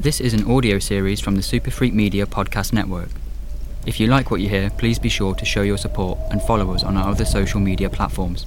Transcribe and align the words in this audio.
This 0.00 0.18
is 0.18 0.32
an 0.32 0.50
audio 0.50 0.78
series 0.78 1.20
from 1.20 1.36
the 1.36 1.42
Superfreak 1.42 1.92
Media 1.92 2.24
Podcast 2.24 2.72
Network. 2.72 3.10
If 3.84 4.00
you 4.00 4.06
like 4.06 4.30
what 4.30 4.40
you 4.40 4.48
hear, 4.48 4.70
please 4.70 4.98
be 4.98 5.10
sure 5.10 5.34
to 5.34 5.44
show 5.44 5.60
your 5.60 5.76
support 5.76 6.18
and 6.30 6.40
follow 6.40 6.72
us 6.72 6.82
on 6.82 6.96
our 6.96 7.10
other 7.10 7.26
social 7.26 7.60
media 7.60 7.90
platforms. 7.90 8.46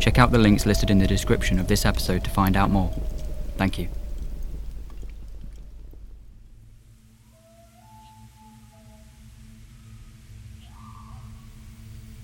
Check 0.00 0.18
out 0.18 0.32
the 0.32 0.38
links 0.38 0.64
listed 0.64 0.88
in 0.88 0.98
the 0.98 1.06
description 1.06 1.58
of 1.58 1.68
this 1.68 1.84
episode 1.84 2.24
to 2.24 2.30
find 2.30 2.56
out 2.56 2.70
more. 2.70 2.90
Thank 3.58 3.78
you. 3.78 3.88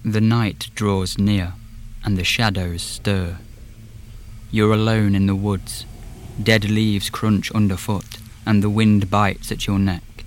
The 0.06 0.22
night 0.22 0.70
draws 0.74 1.18
near, 1.18 1.52
and 2.02 2.16
the 2.16 2.24
shadows 2.24 2.80
stir. 2.80 3.36
You're 4.50 4.72
alone 4.72 5.14
in 5.14 5.26
the 5.26 5.34
woods. 5.34 5.84
Dead 6.42 6.70
leaves 6.70 7.10
crunch 7.10 7.52
underfoot, 7.52 8.16
and 8.47 8.62
the 8.62 8.71
wind 8.71 9.11
bites 9.11 9.51
at 9.51 9.66
your 9.66 9.79
neck. 9.79 10.25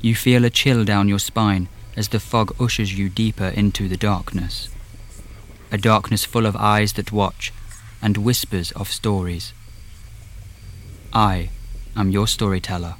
You 0.00 0.14
feel 0.14 0.44
a 0.44 0.50
chill 0.50 0.84
down 0.84 1.08
your 1.08 1.18
spine 1.18 1.68
as 1.96 2.08
the 2.08 2.20
fog 2.20 2.54
ushers 2.60 2.98
you 2.98 3.08
deeper 3.08 3.48
into 3.48 3.88
the 3.88 3.96
darkness. 3.96 4.68
A 5.70 5.78
darkness 5.78 6.24
full 6.24 6.46
of 6.46 6.56
eyes 6.56 6.92
that 6.94 7.12
watch 7.12 7.52
and 8.02 8.18
whispers 8.18 8.72
of 8.72 8.90
stories. 8.90 9.52
I 11.12 11.50
am 11.96 12.10
your 12.10 12.26
storyteller, 12.26 12.96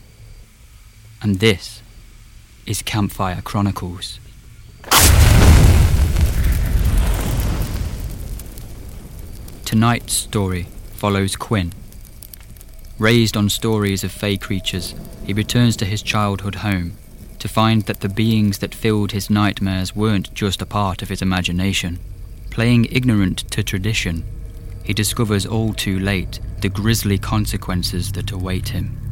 and 1.20 1.40
this 1.40 1.82
is 2.64 2.80
Campfire 2.80 3.42
Chronicles. 3.42 4.18
Tonight's 9.64 10.14
story 10.14 10.68
follows 10.94 11.36
Quinn. 11.36 11.72
Raised 12.98 13.36
on 13.36 13.48
stories 13.48 14.04
of 14.04 14.12
fey 14.12 14.36
creatures, 14.36 14.94
he 15.24 15.32
returns 15.32 15.76
to 15.76 15.84
his 15.84 16.00
childhood 16.00 16.56
home 16.56 16.92
to 17.40 17.48
find 17.48 17.82
that 17.82 18.00
the 18.00 18.08
beings 18.08 18.58
that 18.58 18.74
filled 18.74 19.10
his 19.10 19.28
nightmares 19.28 19.96
weren't 19.96 20.32
just 20.32 20.62
a 20.62 20.66
part 20.66 21.02
of 21.02 21.08
his 21.08 21.20
imagination. 21.20 21.98
Playing 22.50 22.86
ignorant 22.86 23.38
to 23.50 23.64
tradition, 23.64 24.24
he 24.84 24.94
discovers 24.94 25.44
all 25.44 25.74
too 25.74 25.98
late 25.98 26.38
the 26.60 26.68
grisly 26.68 27.18
consequences 27.18 28.12
that 28.12 28.30
await 28.30 28.68
him. 28.68 29.03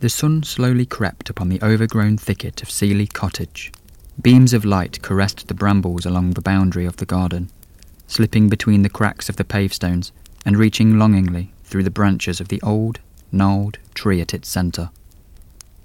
The 0.00 0.08
sun 0.08 0.44
slowly 0.44 0.86
crept 0.86 1.28
upon 1.28 1.48
the 1.48 1.60
overgrown 1.60 2.18
thicket 2.18 2.62
of 2.62 2.70
Seeley 2.70 3.08
Cottage. 3.08 3.72
Beams 4.22 4.52
of 4.52 4.64
light 4.64 5.02
caressed 5.02 5.48
the 5.48 5.54
brambles 5.54 6.06
along 6.06 6.30
the 6.30 6.40
boundary 6.40 6.84
of 6.84 6.98
the 6.98 7.04
garden, 7.04 7.50
slipping 8.06 8.48
between 8.48 8.82
the 8.82 8.88
cracks 8.88 9.28
of 9.28 9.34
the 9.34 9.44
pavestones 9.44 10.12
and 10.44 10.56
reaching 10.56 11.00
longingly 11.00 11.52
through 11.64 11.82
the 11.82 11.90
branches 11.90 12.40
of 12.40 12.46
the 12.46 12.62
old, 12.62 13.00
gnarled 13.32 13.78
tree 13.92 14.20
at 14.20 14.32
its 14.32 14.48
centre. 14.48 14.90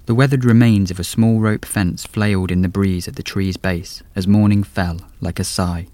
The 0.06 0.14
weathered 0.14 0.44
remains 0.44 0.92
of 0.92 1.00
a 1.00 1.04
small 1.04 1.40
rope 1.40 1.64
fence 1.64 2.04
flailed 2.04 2.52
in 2.52 2.62
the 2.62 2.68
breeze 2.68 3.08
at 3.08 3.16
the 3.16 3.22
tree's 3.24 3.56
base 3.56 4.04
as 4.14 4.28
morning 4.28 4.62
fell 4.62 5.00
like 5.20 5.40
a 5.40 5.44
sigh. 5.44 5.88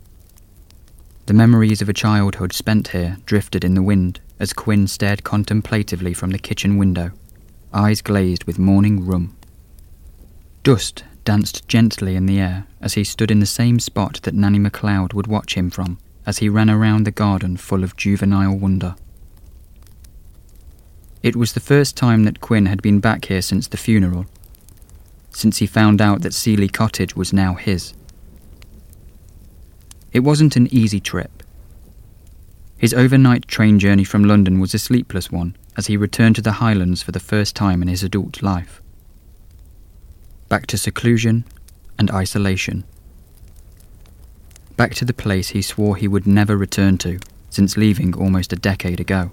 The 1.24 1.32
memories 1.32 1.80
of 1.80 1.88
a 1.88 1.94
childhood 1.94 2.52
spent 2.52 2.88
here 2.88 3.16
drifted 3.24 3.64
in 3.64 3.72
the 3.72 3.82
wind 3.82 4.20
as 4.38 4.52
Quinn 4.52 4.88
stared 4.88 5.24
contemplatively 5.24 6.12
from 6.12 6.32
the 6.32 6.38
kitchen 6.38 6.76
window 6.76 7.12
eyes 7.72 8.02
glazed 8.02 8.44
with 8.44 8.58
morning 8.58 9.06
rum. 9.06 9.36
Dust 10.62 11.04
danced 11.24 11.68
gently 11.68 12.16
in 12.16 12.26
the 12.26 12.40
air 12.40 12.66
as 12.80 12.94
he 12.94 13.04
stood 13.04 13.30
in 13.30 13.40
the 13.40 13.46
same 13.46 13.78
spot 13.78 14.20
that 14.22 14.34
Nanny 14.34 14.58
MacLeod 14.58 15.12
would 15.12 15.26
watch 15.26 15.54
him 15.54 15.70
from 15.70 15.98
as 16.26 16.38
he 16.38 16.48
ran 16.48 16.68
around 16.68 17.04
the 17.04 17.10
garden 17.10 17.56
full 17.56 17.82
of 17.82 17.96
juvenile 17.96 18.56
wonder. 18.56 18.94
It 21.22 21.36
was 21.36 21.52
the 21.52 21.60
first 21.60 21.96
time 21.96 22.24
that 22.24 22.40
Quinn 22.40 22.66
had 22.66 22.82
been 22.82 23.00
back 23.00 23.26
here 23.26 23.42
since 23.42 23.68
the 23.68 23.76
funeral, 23.76 24.26
since 25.30 25.58
he 25.58 25.66
found 25.66 26.00
out 26.00 26.22
that 26.22 26.34
Seeley 26.34 26.68
Cottage 26.68 27.14
was 27.14 27.32
now 27.32 27.54
his. 27.54 27.94
It 30.12 30.20
wasn't 30.20 30.56
an 30.56 30.72
easy 30.74 30.98
trip. 30.98 31.42
His 32.78 32.94
overnight 32.94 33.46
train 33.46 33.78
journey 33.78 34.04
from 34.04 34.24
London 34.24 34.58
was 34.58 34.72
a 34.72 34.78
sleepless 34.78 35.30
one, 35.30 35.54
as 35.80 35.86
he 35.86 35.96
returned 35.96 36.36
to 36.36 36.42
the 36.42 36.60
Highlands 36.60 37.02
for 37.02 37.10
the 37.10 37.18
first 37.18 37.56
time 37.56 37.80
in 37.80 37.88
his 37.88 38.02
adult 38.02 38.42
life. 38.42 38.82
Back 40.50 40.66
to 40.66 40.76
seclusion 40.76 41.44
and 41.98 42.10
isolation. 42.10 42.84
Back 44.76 44.94
to 44.96 45.06
the 45.06 45.14
place 45.14 45.48
he 45.48 45.62
swore 45.62 45.96
he 45.96 46.06
would 46.06 46.26
never 46.26 46.54
return 46.54 46.98
to 46.98 47.18
since 47.48 47.78
leaving 47.78 48.14
almost 48.14 48.52
a 48.52 48.56
decade 48.56 49.00
ago. 49.00 49.30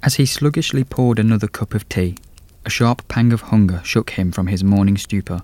As 0.00 0.14
he 0.14 0.26
sluggishly 0.26 0.84
poured 0.84 1.18
another 1.18 1.48
cup 1.48 1.74
of 1.74 1.88
tea, 1.88 2.16
a 2.64 2.70
sharp 2.70 3.08
pang 3.08 3.32
of 3.32 3.50
hunger 3.50 3.80
shook 3.82 4.10
him 4.10 4.30
from 4.30 4.46
his 4.46 4.62
morning 4.62 4.96
stupor, 4.96 5.42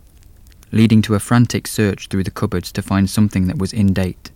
leading 0.71 1.03
to 1.03 1.17
a 1.17 1.19
frantic 1.19 1.67
search 1.67 2.07
through 2.07 2.23
the 2.23 2.31
cupboards 2.31 2.71
to 2.71 2.83
find 2.83 3.11
something 3.11 3.49
that 3.49 3.59
was 3.59 3.73
in 3.73 3.93
date. 3.93 4.31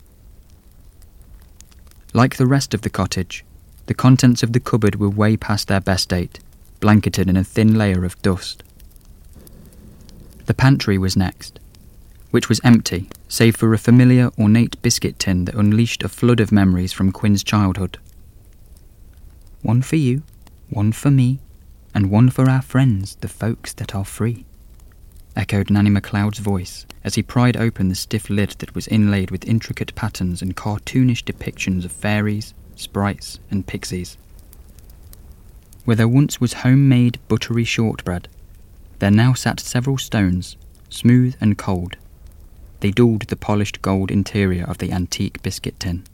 Like 2.12 2.34
the 2.34 2.48
rest 2.48 2.74
of 2.74 2.82
the 2.82 2.90
cottage, 2.90 3.44
the 3.86 3.94
contents 3.94 4.42
of 4.42 4.52
the 4.52 4.60
cupboard 4.60 4.96
were 4.96 5.08
way 5.08 5.36
past 5.36 5.68
their 5.68 5.80
best 5.80 6.08
date, 6.08 6.40
blanketed 6.80 7.28
in 7.28 7.36
a 7.36 7.44
thin 7.44 7.76
layer 7.76 8.04
of 8.04 8.20
dust. 8.22 8.62
The 10.46 10.54
pantry 10.54 10.98
was 10.98 11.16
next, 11.16 11.58
which 12.30 12.48
was 12.48 12.60
empty, 12.64 13.08
save 13.28 13.56
for 13.56 13.72
a 13.72 13.78
familiar 13.78 14.30
ornate 14.38 14.80
biscuit 14.82 15.18
tin 15.18 15.44
that 15.46 15.54
unleashed 15.54 16.02
a 16.02 16.08
flood 16.08 16.40
of 16.40 16.52
memories 16.52 16.92
from 16.92 17.12
Quinn's 17.12 17.44
childhood. 17.44 17.98
One 19.62 19.82
for 19.82 19.96
you, 19.96 20.22
one 20.68 20.92
for 20.92 21.10
me, 21.10 21.38
and 21.94 22.10
one 22.10 22.28
for 22.28 22.50
our 22.50 22.62
friends, 22.62 23.16
the 23.20 23.28
folks 23.28 23.72
that 23.74 23.94
are 23.94 24.04
free, 24.04 24.44
echoed 25.36 25.70
Nanny 25.70 25.90
MacLeod's 25.90 26.38
voice 26.38 26.86
as 27.04 27.14
he 27.14 27.22
pried 27.22 27.56
open 27.56 27.88
the 27.88 27.94
stiff 27.94 28.28
lid 28.30 28.50
that 28.58 28.74
was 28.74 28.88
inlaid 28.88 29.30
with 29.30 29.46
intricate 29.46 29.94
patterns 29.94 30.42
and 30.42 30.56
cartoonish 30.56 31.22
depictions 31.22 31.84
of 31.84 31.92
fairies, 31.92 32.54
sprites, 32.76 33.38
and 33.50 33.66
pixies. 33.66 34.16
Where 35.84 35.96
there 35.96 36.08
once 36.08 36.40
was 36.40 36.54
homemade 36.64 37.18
buttery 37.28 37.64
shortbread, 37.64 38.28
there 38.98 39.10
now 39.10 39.34
sat 39.34 39.60
several 39.60 39.98
stones, 39.98 40.56
smooth 40.88 41.36
and 41.40 41.58
cold. 41.58 41.96
They 42.80 42.90
dulled 42.90 43.22
the 43.22 43.36
polished 43.36 43.82
gold 43.82 44.10
interior 44.10 44.64
of 44.64 44.78
the 44.78 44.92
antique 44.92 45.42
biscuit 45.42 45.78
tin. 45.78 46.04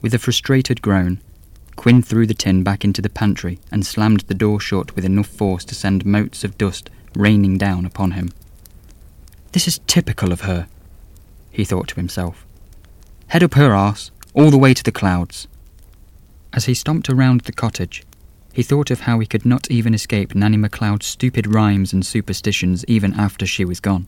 With 0.00 0.14
a 0.14 0.18
frustrated 0.18 0.82
groan, 0.82 1.20
Quinn 1.76 2.02
threw 2.02 2.26
the 2.26 2.34
tin 2.34 2.62
back 2.62 2.84
into 2.84 3.02
the 3.02 3.08
pantry 3.08 3.58
and 3.70 3.84
slammed 3.84 4.20
the 4.20 4.34
door 4.34 4.60
shut 4.60 4.94
with 4.94 5.04
enough 5.04 5.26
force 5.26 5.64
to 5.66 5.74
send 5.74 6.06
motes 6.06 6.44
of 6.44 6.56
dust 6.58 6.90
raining 7.16 7.58
down 7.58 7.84
upon 7.84 8.12
him. 8.12 8.30
This 9.52 9.68
is 9.68 9.80
typical 9.86 10.32
of 10.32 10.42
her, 10.42 10.68
he 11.50 11.64
thought 11.64 11.88
to 11.88 11.96
himself. 11.96 12.46
Head 13.28 13.42
up 13.42 13.54
her 13.54 13.74
arse, 13.74 14.10
all 14.34 14.50
the 14.50 14.58
way 14.58 14.74
to 14.74 14.82
the 14.82 14.92
clouds. 14.92 15.46
As 16.52 16.66
he 16.66 16.74
stomped 16.74 17.08
around 17.08 17.42
the 17.42 17.52
cottage, 17.52 18.04
he 18.52 18.62
thought 18.62 18.90
of 18.90 19.00
how 19.00 19.18
he 19.20 19.26
could 19.26 19.46
not 19.46 19.70
even 19.70 19.94
escape 19.94 20.34
Nanny 20.34 20.56
MacLeod's 20.56 21.06
stupid 21.06 21.52
rhymes 21.52 21.92
and 21.92 22.04
superstitions 22.04 22.84
even 22.86 23.14
after 23.14 23.46
she 23.46 23.64
was 23.64 23.80
gone. 23.80 24.06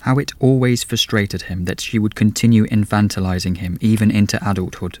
How 0.00 0.18
it 0.18 0.32
always 0.38 0.82
frustrated 0.82 1.42
him 1.42 1.64
that 1.64 1.80
she 1.80 1.98
would 1.98 2.14
continue 2.14 2.66
infantilizing 2.66 3.58
him 3.58 3.78
even 3.80 4.10
into 4.10 4.38
adulthood. 4.48 4.98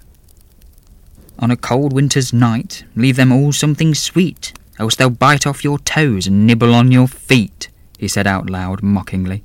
On 1.38 1.50
a 1.50 1.56
cold 1.56 1.92
winter's 1.92 2.32
night, 2.32 2.84
leave 2.94 3.16
them 3.16 3.32
all 3.32 3.52
something 3.52 3.94
sweet, 3.94 4.52
else 4.78 4.94
they'll 4.94 5.10
bite 5.10 5.46
off 5.46 5.64
your 5.64 5.78
toes 5.78 6.26
and 6.26 6.46
nibble 6.46 6.74
on 6.74 6.92
your 6.92 7.08
feet, 7.08 7.68
he 7.98 8.08
said 8.08 8.26
out 8.26 8.50
loud 8.50 8.82
mockingly 8.82 9.42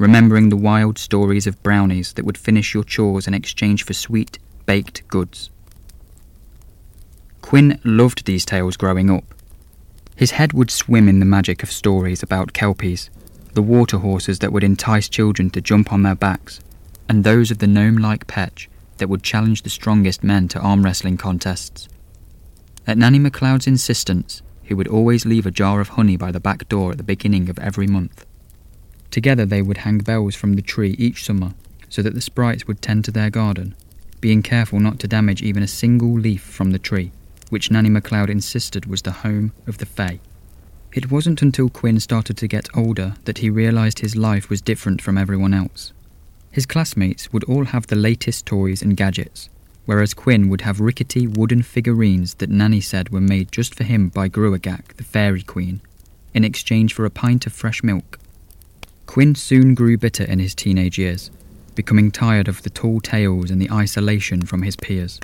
remembering 0.00 0.48
the 0.48 0.56
wild 0.56 0.96
stories 0.96 1.46
of 1.46 1.62
brownies 1.62 2.14
that 2.14 2.24
would 2.24 2.38
finish 2.38 2.72
your 2.72 2.82
chores 2.82 3.28
in 3.28 3.34
exchange 3.34 3.84
for 3.84 3.92
sweet, 3.92 4.38
baked 4.64 5.06
goods. 5.08 5.50
Quinn 7.42 7.78
loved 7.84 8.24
these 8.24 8.46
tales 8.46 8.78
growing 8.78 9.10
up. 9.10 9.34
His 10.16 10.30
head 10.30 10.54
would 10.54 10.70
swim 10.70 11.06
in 11.06 11.18
the 11.20 11.26
magic 11.26 11.62
of 11.62 11.70
stories 11.70 12.22
about 12.22 12.54
kelpies, 12.54 13.10
the 13.52 13.60
water 13.60 13.98
horses 13.98 14.38
that 14.38 14.54
would 14.54 14.64
entice 14.64 15.06
children 15.06 15.50
to 15.50 15.60
jump 15.60 15.92
on 15.92 16.02
their 16.02 16.14
backs, 16.14 16.60
and 17.06 17.22
those 17.22 17.50
of 17.50 17.58
the 17.58 17.66
gnome 17.66 17.98
like 17.98 18.26
Petch 18.26 18.68
that 18.96 19.08
would 19.10 19.22
challenge 19.22 19.62
the 19.62 19.70
strongest 19.70 20.24
men 20.24 20.48
to 20.48 20.60
arm 20.60 20.82
wrestling 20.82 21.18
contests. 21.18 21.90
At 22.86 22.96
Nanny 22.96 23.18
MacLeod's 23.18 23.66
insistence, 23.66 24.40
he 24.62 24.72
would 24.72 24.88
always 24.88 25.26
leave 25.26 25.44
a 25.44 25.50
jar 25.50 25.78
of 25.78 25.90
honey 25.90 26.16
by 26.16 26.32
the 26.32 26.40
back 26.40 26.66
door 26.70 26.92
at 26.92 26.96
the 26.96 27.02
beginning 27.02 27.50
of 27.50 27.58
every 27.58 27.86
month. 27.86 28.24
Together 29.10 29.44
they 29.44 29.62
would 29.62 29.78
hang 29.78 29.98
bells 29.98 30.34
from 30.34 30.54
the 30.54 30.62
tree 30.62 30.94
each 30.98 31.24
summer 31.24 31.54
so 31.88 32.02
that 32.02 32.14
the 32.14 32.20
sprites 32.20 32.66
would 32.66 32.80
tend 32.80 33.04
to 33.04 33.10
their 33.10 33.30
garden, 33.30 33.74
being 34.20 34.42
careful 34.42 34.78
not 34.78 34.98
to 35.00 35.08
damage 35.08 35.42
even 35.42 35.62
a 35.62 35.68
single 35.68 36.12
leaf 36.12 36.42
from 36.42 36.70
the 36.70 36.78
tree, 36.78 37.10
which 37.48 37.70
Nanny 37.70 37.88
MacLeod 37.88 38.30
insisted 38.30 38.86
was 38.86 39.02
the 39.02 39.10
home 39.10 39.52
of 39.66 39.78
the 39.78 39.86
Fae. 39.86 40.20
It 40.92 41.10
wasn't 41.10 41.42
until 41.42 41.68
Quinn 41.68 42.00
started 42.00 42.36
to 42.36 42.48
get 42.48 42.68
older 42.76 43.14
that 43.24 43.38
he 43.38 43.50
realised 43.50 44.00
his 44.00 44.16
life 44.16 44.48
was 44.48 44.60
different 44.60 45.02
from 45.02 45.18
everyone 45.18 45.54
else. 45.54 45.92
His 46.52 46.66
classmates 46.66 47.32
would 47.32 47.44
all 47.44 47.66
have 47.66 47.86
the 47.86 47.96
latest 47.96 48.46
toys 48.46 48.82
and 48.82 48.96
gadgets, 48.96 49.48
whereas 49.86 50.14
Quinn 50.14 50.48
would 50.48 50.62
have 50.62 50.80
rickety 50.80 51.26
wooden 51.26 51.62
figurines 51.62 52.34
that 52.34 52.50
Nanny 52.50 52.80
said 52.80 53.10
were 53.10 53.20
made 53.20 53.52
just 53.52 53.74
for 53.74 53.84
him 53.84 54.08
by 54.08 54.28
Gruagach, 54.28 54.96
the 54.96 55.04
fairy 55.04 55.42
queen, 55.42 55.80
in 56.34 56.44
exchange 56.44 56.92
for 56.92 57.04
a 57.04 57.10
pint 57.10 57.46
of 57.46 57.52
fresh 57.52 57.82
milk. 57.82 58.18
Quinn 59.10 59.34
soon 59.34 59.74
grew 59.74 59.98
bitter 59.98 60.22
in 60.22 60.38
his 60.38 60.54
teenage 60.54 60.96
years, 60.96 61.32
becoming 61.74 62.12
tired 62.12 62.46
of 62.46 62.62
the 62.62 62.70
tall 62.70 63.00
tales 63.00 63.50
and 63.50 63.60
the 63.60 63.68
isolation 63.68 64.42
from 64.42 64.62
his 64.62 64.76
peers. 64.76 65.18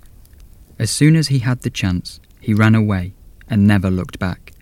As 0.77 0.91
soon 0.91 1.15
as 1.15 1.29
he 1.29 1.39
had 1.39 1.63
the 1.63 1.71
chance, 1.71 2.19
he 2.41 2.53
ran 2.53 2.75
away 2.75 3.13
and 3.49 3.65
never 3.65 3.89
looked 3.89 4.19
back. 4.19 4.53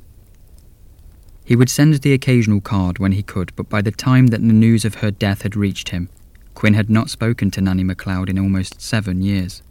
He 1.43 1.57
would 1.57 1.71
send 1.71 1.95
the 1.95 2.13
occasional 2.13 2.61
card 2.61 2.99
when 2.99 3.13
he 3.13 3.23
could, 3.23 3.57
but 3.57 3.71
by 3.71 3.81
the 3.81 3.91
time 3.91 4.27
that 4.27 4.43
the 4.43 4.53
news 4.53 4.85
of 4.85 4.97
her 4.97 5.11
death 5.11 5.41
had 5.41 5.57
reached 5.57 5.89
him, 5.89 6.11
Quinn 6.53 6.75
had 6.75 6.91
not 6.91 7.09
spoken 7.09 7.51
to 7.53 7.63
Nanny 7.63 7.83
MacLeod 7.83 8.29
in 8.29 8.39
almost 8.39 8.83
seven 8.83 9.23
years. 9.23 9.63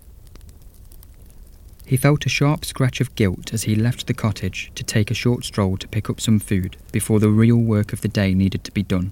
He 1.86 1.96
felt 1.96 2.26
a 2.26 2.30
sharp 2.30 2.66
scratch 2.66 3.00
of 3.00 3.14
guilt 3.14 3.54
as 3.54 3.64
he 3.64 3.76
left 3.76 4.08
the 4.08 4.16
cottage 4.16 4.72
to 4.74 4.84
take 4.84 5.12
a 5.12 5.14
short 5.14 5.46
stroll 5.46 5.78
to 5.78 5.88
pick 5.88 6.10
up 6.10 6.20
some 6.20 6.40
food 6.40 6.76
before 6.92 7.20
the 7.20 7.30
real 7.30 7.58
work 7.58 7.94
of 7.94 8.02
the 8.02 8.08
day 8.08 8.34
needed 8.34 8.64
to 8.64 8.72
be 8.72 8.82
done. 8.82 9.12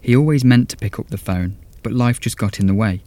He 0.00 0.16
always 0.16 0.44
meant 0.44 0.68
to 0.70 0.76
pick 0.76 0.98
up 0.98 1.08
the 1.08 1.18
phone, 1.18 1.56
but 1.82 1.92
life 1.92 2.20
just 2.20 2.38
got 2.38 2.60
in 2.60 2.66
the 2.66 2.74
way, 2.74 3.02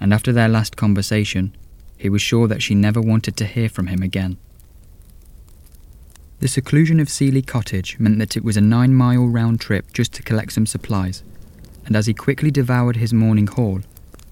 and 0.00 0.12
after 0.12 0.32
their 0.32 0.48
last 0.48 0.76
conversation, 0.76 1.56
he 1.96 2.08
was 2.08 2.22
sure 2.22 2.48
that 2.48 2.62
she 2.62 2.74
never 2.74 3.00
wanted 3.00 3.36
to 3.36 3.46
hear 3.46 3.68
from 3.68 3.86
him 3.86 4.02
again. 4.02 4.36
The 6.40 6.48
seclusion 6.48 7.00
of 7.00 7.08
Seeley 7.08 7.42
Cottage 7.42 7.98
meant 7.98 8.18
that 8.18 8.36
it 8.36 8.44
was 8.44 8.56
a 8.56 8.60
nine 8.60 8.94
mile 8.94 9.26
round 9.26 9.60
trip 9.60 9.92
just 9.92 10.12
to 10.14 10.22
collect 10.22 10.52
some 10.52 10.66
supplies, 10.66 11.22
and 11.86 11.96
as 11.96 12.06
he 12.06 12.14
quickly 12.14 12.50
devoured 12.50 12.96
his 12.96 13.12
morning 13.12 13.46
haul, 13.46 13.80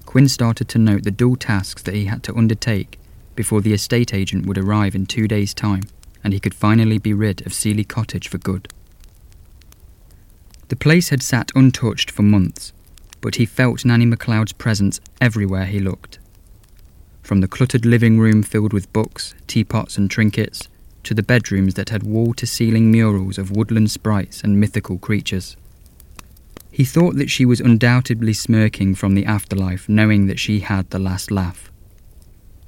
Quinn 0.06 0.28
started 0.28 0.68
to 0.68 0.78
note 0.78 1.04
the 1.04 1.10
dual 1.10 1.36
tasks 1.36 1.82
that 1.82 1.94
he 1.94 2.06
had 2.06 2.22
to 2.24 2.36
undertake 2.36 2.98
before 3.34 3.60
the 3.60 3.72
estate 3.72 4.12
agent 4.12 4.46
would 4.46 4.58
arrive 4.58 4.94
in 4.94 5.06
two 5.06 5.26
days' 5.26 5.54
time 5.54 5.82
and 6.24 6.32
he 6.32 6.40
could 6.40 6.54
finally 6.54 6.98
be 6.98 7.12
rid 7.12 7.44
of 7.46 7.52
Seeley 7.52 7.84
Cottage 7.84 8.28
for 8.28 8.38
good. 8.38 8.68
The 10.72 10.76
place 10.76 11.10
had 11.10 11.22
sat 11.22 11.52
untouched 11.54 12.10
for 12.10 12.22
months, 12.22 12.72
but 13.20 13.34
he 13.34 13.44
felt 13.44 13.84
Nanny 13.84 14.06
MacLeod's 14.06 14.54
presence 14.54 15.02
everywhere 15.20 15.66
he 15.66 15.78
looked. 15.78 16.18
From 17.22 17.42
the 17.42 17.46
cluttered 17.46 17.84
living 17.84 18.18
room 18.18 18.42
filled 18.42 18.72
with 18.72 18.90
books, 18.90 19.34
teapots, 19.46 19.98
and 19.98 20.10
trinkets, 20.10 20.68
to 21.02 21.12
the 21.12 21.22
bedrooms 21.22 21.74
that 21.74 21.90
had 21.90 22.04
wall 22.04 22.32
to 22.32 22.46
ceiling 22.46 22.90
murals 22.90 23.36
of 23.36 23.50
woodland 23.50 23.90
sprites 23.90 24.40
and 24.40 24.58
mythical 24.58 24.96
creatures. 24.96 25.58
He 26.70 26.84
thought 26.84 27.16
that 27.16 27.28
she 27.28 27.44
was 27.44 27.60
undoubtedly 27.60 28.32
smirking 28.32 28.94
from 28.94 29.14
the 29.14 29.26
afterlife, 29.26 29.90
knowing 29.90 30.26
that 30.28 30.38
she 30.38 30.60
had 30.60 30.88
the 30.88 30.98
last 30.98 31.30
laugh. 31.30 31.70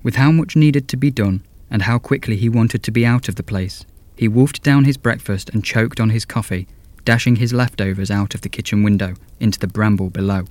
With 0.02 0.16
how 0.16 0.30
much 0.30 0.56
needed 0.56 0.88
to 0.88 0.98
be 0.98 1.10
done, 1.10 1.42
and 1.70 1.80
how 1.80 1.98
quickly 1.98 2.36
he 2.36 2.50
wanted 2.50 2.82
to 2.82 2.92
be 2.92 3.06
out 3.06 3.30
of 3.30 3.36
the 3.36 3.42
place, 3.42 3.86
he 4.14 4.28
wolfed 4.28 4.62
down 4.62 4.84
his 4.84 4.98
breakfast 4.98 5.48
and 5.48 5.64
choked 5.64 5.98
on 5.98 6.10
his 6.10 6.26
coffee, 6.26 6.68
dashing 7.04 7.36
his 7.36 7.52
leftovers 7.52 8.10
out 8.10 8.34
of 8.34 8.40
the 8.40 8.48
kitchen 8.48 8.82
window 8.82 9.14
into 9.40 9.58
the 9.58 9.66
bramble 9.66 10.10
below. 10.10 10.44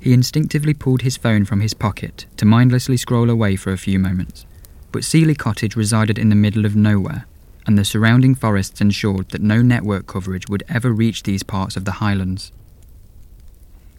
He 0.00 0.12
instinctively 0.12 0.74
pulled 0.74 1.02
his 1.02 1.16
phone 1.16 1.44
from 1.44 1.60
his 1.60 1.74
pocket 1.74 2.26
to 2.36 2.44
mindlessly 2.44 2.96
scroll 2.96 3.30
away 3.30 3.56
for 3.56 3.72
a 3.72 3.78
few 3.78 3.98
moments, 3.98 4.46
but 4.92 5.04
Seeley 5.04 5.34
Cottage 5.34 5.76
resided 5.76 6.18
in 6.18 6.28
the 6.28 6.34
middle 6.34 6.64
of 6.64 6.76
nowhere, 6.76 7.26
and 7.66 7.76
the 7.76 7.84
surrounding 7.84 8.34
forests 8.34 8.80
ensured 8.80 9.28
that 9.30 9.42
no 9.42 9.60
network 9.60 10.06
coverage 10.06 10.48
would 10.48 10.62
ever 10.68 10.92
reach 10.92 11.24
these 11.24 11.42
parts 11.42 11.76
of 11.76 11.84
the 11.84 11.92
highlands. 11.92 12.52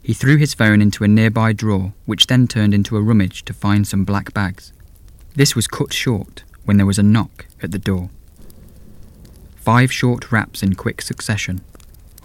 He 0.01 0.13
threw 0.13 0.37
his 0.37 0.53
phone 0.53 0.81
into 0.81 1.03
a 1.03 1.07
nearby 1.07 1.53
drawer, 1.53 1.93
which 2.05 2.27
then 2.27 2.47
turned 2.47 2.73
into 2.73 2.97
a 2.97 3.01
rummage 3.01 3.43
to 3.45 3.53
find 3.53 3.87
some 3.87 4.05
black 4.05 4.33
bags. 4.33 4.73
This 5.35 5.55
was 5.55 5.67
cut 5.67 5.93
short 5.93 6.43
when 6.65 6.77
there 6.77 6.85
was 6.85 6.97
a 6.97 7.03
knock 7.03 7.45
at 7.61 7.71
the 7.71 7.77
door. 7.77 8.09
Five 9.57 9.91
short 9.91 10.31
raps 10.31 10.63
in 10.63 10.73
quick 10.73 11.01
succession. 11.01 11.61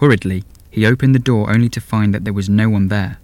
Hurriedly, 0.04 0.44
he 0.70 0.84
opened 0.84 1.14
the 1.14 1.18
door 1.18 1.50
only 1.50 1.70
to 1.70 1.80
find 1.80 2.12
that 2.12 2.24
there 2.24 2.34
was 2.34 2.50
no 2.50 2.68
one 2.68 2.88
there. 2.88 3.16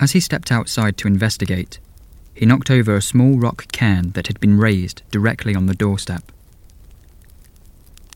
As 0.00 0.12
he 0.12 0.18
stepped 0.20 0.50
outside 0.50 0.96
to 0.96 1.08
investigate, 1.08 1.78
he 2.32 2.46
knocked 2.46 2.70
over 2.70 2.96
a 2.96 3.02
small 3.02 3.38
rock 3.38 3.70
cairn 3.70 4.12
that 4.12 4.28
had 4.28 4.40
been 4.40 4.56
raised 4.56 5.02
directly 5.10 5.54
on 5.54 5.66
the 5.66 5.74
doorstep. 5.74 6.32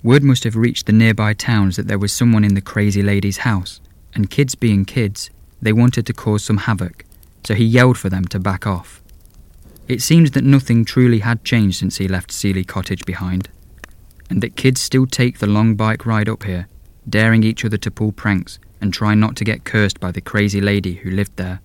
Word 0.03 0.23
must 0.23 0.45
have 0.45 0.57
reached 0.57 0.87
the 0.87 0.95
nearby 0.95 1.35
towns 1.35 1.77
that 1.77 1.89
there 1.89 1.99
was 1.99 2.11
someone 2.11 2.43
in 2.43 2.55
the 2.55 2.63
crazy 2.63 3.03
lady's 3.03 3.45
house, 3.45 3.83
and 4.15 4.31
kids 4.31 4.55
being 4.55 4.87
kids, 4.87 5.29
they 5.61 5.75
wanted 5.75 6.07
to 6.07 6.15
cause 6.15 6.43
some 6.43 6.57
havoc, 6.57 7.05
so 7.45 7.53
he 7.53 7.67
yelled 7.67 7.99
for 7.99 8.09
them 8.09 8.25
to 8.29 8.39
back 8.39 8.67
off. 8.67 9.03
It 9.89 10.01
seems 10.01 10.31
that 10.31 10.45
nothing 10.45 10.87
truly 10.87 11.19
had 11.19 11.45
changed 11.45 11.81
since 11.81 11.99
he 11.99 12.09
left 12.09 12.33
Seeley 12.33 12.65
Cottage 12.65 13.05
behind, 13.05 13.51
and 14.31 14.43
that 14.43 14.57
kids 14.57 14.81
still 14.81 15.05
take 15.05 15.39
the 15.39 15.47
long 15.47 15.75
bike 15.75 16.07
ride 16.07 16.31
up 16.31 16.45
here, 16.45 16.67
daring 17.09 17.43
each 17.43 17.65
other 17.65 17.77
to 17.79 17.91
pull 17.91 18.13
pranks 18.13 18.59
and 18.81 18.93
try 18.93 19.15
not 19.15 19.37
to 19.37 19.45
get 19.45 19.65
cursed 19.65 20.01
by 20.01 20.11
the 20.11 20.21
crazy 20.21 20.61
lady 20.61 20.95
who 20.95 21.11
lived 21.11 21.37
there. 21.37 21.61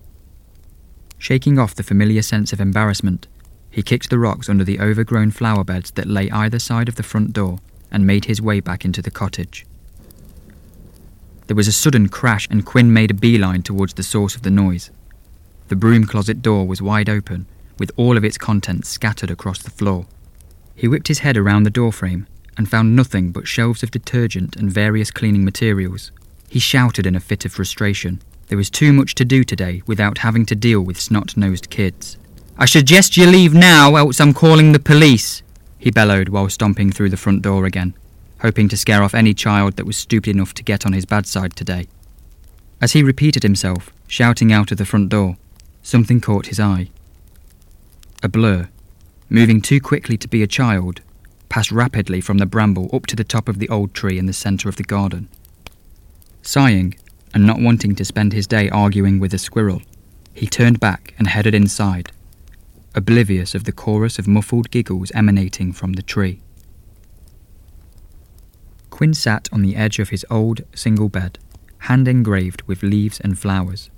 Shaking 1.18 1.58
off 1.58 1.74
the 1.74 1.82
familiar 1.82 2.22
sense 2.22 2.52
of 2.52 2.60
embarrassment, 2.60 3.26
he 3.70 3.82
kicked 3.82 4.10
the 4.10 4.18
rocks 4.18 4.48
under 4.48 4.64
the 4.64 4.80
overgrown 4.80 5.30
flower 5.30 5.64
beds 5.64 5.90
that 5.92 6.06
lay 6.06 6.30
either 6.30 6.58
side 6.58 6.88
of 6.88 6.96
the 6.96 7.02
front 7.02 7.32
door 7.32 7.58
and 7.90 8.06
made 8.06 8.26
his 8.26 8.42
way 8.42 8.60
back 8.60 8.84
into 8.84 9.02
the 9.02 9.10
cottage. 9.10 9.66
There 11.46 11.56
was 11.56 11.68
a 11.68 11.72
sudden 11.72 12.08
crash, 12.08 12.48
and 12.50 12.66
Quinn 12.66 12.92
made 12.92 13.10
a 13.10 13.14
beeline 13.14 13.62
towards 13.62 13.94
the 13.94 14.02
source 14.02 14.34
of 14.34 14.42
the 14.42 14.50
noise. 14.50 14.90
The 15.68 15.76
broom 15.76 16.04
closet 16.04 16.42
door 16.42 16.66
was 16.66 16.82
wide 16.82 17.08
open, 17.08 17.46
with 17.78 17.92
all 17.96 18.16
of 18.16 18.24
its 18.24 18.38
contents 18.38 18.88
scattered 18.88 19.30
across 19.30 19.62
the 19.62 19.70
floor. 19.70 20.06
He 20.74 20.88
whipped 20.88 21.08
his 21.08 21.20
head 21.20 21.36
around 21.36 21.62
the 21.62 21.70
doorframe 21.70 22.26
and 22.56 22.68
found 22.68 22.96
nothing 22.96 23.32
but 23.32 23.46
shelves 23.46 23.82
of 23.82 23.90
detergent 23.90 24.56
and 24.56 24.70
various 24.70 25.10
cleaning 25.10 25.44
materials. 25.44 26.10
He 26.48 26.58
shouted 26.58 27.06
in 27.06 27.16
a 27.16 27.20
fit 27.20 27.44
of 27.44 27.52
frustration. 27.52 28.22
There 28.48 28.58
was 28.58 28.70
too 28.70 28.92
much 28.92 29.14
to 29.16 29.24
do 29.24 29.44
today 29.44 29.82
without 29.86 30.18
having 30.18 30.46
to 30.46 30.54
deal 30.54 30.80
with 30.80 31.00
snot 31.00 31.36
nosed 31.36 31.70
kids. 31.70 32.16
I 32.58 32.66
suggest 32.66 33.16
you 33.16 33.26
leave 33.26 33.52
now, 33.52 33.96
else 33.96 34.20
I'm 34.20 34.32
calling 34.32 34.72
the 34.72 34.78
police, 34.78 35.42
he 35.78 35.90
bellowed 35.90 36.30
while 36.30 36.48
stomping 36.48 36.90
through 36.92 37.10
the 37.10 37.16
front 37.16 37.42
door 37.42 37.66
again 37.66 37.94
hoping 38.40 38.68
to 38.68 38.76
scare 38.76 39.02
off 39.02 39.14
any 39.14 39.34
child 39.34 39.76
that 39.76 39.86
was 39.86 39.96
stupid 39.96 40.30
enough 40.30 40.54
to 40.54 40.62
get 40.62 40.84
on 40.84 40.92
his 40.92 41.04
bad 41.06 41.26
side 41.26 41.56
today. 41.56 41.86
As 42.80 42.92
he 42.92 43.02
repeated 43.02 43.42
himself, 43.42 43.90
shouting 44.06 44.52
out 44.52 44.70
of 44.70 44.78
the 44.78 44.84
front 44.84 45.08
door, 45.08 45.36
something 45.82 46.20
caught 46.20 46.46
his 46.46 46.60
eye. 46.60 46.90
A 48.22 48.28
blur, 48.28 48.68
moving 49.30 49.60
too 49.60 49.80
quickly 49.80 50.16
to 50.18 50.28
be 50.28 50.42
a 50.42 50.46
child, 50.46 51.00
passed 51.48 51.72
rapidly 51.72 52.20
from 52.20 52.38
the 52.38 52.46
bramble 52.46 52.90
up 52.92 53.06
to 53.06 53.16
the 53.16 53.24
top 53.24 53.48
of 53.48 53.58
the 53.58 53.68
old 53.68 53.94
tree 53.94 54.18
in 54.18 54.26
the 54.26 54.32
centre 54.32 54.68
of 54.68 54.76
the 54.76 54.82
garden. 54.82 55.28
Sighing, 56.42 56.96
and 57.34 57.46
not 57.46 57.60
wanting 57.60 57.94
to 57.94 58.04
spend 58.04 58.32
his 58.32 58.46
day 58.46 58.70
arguing 58.70 59.18
with 59.18 59.34
a 59.34 59.38
squirrel, 59.38 59.82
he 60.32 60.46
turned 60.46 60.80
back 60.80 61.14
and 61.18 61.28
headed 61.28 61.54
inside, 61.54 62.10
oblivious 62.94 63.54
of 63.54 63.64
the 63.64 63.72
chorus 63.72 64.18
of 64.18 64.28
muffled 64.28 64.70
giggles 64.70 65.12
emanating 65.14 65.72
from 65.72 65.94
the 65.94 66.02
tree. 66.02 66.40
Quinn 68.90 69.12
sat 69.12 69.48
on 69.52 69.62
the 69.62 69.76
edge 69.76 69.98
of 69.98 70.08
his 70.08 70.24
old, 70.30 70.62
single 70.74 71.08
bed, 71.08 71.38
hand 71.80 72.08
engraved 72.08 72.62
with 72.62 72.82
leaves 72.82 73.20
and 73.20 73.38
flowers. 73.38 73.90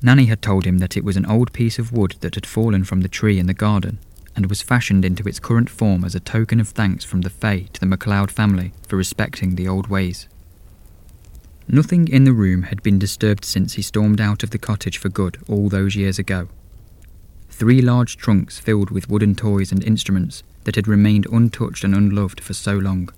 Nanny 0.00 0.26
had 0.26 0.40
told 0.40 0.64
him 0.64 0.78
that 0.78 0.96
it 0.96 1.04
was 1.04 1.16
an 1.16 1.26
old 1.26 1.52
piece 1.52 1.78
of 1.78 1.92
wood 1.92 2.16
that 2.20 2.34
had 2.34 2.46
fallen 2.46 2.84
from 2.84 3.02
the 3.02 3.08
tree 3.08 3.38
in 3.38 3.46
the 3.46 3.54
garden 3.54 3.98
and 4.36 4.46
was 4.46 4.62
fashioned 4.62 5.04
into 5.04 5.26
its 5.26 5.40
current 5.40 5.70
form 5.70 6.04
as 6.04 6.14
a 6.14 6.20
token 6.20 6.60
of 6.60 6.68
thanks 6.68 7.04
from 7.04 7.22
the 7.22 7.30
Fae 7.30 7.66
to 7.72 7.80
the 7.80 7.86
MacLeod 7.86 8.30
family 8.30 8.72
for 8.86 8.96
respecting 8.96 9.56
the 9.56 9.66
old 9.66 9.88
ways. 9.88 10.28
Nothing 11.66 12.06
in 12.06 12.24
the 12.24 12.34
room 12.34 12.64
had 12.64 12.82
been 12.82 12.98
disturbed 12.98 13.44
since 13.44 13.72
he 13.72 13.82
stormed 13.82 14.20
out 14.20 14.42
of 14.42 14.50
the 14.50 14.58
cottage 14.58 14.98
for 14.98 15.08
good 15.08 15.38
all 15.48 15.68
those 15.68 15.96
years 15.96 16.18
ago. 16.18 16.48
Three 17.48 17.80
large 17.80 18.18
trunks 18.18 18.58
filled 18.58 18.90
with 18.90 19.08
wooden 19.08 19.34
toys 19.34 19.72
and 19.72 19.82
instruments 19.82 20.42
that 20.64 20.76
had 20.76 20.86
remained 20.86 21.26
untouched 21.32 21.82
and 21.82 21.94
unloved 21.94 22.40
for 22.40 22.52
so 22.52 22.74
long. 22.76 23.08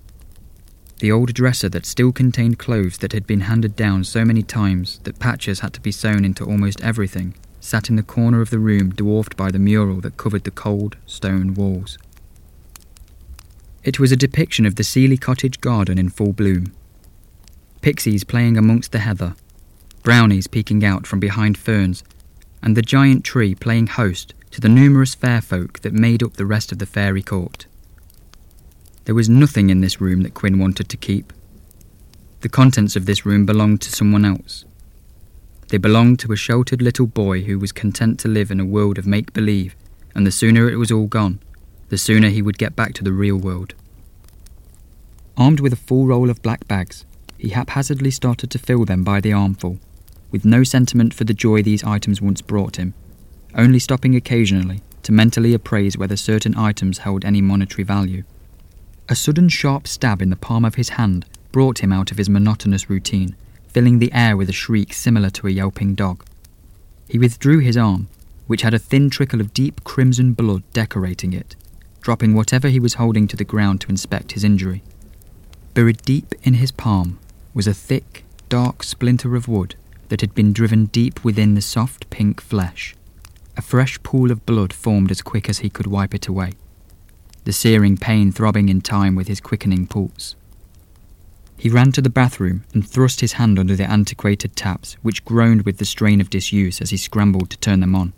The 1.01 1.13
old 1.13 1.35
dresser 1.35 1.69
that 1.71 1.85
still 1.85 2.13
contained 2.13 2.59
clothes 2.59 2.99
that 2.99 3.13
had 3.13 3.27
been 3.27 3.43
handed 3.43 3.77
down 3.77 4.05
so 4.05 4.25
many 4.25 4.43
times 4.43 5.01
that 5.05 5.19
patches 5.19 5.61
had 5.61 5.75
to 5.75 5.81
be 5.81 5.93
sewn 5.93 6.25
into 6.25 6.45
almost 6.45 6.83
everything 6.83 7.35
sat 7.69 7.91
in 7.91 7.97
the 7.97 8.03
corner 8.03 8.41
of 8.41 8.49
the 8.49 8.59
room 8.59 8.89
dwarfed 8.89 9.37
by 9.37 9.51
the 9.51 9.59
mural 9.59 10.01
that 10.01 10.17
covered 10.17 10.45
the 10.45 10.51
cold 10.51 10.97
stone 11.05 11.53
walls. 11.53 11.99
It 13.85 14.01
was 14.01 14.11
a 14.11 14.17
depiction 14.17 14.65
of 14.65 14.77
the 14.77 14.85
Seeley 14.85 15.19
Cottage 15.19 15.61
garden 15.61 15.99
in 15.99 16.09
full 16.09 16.33
bloom. 16.33 16.73
Pixies 17.83 18.25
playing 18.25 18.57
amongst 18.57 18.93
the 18.93 19.01
heather, 19.01 19.35
brownies 20.03 20.47
peeking 20.47 20.83
out 20.83 21.07
from 21.07 21.21
behind 21.21 21.59
ferns, 21.59 22.03
and 22.63 22.75
the 22.75 22.81
giant 22.81 23.23
tree 23.23 23.55
playing 23.55 23.89
host 23.89 24.33
to 24.51 24.63
the 24.63 24.69
numerous 24.71 25.15
fair 25.15 25.43
folk 25.43 25.81
that 25.81 25.93
made 25.93 26.23
up 26.23 26.35
the 26.35 26.47
rest 26.47 26.73
of 26.73 26.79
the 26.79 26.87
fairy 26.87 27.23
court. 27.23 27.67
There 29.05 29.15
was 29.15 29.29
nothing 29.29 29.69
in 29.69 29.83
this 29.83 30.01
room 30.01 30.23
that 30.23 30.33
Quinn 30.33 30.59
wanted 30.59 30.89
to 30.89 30.97
keep. 30.97 31.35
The 32.41 32.49
contents 32.49 32.97
of 32.97 33.05
this 33.05 33.27
room 33.27 33.45
belonged 33.45 33.83
to 33.83 33.93
someone 33.93 34.25
else. 34.25 34.65
They 35.69 35.77
belonged 35.77 36.19
to 36.21 36.33
a 36.33 36.37
sheltered 36.37 36.81
little 36.81 37.07
boy 37.07 37.43
who 37.43 37.59
was 37.59 37.73
content 37.73 38.19
to 38.21 38.29
live 38.29 38.51
in 38.51 38.59
a 38.59 38.65
world 38.65 38.97
of 38.97 39.07
make 39.07 39.35
believe, 39.35 39.77
and 40.15 40.27
the 40.27 40.31
sooner 40.31 40.71
it 40.71 40.77
was 40.77 40.91
all 40.91 41.07
gone, 41.07 41.41
the 41.91 41.99
sooner 41.99 42.31
he 42.31 42.41
would 42.41 42.57
get 42.57 42.75
back 42.75 42.95
to 42.95 43.05
the 43.05 43.13
real 43.13 43.37
world. 43.37 43.75
Armed 45.37 45.61
with 45.61 45.75
a 45.75 45.77
full 45.77 46.07
roll 46.07 46.31
of 46.31 46.43
black 46.43 46.67
bags, 46.67 47.05
he 47.37 47.51
haphazardly 47.51 48.11
started 48.11 48.51
to 48.51 48.59
fill 48.59 48.87
them 48.87 49.05
by 49.05 49.21
the 49.21 49.33
armful, 49.33 49.79
with 50.31 50.45
no 50.45 50.65
sentiment 50.65 51.13
for 51.13 51.25
the 51.25 51.35
joy 51.35 51.63
these 51.63 51.85
items 51.85 52.23
once 52.23 52.41
brought 52.41 52.77
him, 52.77 52.95
only 53.55 53.79
stopping 53.79 54.17
occasionally 54.17 54.81
to 55.03 55.13
mentally 55.13 55.53
appraise 55.53 55.99
whether 55.99 56.17
certain 56.17 56.57
items 56.57 56.99
held 56.99 57.25
any 57.25 57.43
monetary 57.43 57.85
value. 57.85 58.25
A 59.11 59.15
sudden 59.15 59.51
sharp 59.51 59.87
stab 59.87 60.23
in 60.23 60.31
the 60.31 60.37
palm 60.37 60.65
of 60.65 60.77
his 60.77 60.91
hand 60.91 61.27
brought 61.53 61.81
him 61.81 61.93
out 61.93 62.11
of 62.11 62.19
his 62.19 62.29
monotonous 62.29 62.89
routine 62.91 63.37
filling 63.69 63.99
the 63.99 64.13
air 64.13 64.37
with 64.37 64.49
a 64.49 64.53
shriek 64.53 64.93
similar 64.93 65.31
to 65.31 65.47
a 65.47 65.51
yelping 65.51 65.95
dog. 65.95 66.25
He 67.09 67.19
withdrew 67.19 67.61
his 67.61 67.77
arm, 67.77 68.09
which 68.47 68.63
had 68.63 68.75
a 68.75 68.79
thin 68.79 69.11
trickle 69.11 69.41
of 69.41 69.55
deep 69.55 69.85
crimson 69.85 70.33
blood 70.33 70.63
decorating 70.73 71.33
it, 71.33 71.55
dropping 72.01 72.35
whatever 72.35 72.69
he 72.69 72.81
was 72.81 72.95
holding 72.95 73.29
to 73.29 73.37
the 73.37 73.45
ground 73.45 73.81
to 73.83 73.89
inspect 73.89 74.33
his 74.33 74.45
injury. 74.45 74.83
Buried 75.75 76.03
deep 76.03 76.35
in 76.43 76.55
his 76.55 76.73
palm 76.73 77.19
was 77.55 77.67
a 77.67 77.75
thick, 77.75 78.25
dark 78.49 78.83
splinter 78.83 79.37
of 79.37 79.49
wood 79.49 79.75
that 80.09 80.21
had 80.23 80.35
been 80.35 80.53
driven 80.53 80.87
deep 80.87 81.23
within 81.25 81.55
the 81.55 81.61
soft 81.61 82.09
pink 82.11 82.41
flesh. 82.41 82.95
A 83.57 83.63
fresh 83.63 84.03
pool 84.03 84.31
of 84.31 84.47
blood 84.47 84.73
formed 84.73 85.11
as 85.11 85.21
quick 85.23 85.49
as 85.49 85.59
he 85.59 85.69
could 85.69 85.87
wipe 85.87 86.15
it 86.15 86.27
away, 86.27 86.53
the 87.45 87.53
searing 87.53 87.97
pain 87.97 88.33
throbbing 88.33 88.69
in 88.69 88.81
time 88.81 89.15
with 89.15 89.29
his 89.29 89.41
quickening 89.41 89.87
pulse. 89.87 90.37
He 91.59 91.69
ran 91.69 91.91
to 91.93 92.01
the 92.01 92.09
bathroom 92.09 92.63
and 92.73 92.89
thrust 92.89 93.21
his 93.21 93.33
hand 93.33 93.59
under 93.59 93.75
the 93.75 93.91
antiquated 93.91 94.55
taps, 94.55 94.95
which 95.03 95.25
groaned 95.25 95.63
with 95.63 95.79
the 95.79 95.85
strain 95.85 96.21
of 96.21 96.31
disuse 96.31 96.81
as 96.81 96.91
he 96.91 96.97
scrambled 96.97 97.51
to 97.51 97.59
turn 97.59 97.81
them 97.81 97.97
on. 97.97 98.13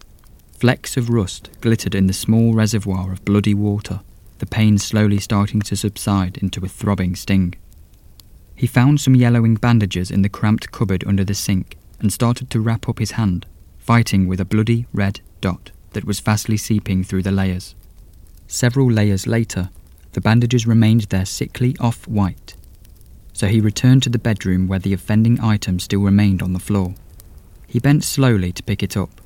Flecks 0.52 0.98
of 0.98 1.08
rust 1.08 1.48
glittered 1.62 1.94
in 1.94 2.06
the 2.06 2.12
small 2.12 2.52
reservoir 2.52 3.12
of 3.12 3.24
bloody 3.24 3.54
water, 3.54 4.00
the 4.40 4.46
pain 4.46 4.76
slowly 4.76 5.18
starting 5.18 5.60
to 5.62 5.74
subside 5.74 6.36
into 6.36 6.62
a 6.62 6.68
throbbing 6.68 7.16
sting. 7.16 7.54
He 8.54 8.66
found 8.66 9.00
some 9.00 9.16
yellowing 9.16 9.54
bandages 9.54 10.10
in 10.10 10.20
the 10.20 10.28
cramped 10.28 10.70
cupboard 10.70 11.02
under 11.06 11.24
the 11.24 11.34
sink 11.34 11.78
and 11.98 12.12
started 12.12 12.50
to 12.50 12.60
wrap 12.60 12.90
up 12.90 12.98
his 12.98 13.12
hand, 13.12 13.46
fighting 13.78 14.28
with 14.28 14.38
a 14.38 14.44
bloody 14.44 14.86
red 14.92 15.20
dot 15.40 15.70
that 15.92 16.04
was 16.04 16.20
fastly 16.20 16.58
seeping 16.58 17.02
through 17.02 17.22
the 17.22 17.32
layers. 17.32 17.74
Several 18.46 18.90
layers 18.90 19.26
later, 19.26 19.70
the 20.12 20.20
bandages 20.20 20.66
remained 20.66 21.02
there 21.04 21.24
sickly 21.24 21.74
off 21.80 22.06
white, 22.06 22.54
so 23.40 23.46
he 23.46 23.58
returned 23.58 24.02
to 24.02 24.10
the 24.10 24.18
bedroom 24.18 24.68
where 24.68 24.78
the 24.78 24.92
offending 24.92 25.40
item 25.40 25.78
still 25.78 26.02
remained 26.02 26.42
on 26.42 26.52
the 26.52 26.58
floor. 26.58 26.94
He 27.66 27.78
bent 27.78 28.04
slowly 28.04 28.52
to 28.52 28.62
pick 28.62 28.82
it 28.82 28.98
up. 28.98 29.18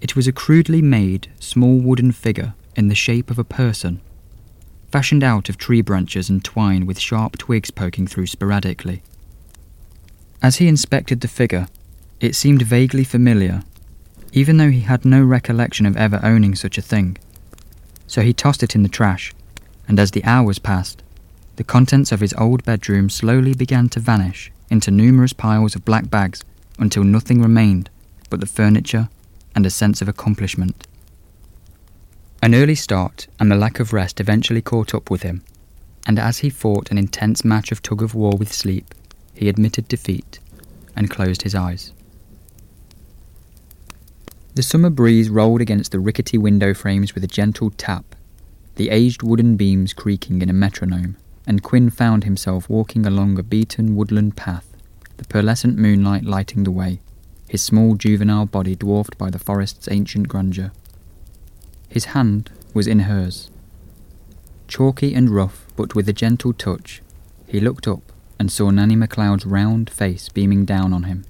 It 0.00 0.16
was 0.16 0.26
a 0.26 0.32
crudely 0.32 0.80
made, 0.80 1.30
small 1.38 1.76
wooden 1.76 2.10
figure 2.10 2.54
in 2.74 2.88
the 2.88 2.94
shape 2.94 3.30
of 3.30 3.38
a 3.38 3.44
person, 3.44 4.00
fashioned 4.90 5.22
out 5.22 5.50
of 5.50 5.58
tree 5.58 5.82
branches 5.82 6.30
and 6.30 6.42
twine 6.42 6.86
with 6.86 6.98
sharp 6.98 7.36
twigs 7.36 7.70
poking 7.70 8.06
through 8.06 8.28
sporadically. 8.28 9.02
As 10.40 10.56
he 10.56 10.66
inspected 10.66 11.20
the 11.20 11.28
figure, 11.28 11.68
it 12.18 12.34
seemed 12.34 12.62
vaguely 12.62 13.04
familiar, 13.04 13.62
even 14.32 14.56
though 14.56 14.70
he 14.70 14.80
had 14.80 15.04
no 15.04 15.22
recollection 15.22 15.84
of 15.84 15.98
ever 15.98 16.18
owning 16.22 16.54
such 16.54 16.78
a 16.78 16.82
thing. 16.82 17.18
So 18.06 18.22
he 18.22 18.32
tossed 18.32 18.62
it 18.62 18.74
in 18.74 18.82
the 18.82 18.88
trash, 18.88 19.34
and 19.86 20.00
as 20.00 20.12
the 20.12 20.24
hours 20.24 20.58
passed, 20.58 21.02
the 21.56 21.64
contents 21.64 22.10
of 22.10 22.20
his 22.20 22.34
old 22.34 22.64
bedroom 22.64 23.08
slowly 23.08 23.54
began 23.54 23.88
to 23.88 24.00
vanish 24.00 24.50
into 24.70 24.90
numerous 24.90 25.32
piles 25.32 25.74
of 25.76 25.84
black 25.84 26.10
bags 26.10 26.42
until 26.78 27.04
nothing 27.04 27.40
remained 27.40 27.90
but 28.28 28.40
the 28.40 28.46
furniture 28.46 29.08
and 29.54 29.64
a 29.64 29.70
sense 29.70 30.02
of 30.02 30.08
accomplishment. 30.08 30.86
An 32.42 32.54
early 32.54 32.74
start 32.74 33.28
and 33.38 33.50
the 33.50 33.56
lack 33.56 33.78
of 33.78 33.92
rest 33.92 34.20
eventually 34.20 34.60
caught 34.60 34.94
up 34.94 35.10
with 35.10 35.22
him, 35.22 35.42
and 36.06 36.18
as 36.18 36.38
he 36.38 36.50
fought 36.50 36.90
an 36.90 36.98
intense 36.98 37.44
match 37.44 37.70
of 37.70 37.82
tug 37.82 38.02
of 38.02 38.14
war 38.14 38.36
with 38.36 38.52
sleep, 38.52 38.92
he 39.32 39.48
admitted 39.48 39.86
defeat 39.88 40.40
and 40.96 41.10
closed 41.10 41.42
his 41.42 41.54
eyes. 41.54 41.92
The 44.54 44.62
summer 44.62 44.90
breeze 44.90 45.30
rolled 45.30 45.60
against 45.60 45.92
the 45.92 46.00
rickety 46.00 46.38
window 46.38 46.74
frames 46.74 47.14
with 47.14 47.24
a 47.24 47.28
gentle 47.28 47.70
tap, 47.70 48.14
the 48.76 48.90
aged 48.90 49.22
wooden 49.22 49.56
beams 49.56 49.92
creaking 49.92 50.42
in 50.42 50.50
a 50.50 50.52
metronome 50.52 51.16
and 51.46 51.62
Quinn 51.62 51.90
found 51.90 52.24
himself 52.24 52.68
walking 52.68 53.06
along 53.06 53.38
a 53.38 53.42
beaten 53.42 53.96
woodland 53.96 54.36
path, 54.36 54.76
the 55.16 55.24
pearlescent 55.24 55.76
moonlight 55.76 56.24
lighting 56.24 56.64
the 56.64 56.70
way, 56.70 57.00
his 57.48 57.62
small 57.62 57.94
juvenile 57.94 58.46
body 58.46 58.74
dwarfed 58.74 59.16
by 59.18 59.30
the 59.30 59.38
forest's 59.38 59.88
ancient 59.90 60.28
grandeur. 60.28 60.72
His 61.88 62.06
hand 62.06 62.50
was 62.72 62.86
in 62.86 63.00
hers. 63.00 63.50
Chalky 64.66 65.14
and 65.14 65.30
rough, 65.30 65.66
but 65.76 65.94
with 65.94 66.08
a 66.08 66.12
gentle 66.12 66.52
touch, 66.52 67.02
he 67.46 67.60
looked 67.60 67.86
up 67.86 68.12
and 68.38 68.50
saw 68.50 68.70
Nanny 68.70 68.96
MacLeod's 68.96 69.46
round 69.46 69.90
face 69.90 70.28
beaming 70.28 70.64
down 70.64 70.92
on 70.92 71.04
him. 71.04 71.24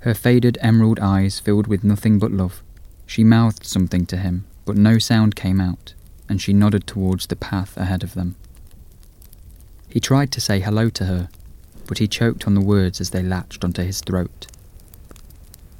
Her 0.00 0.14
faded 0.14 0.56
emerald 0.60 1.00
eyes 1.00 1.40
filled 1.40 1.66
with 1.66 1.82
nothing 1.82 2.18
but 2.18 2.30
love. 2.30 2.62
She 3.06 3.24
mouthed 3.24 3.66
something 3.66 4.06
to 4.06 4.16
him, 4.16 4.44
but 4.64 4.76
no 4.76 4.98
sound 4.98 5.34
came 5.34 5.60
out, 5.60 5.94
and 6.28 6.40
she 6.40 6.52
nodded 6.52 6.86
towards 6.86 7.26
the 7.26 7.36
path 7.36 7.76
ahead 7.76 8.04
of 8.04 8.14
them. 8.14 8.36
He 9.96 10.00
tried 10.00 10.30
to 10.32 10.42
say 10.42 10.60
hello 10.60 10.90
to 10.90 11.06
her, 11.06 11.30
but 11.86 11.96
he 11.96 12.06
choked 12.06 12.46
on 12.46 12.52
the 12.52 12.60
words 12.60 13.00
as 13.00 13.08
they 13.08 13.22
latched 13.22 13.64
onto 13.64 13.82
his 13.82 14.02
throat. 14.02 14.46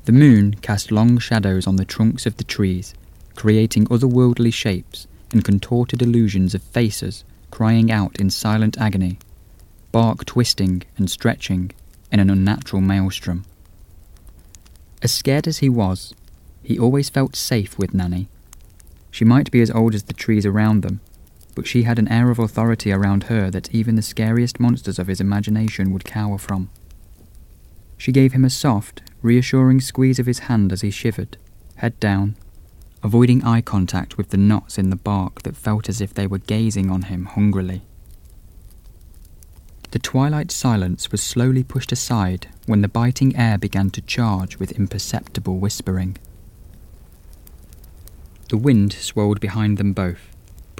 The 0.06 0.12
moon 0.12 0.54
cast 0.54 0.90
long 0.90 1.18
shadows 1.18 1.66
on 1.66 1.76
the 1.76 1.84
trunks 1.84 2.24
of 2.24 2.38
the 2.38 2.44
trees, 2.44 2.94
creating 3.34 3.84
otherworldly 3.88 4.54
shapes 4.54 5.06
and 5.32 5.44
contorted 5.44 6.00
illusions 6.00 6.54
of 6.54 6.62
faces 6.62 7.24
crying 7.50 7.92
out 7.92 8.18
in 8.18 8.30
silent 8.30 8.78
agony, 8.80 9.18
bark 9.92 10.24
twisting 10.24 10.84
and 10.96 11.10
stretching 11.10 11.72
in 12.10 12.18
an 12.18 12.30
unnatural 12.30 12.80
maelstrom. 12.80 13.44
As 15.02 15.12
scared 15.12 15.46
as 15.46 15.58
he 15.58 15.68
was, 15.68 16.14
he 16.62 16.78
always 16.78 17.10
felt 17.10 17.36
safe 17.36 17.78
with 17.78 17.92
Nanny. 17.92 18.28
She 19.10 19.26
might 19.26 19.50
be 19.50 19.60
as 19.60 19.70
old 19.70 19.94
as 19.94 20.04
the 20.04 20.14
trees 20.14 20.46
around 20.46 20.82
them, 20.82 21.00
but 21.56 21.66
she 21.66 21.82
had 21.84 21.98
an 21.98 22.06
air 22.06 22.30
of 22.30 22.38
authority 22.38 22.92
around 22.92 23.24
her 23.24 23.50
that 23.50 23.74
even 23.74 23.96
the 23.96 24.02
scariest 24.02 24.60
monsters 24.60 24.98
of 25.00 25.08
his 25.08 25.22
imagination 25.22 25.90
would 25.90 26.04
cower 26.04 26.36
from. 26.36 26.68
She 27.96 28.12
gave 28.12 28.34
him 28.34 28.44
a 28.44 28.50
soft, 28.50 29.00
reassuring 29.22 29.80
squeeze 29.80 30.18
of 30.18 30.26
his 30.26 30.40
hand 30.40 30.70
as 30.70 30.82
he 30.82 30.90
shivered, 30.90 31.38
head 31.76 31.98
down, 31.98 32.36
avoiding 33.02 33.42
eye 33.42 33.62
contact 33.62 34.18
with 34.18 34.28
the 34.28 34.36
knots 34.36 34.76
in 34.76 34.90
the 34.90 34.96
bark 34.96 35.42
that 35.42 35.56
felt 35.56 35.88
as 35.88 36.02
if 36.02 36.12
they 36.12 36.26
were 36.26 36.38
gazing 36.38 36.90
on 36.90 37.02
him 37.02 37.24
hungrily. 37.24 37.82
The 39.92 39.98
twilight 39.98 40.50
silence 40.50 41.10
was 41.10 41.22
slowly 41.22 41.62
pushed 41.62 41.90
aside 41.90 42.48
when 42.66 42.82
the 42.82 42.88
biting 42.88 43.34
air 43.34 43.56
began 43.56 43.88
to 43.90 44.02
charge 44.02 44.58
with 44.58 44.72
imperceptible 44.72 45.56
whispering. 45.56 46.18
The 48.50 48.58
wind 48.58 48.92
swirled 48.92 49.40
behind 49.40 49.78
them 49.78 49.94
both, 49.94 50.35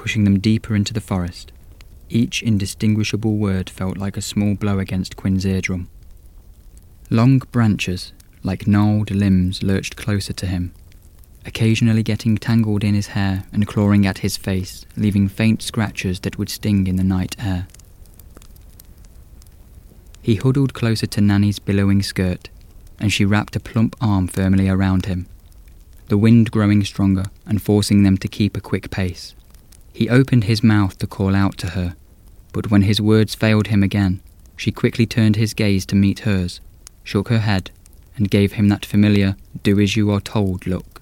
pushing 0.07 0.23
them 0.23 0.39
deeper 0.39 0.77
into 0.77 0.95
the 0.95 1.01
forest. 1.01 1.51
Each 2.09 2.41
indistinguishable 2.41 3.39
word 3.39 3.69
felt 3.69 3.99
like 3.99 4.17
a 4.17 4.23
small 4.23 4.55
blow 4.55 4.79
against 4.79 5.17
Quinn's 5.17 5.45
eardrum. 5.45 5.89
Long 7.11 7.39
branches, 7.39 8.13
like 8.45 8.69
gnarled 8.69 9.11
limbs, 9.11 9.65
lurched 9.65 9.97
closer 9.97 10.33
to 10.35 10.47
him, 10.47 10.73
occasionally 11.45 12.05
getting 12.05 12.37
tangled 12.39 12.85
in 12.85 12.95
his 12.95 13.09
hair 13.19 13.47
and 13.51 13.67
clawing 13.67 14.07
at 14.07 14.19
his 14.19 14.37
face, 14.37 14.87
leaving 14.97 15.27
faint 15.27 15.61
scratches 15.61 16.21
that 16.21 16.39
would 16.39 16.51
sting 16.51 16.87
in 16.87 16.95
the 16.95 17.03
night 17.03 17.35
air. 17.41 17.67
He 20.23 20.37
huddled 20.37 20.73
closer 20.73 21.09
to 21.09 21.21
Nanny's 21.21 21.59
billowing 21.59 22.05
skirt, 22.05 22.49
and 23.01 23.13
she 23.13 23.25
wrapped 23.25 23.57
a 23.57 23.61
plump 23.61 23.97
arm 24.01 24.29
firmly 24.29 24.69
around 24.69 25.07
him, 25.07 25.27
the 26.07 26.17
wind 26.17 26.53
growing 26.53 26.85
stronger 26.85 27.25
and 27.45 27.61
forcing 27.61 28.05
them 28.05 28.17
to 28.19 28.29
keep 28.29 28.57
a 28.57 28.61
quick 28.61 28.93
pace. 28.93 29.35
He 29.97 30.11
opened 30.11 30.45
his 30.45 30.63
mouth 30.63 30.99
to 30.99 31.07
call 31.07 31.35
out 31.35 31.57
to 31.57 31.69
her, 31.69 31.97
but 32.53 32.71
when 32.71 32.83
his 32.83 33.01
words 33.01 33.35
failed 33.35 33.69
him 33.69 33.83
again, 33.83 34.21
she 34.55 34.71
quickly 34.71 35.07
turned 35.07 35.37
his 35.37 35.55
gaze 35.55 35.87
to 35.87 35.97
meet 35.97 36.19
hers, 36.19 36.61
shook 37.03 37.31
her 37.31 37.39
head, 37.39 37.71
and 38.15 38.31
gave 38.31 38.53
him 38.53 38.69
that 38.69 38.85
familiar 38.85 39.37
do 39.63 39.81
as 39.81 39.97
you 39.97 40.11
are 40.11 40.21
told 40.21 40.67
look. 40.67 41.01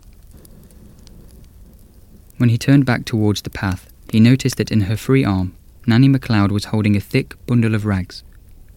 When 2.37 2.51
he 2.51 2.57
turned 2.57 2.87
back 2.87 3.05
towards 3.05 3.43
the 3.43 3.51
path, 3.51 3.93
he 4.13 4.21
noticed 4.21 4.59
that 4.59 4.71
in 4.71 4.83
her 4.83 4.97
free 4.97 5.25
arm, 5.25 5.57
Nanny 5.89 6.07
MacLeod 6.07 6.53
was 6.53 6.67
holding 6.67 6.95
a 6.95 7.01
thick 7.01 7.35
bundle 7.47 7.75
of 7.75 7.85
rags, 7.85 8.23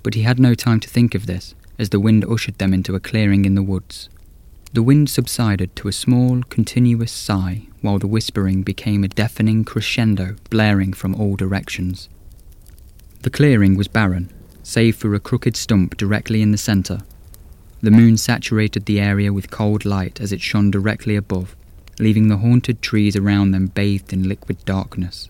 but 0.02 0.16
he 0.16 0.24
had 0.24 0.40
no 0.40 0.56
time 0.56 0.80
to 0.80 0.90
think 0.90 1.14
of 1.14 1.28
this, 1.28 1.54
as 1.78 1.90
the 1.90 2.00
wind 2.00 2.26
ushered 2.26 2.58
them 2.58 2.74
into 2.74 2.96
a 2.96 3.00
clearing 3.00 3.46
in 3.46 3.54
the 3.54 3.62
woods. 3.62 4.10
The 4.74 4.84
wind 4.84 5.10
subsided 5.10 5.76
to 5.78 5.88
a 5.88 5.94
small, 5.94 6.44
continuous 6.44 7.12
sigh, 7.12 7.68
while 7.82 8.00
the 8.00 8.08
whispering 8.08 8.64
became 8.64 9.04
a 9.04 9.08
deafening 9.08 9.64
crescendo 9.64 10.36
blaring 10.50 10.94
from 10.94 11.16
all 11.16 11.36
directions. 11.36 12.10
The 13.22 13.30
clearing 13.30 13.76
was 13.76 13.88
barren, 13.88 14.30
save 14.64 14.98
for 14.98 15.16
a 15.16 15.20
crooked 15.20 15.56
stump 15.56 15.98
directly 15.98 16.42
in 16.42 16.52
the 16.52 16.58
centre. 16.58 17.00
The 17.82 17.92
moon 17.92 18.18
saturated 18.18 18.86
the 18.86 19.00
area 19.00 19.32
with 19.32 19.52
cold 19.52 19.86
light 19.86 20.20
as 20.20 20.32
it 20.32 20.42
shone 20.42 20.72
directly 20.72 21.16
above, 21.16 21.56
leaving 22.00 22.28
the 22.28 22.38
haunted 22.38 22.82
trees 22.82 23.16
around 23.16 23.52
them 23.52 23.68
bathed 23.68 24.12
in 24.12 24.28
liquid 24.28 24.64
darkness. 24.66 25.30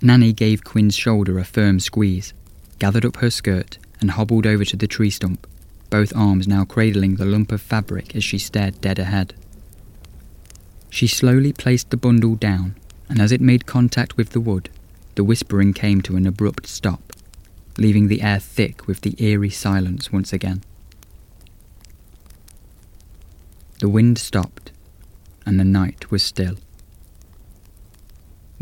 Nanny 0.00 0.32
gave 0.32 0.64
Quinn's 0.64 0.96
shoulder 0.96 1.38
a 1.38 1.44
firm 1.44 1.80
squeeze, 1.80 2.32
gathered 2.78 3.04
up 3.04 3.16
her 3.16 3.30
skirt, 3.30 3.78
and 4.00 4.12
hobbled 4.12 4.46
over 4.46 4.64
to 4.64 4.76
the 4.76 4.86
tree 4.86 5.10
stump, 5.10 5.46
both 5.86 6.14
arms 6.16 6.46
now 6.46 6.64
cradling 6.64 7.16
the 7.16 7.24
lump 7.24 7.52
of 7.52 7.62
fabric 7.62 8.14
as 8.14 8.24
she 8.24 8.38
stared 8.38 8.80
dead 8.80 8.98
ahead. 8.98 9.34
She 10.90 11.06
slowly 11.06 11.52
placed 11.52 11.90
the 11.90 11.96
bundle 11.96 12.34
down, 12.34 12.76
and 13.08 13.20
as 13.20 13.32
it 13.32 13.40
made 13.40 13.66
contact 13.66 14.16
with 14.16 14.30
the 14.30 14.40
wood, 14.40 14.70
the 15.14 15.24
whispering 15.24 15.72
came 15.72 16.00
to 16.02 16.16
an 16.16 16.26
abrupt 16.26 16.66
stop, 16.66 17.12
leaving 17.78 18.08
the 18.08 18.22
air 18.22 18.38
thick 18.38 18.86
with 18.86 19.02
the 19.02 19.14
eerie 19.22 19.50
silence 19.50 20.12
once 20.12 20.32
again. 20.32 20.62
The 23.80 23.88
wind 23.88 24.18
stopped, 24.18 24.72
and 25.44 25.60
the 25.60 25.64
night 25.64 26.10
was 26.10 26.22
still. 26.22 26.56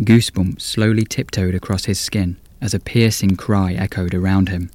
Goosebumps 0.00 0.60
slowly 0.60 1.04
tiptoed 1.04 1.54
across 1.54 1.84
his 1.84 2.00
skin 2.00 2.36
as 2.60 2.74
a 2.74 2.80
piercing 2.80 3.36
cry 3.36 3.74
echoed 3.74 4.12
around 4.12 4.48
him. 4.48 4.70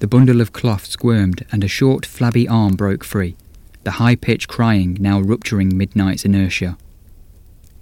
The 0.00 0.06
bundle 0.06 0.40
of 0.40 0.52
cloth 0.52 0.86
squirmed 0.86 1.44
and 1.50 1.64
a 1.64 1.68
short, 1.68 2.06
flabby 2.06 2.46
arm 2.46 2.76
broke 2.76 3.02
free, 3.02 3.36
the 3.82 3.92
high 3.92 4.14
pitched 4.14 4.46
crying 4.46 4.96
now 5.00 5.20
rupturing 5.20 5.76
midnight's 5.76 6.24
inertia. 6.24 6.78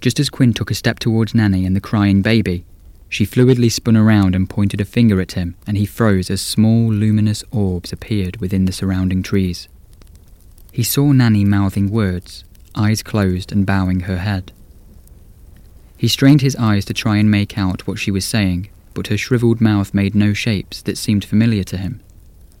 Just 0.01 0.19
as 0.19 0.29
Quinn 0.29 0.53
took 0.53 0.71
a 0.71 0.75
step 0.75 0.97
towards 0.97 1.35
Nanny 1.35 1.63
and 1.63 1.75
the 1.75 1.81
crying 1.81 2.23
baby, 2.23 2.65
she 3.07 3.25
fluidly 3.25 3.71
spun 3.71 3.95
around 3.95 4.35
and 4.35 4.49
pointed 4.49 4.81
a 4.81 4.85
finger 4.85 5.21
at 5.21 5.33
him, 5.33 5.55
and 5.67 5.77
he 5.77 5.85
froze 5.85 6.29
as 6.29 6.41
small, 6.41 6.91
luminous 6.91 7.43
orbs 7.51 7.93
appeared 7.93 8.37
within 8.37 8.65
the 8.65 8.71
surrounding 8.71 9.21
trees. 9.21 9.69
He 10.71 10.83
saw 10.83 11.11
Nanny 11.11 11.45
mouthing 11.45 11.89
words, 11.89 12.43
eyes 12.75 13.03
closed 13.03 13.51
and 13.51 13.65
bowing 13.65 14.01
her 14.01 14.17
head. 14.17 14.51
He 15.97 16.07
strained 16.07 16.41
his 16.41 16.55
eyes 16.55 16.85
to 16.85 16.93
try 16.93 17.17
and 17.17 17.29
make 17.29 17.57
out 17.57 17.87
what 17.87 17.99
she 17.99 18.11
was 18.11 18.25
saying, 18.25 18.69
but 18.93 19.07
her 19.07 19.17
shriveled 19.17 19.61
mouth 19.61 19.93
made 19.93 20.15
no 20.15 20.33
shapes 20.33 20.81
that 20.81 20.97
seemed 20.97 21.23
familiar 21.23 21.63
to 21.63 21.77
him. 21.77 22.01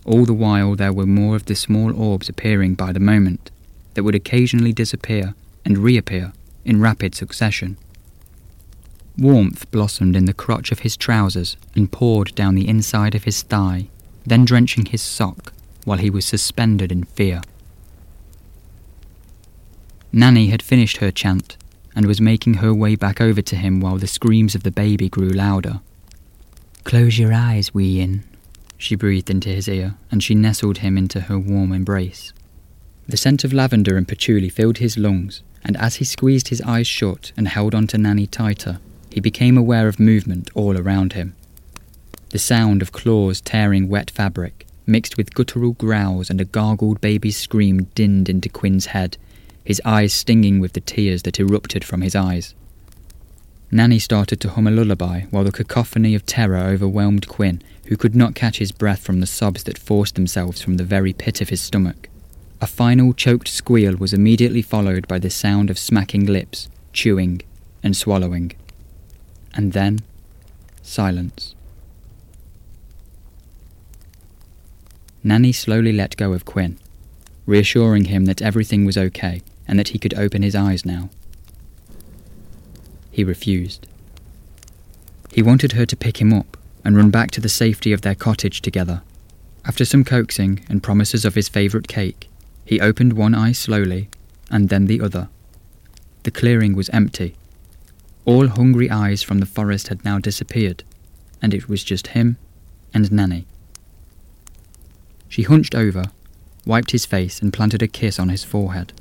All 0.07 0.23
the 0.23 0.33
while, 0.33 0.75
there 0.75 0.93
were 0.93 1.05
more 1.05 1.35
of 1.35 1.45
the 1.45 1.55
small 1.55 1.93
orbs 1.93 2.29
appearing 2.29 2.75
by 2.75 2.93
the 2.93 2.99
moment 2.99 3.51
that 3.93 4.03
would 4.03 4.15
occasionally 4.15 4.71
disappear 4.71 5.35
and 5.65 5.77
reappear 5.77 6.31
in 6.63 6.79
rapid 6.79 7.13
succession. 7.13 7.77
Warmth 9.17 9.69
blossomed 9.69 10.15
in 10.15 10.23
the 10.23 10.33
crotch 10.33 10.71
of 10.71 10.79
his 10.79 10.95
trousers 10.95 11.57
and 11.75 11.91
poured 11.91 12.33
down 12.35 12.55
the 12.55 12.69
inside 12.69 13.15
of 13.15 13.25
his 13.25 13.41
thigh, 13.41 13.89
then 14.25 14.45
drenching 14.45 14.85
his 14.85 15.01
sock 15.01 15.51
while 15.83 15.97
he 15.97 16.09
was 16.09 16.25
suspended 16.25 16.89
in 16.89 17.03
fear. 17.03 17.41
Nanny 20.13 20.47
had 20.47 20.61
finished 20.61 20.97
her 20.97 21.11
chant 21.11 21.57
and 21.95 22.05
was 22.05 22.21
making 22.21 22.55
her 22.55 22.73
way 22.73 22.95
back 22.95 23.19
over 23.19 23.41
to 23.41 23.55
him 23.57 23.81
while 23.81 23.97
the 23.97 24.07
screams 24.07 24.55
of 24.55 24.63
the 24.63 24.71
baby 24.71 25.09
grew 25.09 25.29
louder. 25.29 25.81
Close 26.85 27.19
your 27.19 27.33
eyes, 27.33 27.73
Wee-in, 27.73 28.23
she 28.77 28.95
breathed 28.95 29.29
into 29.29 29.49
his 29.49 29.67
ear, 29.67 29.95
and 30.11 30.23
she 30.23 30.35
nestled 30.35 30.79
him 30.79 30.97
into 30.97 31.21
her 31.21 31.39
warm 31.39 31.71
embrace. 31.71 32.33
The 33.07 33.17
scent 33.17 33.43
of 33.43 33.53
lavender 33.53 33.97
and 33.97 34.07
patchouli 34.07 34.49
filled 34.49 34.77
his 34.77 34.97
lungs, 34.97 35.41
and 35.63 35.75
as 35.77 35.95
he 35.95 36.05
squeezed 36.05 36.49
his 36.49 36.61
eyes 36.61 36.87
shut 36.87 37.31
and 37.35 37.47
held 37.47 37.73
on 37.73 37.87
to 37.87 37.97
Nanny 37.97 38.27
tighter, 38.27 38.79
he 39.09 39.19
became 39.19 39.57
aware 39.57 39.87
of 39.87 39.99
movement 39.99 40.49
all 40.53 40.77
around 40.77 41.13
him. 41.13 41.35
The 42.29 42.39
sound 42.39 42.81
of 42.81 42.91
claws 42.91 43.41
tearing 43.41 43.89
wet 43.89 44.11
fabric, 44.11 44.65
mixed 44.85 45.17
with 45.17 45.33
guttural 45.33 45.71
growls 45.73 46.29
and 46.29 46.39
a 46.39 46.45
gargled 46.45 47.01
baby's 47.01 47.37
scream, 47.37 47.85
dinned 47.95 48.29
into 48.29 48.49
Quinn's 48.49 48.87
head 48.87 49.17
his 49.67 49.81
eyes 49.83 50.13
stinging 50.13 50.61
with 50.61 50.71
the 50.71 50.79
tears 50.79 51.23
that 51.23 51.41
erupted 51.41 51.83
from 51.83 51.99
his 51.99 52.15
eyes. 52.15 52.55
Nanny 53.69 53.99
started 53.99 54.39
to 54.39 54.49
hum 54.49 54.65
a 54.65 54.71
lullaby 54.71 55.23
while 55.23 55.43
the 55.43 55.51
cacophony 55.51 56.15
of 56.15 56.25
terror 56.25 56.55
overwhelmed 56.55 57.27
Quinn, 57.27 57.61
who 57.87 57.95
could 57.97 58.15
not 58.15 58.35
catch 58.35 58.57
his 58.57 58.73
breath 58.73 58.99
from 58.99 59.21
the 59.21 59.25
sobs 59.25 59.63
that 59.63 59.77
forced 59.77 60.15
themselves 60.15 60.61
from 60.61 60.75
the 60.75 60.83
very 60.83 61.13
pit 61.13 61.39
of 61.39 61.49
his 61.49 61.61
stomach. 61.61 62.09
A 62.59 62.67
final 62.67 63.13
choked 63.13 63.47
squeal 63.47 63.95
was 63.95 64.13
immediately 64.13 64.61
followed 64.61 65.07
by 65.07 65.19
the 65.19 65.29
sound 65.29 65.69
of 65.69 65.79
smacking 65.79 66.25
lips, 66.25 66.69
chewing, 66.91 67.41
and 67.81 67.95
swallowing. 67.95 68.51
And 69.53 69.71
then, 69.71 69.99
silence. 70.81 71.55
Nanny 75.23 75.53
slowly 75.53 75.93
let 75.93 76.17
go 76.17 76.33
of 76.33 76.45
Quinn, 76.45 76.77
reassuring 77.45 78.05
him 78.05 78.25
that 78.25 78.41
everything 78.41 78.85
was 78.85 78.97
okay 78.97 79.41
and 79.67 79.79
that 79.79 79.89
he 79.89 79.99
could 79.99 80.13
open 80.13 80.41
his 80.41 80.55
eyes 80.55 80.85
now. 80.85 81.09
He 83.11 83.23
refused. 83.23 83.87
He 85.31 85.41
wanted 85.41 85.71
her 85.73 85.85
to 85.85 85.95
pick 85.95 86.19
him 86.19 86.33
up 86.33 86.57
and 86.83 86.95
run 86.95 87.09
back 87.09 87.31
to 87.31 87.41
the 87.41 87.49
safety 87.49 87.91
of 87.91 88.01
their 88.01 88.15
cottage 88.15 88.61
together. 88.61 89.01
After 89.65 89.85
some 89.85 90.03
coaxing 90.03 90.65
and 90.69 90.83
promises 90.83 91.25
of 91.25 91.35
his 91.35 91.49
favourite 91.49 91.87
cake, 91.87 92.29
he 92.65 92.79
opened 92.79 93.13
one 93.13 93.35
eye 93.35 93.51
slowly 93.51 94.09
and 94.49 94.69
then 94.69 94.85
the 94.85 95.01
other. 95.01 95.29
The 96.23 96.31
clearing 96.31 96.75
was 96.75 96.89
empty. 96.89 97.35
All 98.25 98.47
hungry 98.47 98.89
eyes 98.89 99.23
from 99.23 99.39
the 99.39 99.45
forest 99.45 99.87
had 99.87 100.03
now 100.03 100.19
disappeared, 100.19 100.83
and 101.41 101.53
it 101.53 101.69
was 101.69 101.83
just 101.83 102.07
him 102.07 102.37
and 102.93 103.11
Nanny. 103.11 103.45
She 105.29 105.43
hunched 105.43 105.75
over, 105.75 106.05
wiped 106.65 106.91
his 106.91 107.05
face, 107.05 107.41
and 107.41 107.53
planted 107.53 107.81
a 107.81 107.87
kiss 107.87 108.19
on 108.19 108.29
his 108.29 108.43
forehead 108.43 108.93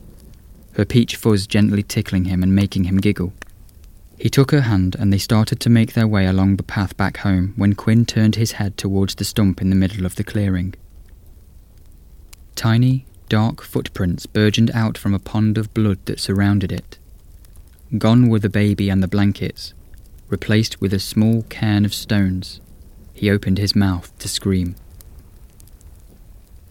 her 0.76 0.84
peach 0.84 1.16
fuzz 1.16 1.46
gently 1.46 1.82
tickling 1.82 2.26
him 2.26 2.42
and 2.42 2.54
making 2.54 2.84
him 2.84 2.98
giggle. 2.98 3.32
He 4.18 4.30
took 4.30 4.50
her 4.50 4.62
hand 4.62 4.96
and 4.98 5.12
they 5.12 5.18
started 5.18 5.60
to 5.60 5.70
make 5.70 5.92
their 5.92 6.06
way 6.06 6.26
along 6.26 6.56
the 6.56 6.62
path 6.62 6.96
back 6.96 7.18
home 7.18 7.52
when 7.56 7.74
Quinn 7.74 8.06
turned 8.06 8.36
his 8.36 8.52
head 8.52 8.76
towards 8.76 9.14
the 9.14 9.24
stump 9.24 9.60
in 9.60 9.70
the 9.70 9.76
middle 9.76 10.06
of 10.06 10.16
the 10.16 10.24
clearing. 10.24 10.74
Tiny, 12.54 13.04
dark 13.28 13.62
footprints 13.62 14.24
burgeoned 14.24 14.70
out 14.72 14.96
from 14.96 15.12
a 15.12 15.18
pond 15.18 15.58
of 15.58 15.74
blood 15.74 15.98
that 16.06 16.20
surrounded 16.20 16.72
it. 16.72 16.98
Gone 17.98 18.28
were 18.28 18.38
the 18.38 18.48
baby 18.48 18.88
and 18.88 19.02
the 19.02 19.08
blankets, 19.08 19.74
replaced 20.28 20.80
with 20.80 20.94
a 20.94 20.98
small 20.98 21.42
cairn 21.42 21.84
of 21.84 21.94
stones. 21.94 22.60
He 23.12 23.30
opened 23.30 23.58
his 23.58 23.76
mouth 23.76 24.16
to 24.18 24.28
scream. 24.28 24.74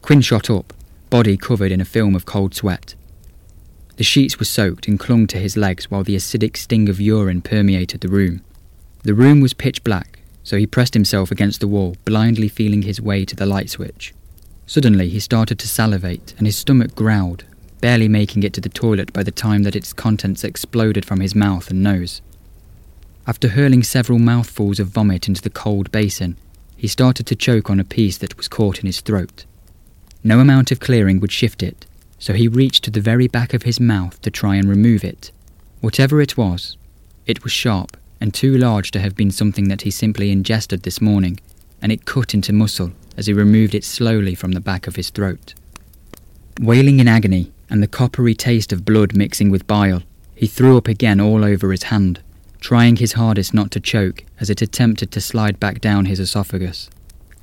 Quinn 0.02 0.22
shot 0.22 0.50
up, 0.50 0.74
body 1.10 1.38
covered 1.38 1.72
in 1.72 1.82
a 1.82 1.86
film 1.86 2.16
of 2.16 2.26
cold 2.26 2.54
sweat. 2.54 2.96
The 3.98 4.04
sheets 4.04 4.40
were 4.40 4.46
soaked 4.46 4.88
and 4.88 5.00
clung 5.00 5.28
to 5.28 5.38
his 5.38 5.56
legs 5.56 5.90
while 5.90 6.04
the 6.04 6.16
acidic 6.16 6.58
sting 6.58 6.90
of 6.90 7.00
urine 7.00 7.42
permeated 7.42 8.02
the 8.02 8.10
room. 8.10 8.42
The 9.04 9.14
room 9.14 9.40
was 9.40 9.54
pitch 9.54 9.84
black, 9.84 10.20
so 10.44 10.58
he 10.58 10.68
pressed 10.68 10.94
himself 10.94 11.32
against 11.32 11.60
the 11.60 11.68
wall, 11.68 11.96
blindly 12.06 12.50
feeling 12.50 12.82
his 12.82 13.00
way 13.00 13.24
to 13.26 13.36
the 13.36 13.46
light 13.46 13.70
switch. 13.70 14.14
Suddenly, 14.68 15.10
he 15.10 15.20
started 15.20 15.60
to 15.60 15.68
salivate, 15.68 16.34
and 16.38 16.46
his 16.46 16.58
stomach 16.58 16.96
growled, 16.96 17.46
barely 17.82 18.08
making 18.08 18.44
it 18.44 18.52
to 18.54 18.62
the 18.62 18.70
toilet 18.70 19.14
by 19.14 19.24
the 19.24 19.32
time 19.32 19.64
that 19.64 19.76
its 19.76 19.94
contents 19.94 20.44
exploded 20.44 21.06
from 21.06 21.20
his 21.20 21.36
mouth 21.36 21.70
and 21.70 21.84
nose. 21.84 22.22
After 23.28 23.50
hurling 23.50 23.84
several 23.84 24.20
mouthfuls 24.20 24.80
of 24.80 24.88
vomit 24.88 25.28
into 25.28 25.42
the 25.42 25.50
cold 25.50 25.92
basin, 25.92 26.38
he 26.76 26.88
started 26.88 27.26
to 27.28 27.36
choke 27.36 27.70
on 27.70 27.80
a 27.80 27.84
piece 27.84 28.18
that 28.18 28.38
was 28.38 28.48
caught 28.48 28.80
in 28.80 28.86
his 28.86 29.02
throat. 29.02 29.46
No 30.24 30.40
amount 30.40 30.72
of 30.72 30.80
clearing 30.80 31.20
would 31.20 31.32
shift 31.32 31.64
it, 31.64 31.86
so 32.20 32.34
he 32.34 32.48
reached 32.48 32.84
to 32.84 32.92
the 32.92 33.02
very 33.02 33.28
back 33.28 33.54
of 33.54 33.64
his 33.64 33.80
mouth 33.80 34.22
to 34.22 34.32
try 34.32 34.56
and 34.56 34.70
remove 34.70 35.04
it. 35.04 35.32
Whatever 35.82 36.22
it 36.22 36.38
was, 36.38 36.78
it 37.26 37.44
was 37.44 37.52
sharp 37.52 37.98
and 38.22 38.34
too 38.34 38.58
large 38.58 38.92
to 38.92 39.00
have 39.00 39.16
been 39.16 39.32
something 39.32 39.68
that 39.68 39.82
he 39.82 39.92
simply 39.92 40.32
ingested 40.32 40.84
this 40.84 41.02
morning, 41.02 41.40
and 41.82 41.92
it 41.92 42.06
cut 42.06 42.34
into 42.34 42.54
muscle 42.54 42.92
as 43.18 43.28
he 43.28 43.34
removed 43.34 43.76
it 43.76 43.84
slowly 43.84 44.36
from 44.36 44.54
the 44.54 44.60
back 44.60 44.88
of 44.88 44.96
his 44.96 45.10
throat. 45.10 45.54
Wailing 46.60 47.00
in 47.00 47.08
agony 47.08 47.52
and 47.70 47.84
the 47.84 47.88
coppery 47.88 48.34
taste 48.34 48.72
of 48.72 48.86
blood 48.86 49.16
mixing 49.16 49.50
with 49.50 49.68
bile, 49.68 50.02
he 50.34 50.48
threw 50.48 50.78
up 50.78 50.88
again 50.88 51.20
all 51.20 51.44
over 51.44 51.72
his 51.72 51.84
hand, 51.84 52.22
trying 52.60 52.96
his 52.96 53.14
hardest 53.14 53.54
not 53.54 53.72
to 53.72 53.80
choke 53.80 54.24
as 54.40 54.50
it 54.50 54.62
attempted 54.62 55.12
to 55.12 55.22
slide 55.22 55.60
back 55.60 55.82
down 55.82 56.06
his 56.06 56.20
esophagus. 56.20 56.90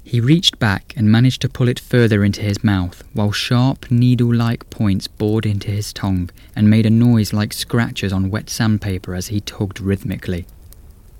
He 0.04 0.20
reached 0.20 0.58
back 0.58 0.92
and 0.96 1.10
managed 1.10 1.40
to 1.42 1.48
pull 1.48 1.68
it 1.68 1.78
further 1.78 2.24
into 2.24 2.42
his 2.42 2.64
mouth, 2.64 3.04
while 3.12 3.32
sharp, 3.32 3.90
needle 3.90 4.34
like 4.34 4.68
points 4.68 5.06
bored 5.06 5.46
into 5.46 5.70
his 5.70 5.92
tongue 5.92 6.30
and 6.56 6.68
made 6.68 6.86
a 6.86 6.90
noise 6.90 7.32
like 7.32 7.52
scratches 7.52 8.12
on 8.12 8.30
wet 8.30 8.50
sandpaper 8.50 9.14
as 9.14 9.28
he 9.28 9.40
tugged 9.40 9.80
rhythmically. 9.80 10.44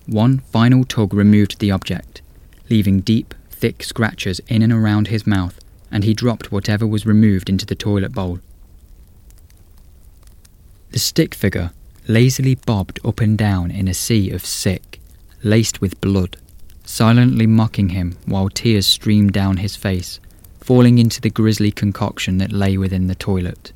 One 0.06 0.38
final 0.38 0.84
tug 0.84 1.14
removed 1.14 1.58
the 1.58 1.70
object, 1.70 2.22
leaving 2.68 3.00
deep, 3.00 3.34
thick 3.50 3.84
scratches 3.84 4.40
in 4.48 4.62
and 4.62 4.72
around 4.72 5.08
his 5.08 5.26
mouth, 5.26 5.60
and 5.90 6.02
he 6.02 6.12
dropped 6.12 6.50
whatever 6.50 6.86
was 6.86 7.06
removed 7.06 7.48
into 7.48 7.64
the 7.64 7.76
toilet 7.76 8.12
bowl. 8.12 8.40
The 10.90 10.98
stick 10.98 11.34
figure 11.34 11.70
lazily 12.08 12.56
bobbed 12.56 12.98
up 13.06 13.20
and 13.20 13.38
down 13.38 13.70
in 13.70 13.86
a 13.86 13.94
sea 13.94 14.30
of 14.30 14.44
sick, 14.44 15.00
laced 15.44 15.80
with 15.80 16.00
blood 16.00 16.36
silently 16.84 17.46
mocking 17.46 17.90
him 17.90 18.16
while 18.26 18.48
tears 18.48 18.86
streamed 18.86 19.32
down 19.32 19.58
his 19.58 19.76
face, 19.76 20.20
falling 20.60 20.98
into 20.98 21.20
the 21.20 21.30
grisly 21.30 21.70
concoction 21.70 22.38
that 22.38 22.52
lay 22.52 22.76
within 22.76 23.06
the 23.06 23.14
toilet. 23.14 23.72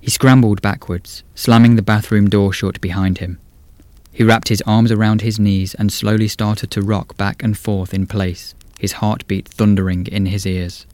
He 0.00 0.10
scrambled 0.10 0.62
backwards, 0.62 1.24
slamming 1.34 1.76
the 1.76 1.82
bathroom 1.82 2.30
door 2.30 2.52
shut 2.52 2.80
behind 2.80 3.18
him. 3.18 3.38
He 4.12 4.24
wrapped 4.24 4.48
his 4.48 4.62
arms 4.62 4.92
around 4.92 5.20
his 5.20 5.38
knees 5.38 5.74
and 5.74 5.92
slowly 5.92 6.28
started 6.28 6.70
to 6.70 6.80
rock 6.80 7.16
back 7.16 7.42
and 7.42 7.58
forth 7.58 7.92
in 7.92 8.06
place, 8.06 8.54
his 8.78 8.92
heartbeat 8.92 9.48
thundering 9.48 10.06
in 10.06 10.26
his 10.26 10.46
ears. 10.46 10.86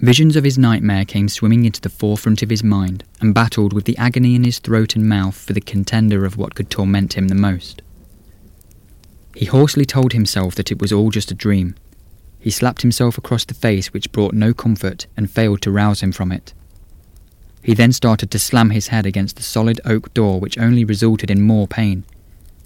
Visions 0.00 0.36
of 0.36 0.44
his 0.44 0.58
nightmare 0.58 1.06
came 1.06 1.28
swimming 1.28 1.64
into 1.64 1.80
the 1.80 1.88
forefront 1.88 2.42
of 2.42 2.50
his 2.50 2.62
mind 2.62 3.02
and 3.20 3.34
battled 3.34 3.72
with 3.72 3.86
the 3.86 3.96
agony 3.96 4.34
in 4.34 4.44
his 4.44 4.58
throat 4.58 4.94
and 4.94 5.08
mouth 5.08 5.34
for 5.34 5.54
the 5.54 5.60
contender 5.60 6.26
of 6.26 6.36
what 6.36 6.54
could 6.54 6.68
torment 6.68 7.14
him 7.14 7.28
the 7.28 7.34
most. 7.34 7.80
He 9.36 9.44
hoarsely 9.44 9.84
told 9.84 10.14
himself 10.14 10.54
that 10.54 10.72
it 10.72 10.80
was 10.80 10.94
all 10.94 11.10
just 11.10 11.30
a 11.30 11.34
dream. 11.34 11.74
He 12.40 12.50
slapped 12.50 12.80
himself 12.80 13.18
across 13.18 13.44
the 13.44 13.52
face, 13.52 13.92
which 13.92 14.10
brought 14.10 14.32
no 14.32 14.54
comfort 14.54 15.06
and 15.14 15.30
failed 15.30 15.60
to 15.60 15.70
rouse 15.70 16.02
him 16.02 16.10
from 16.10 16.32
it. 16.32 16.54
He 17.62 17.74
then 17.74 17.92
started 17.92 18.30
to 18.30 18.38
slam 18.38 18.70
his 18.70 18.88
head 18.88 19.04
against 19.04 19.36
the 19.36 19.42
solid 19.42 19.78
oak 19.84 20.14
door, 20.14 20.40
which 20.40 20.56
only 20.56 20.86
resulted 20.86 21.30
in 21.30 21.42
more 21.42 21.68
pain. 21.68 22.04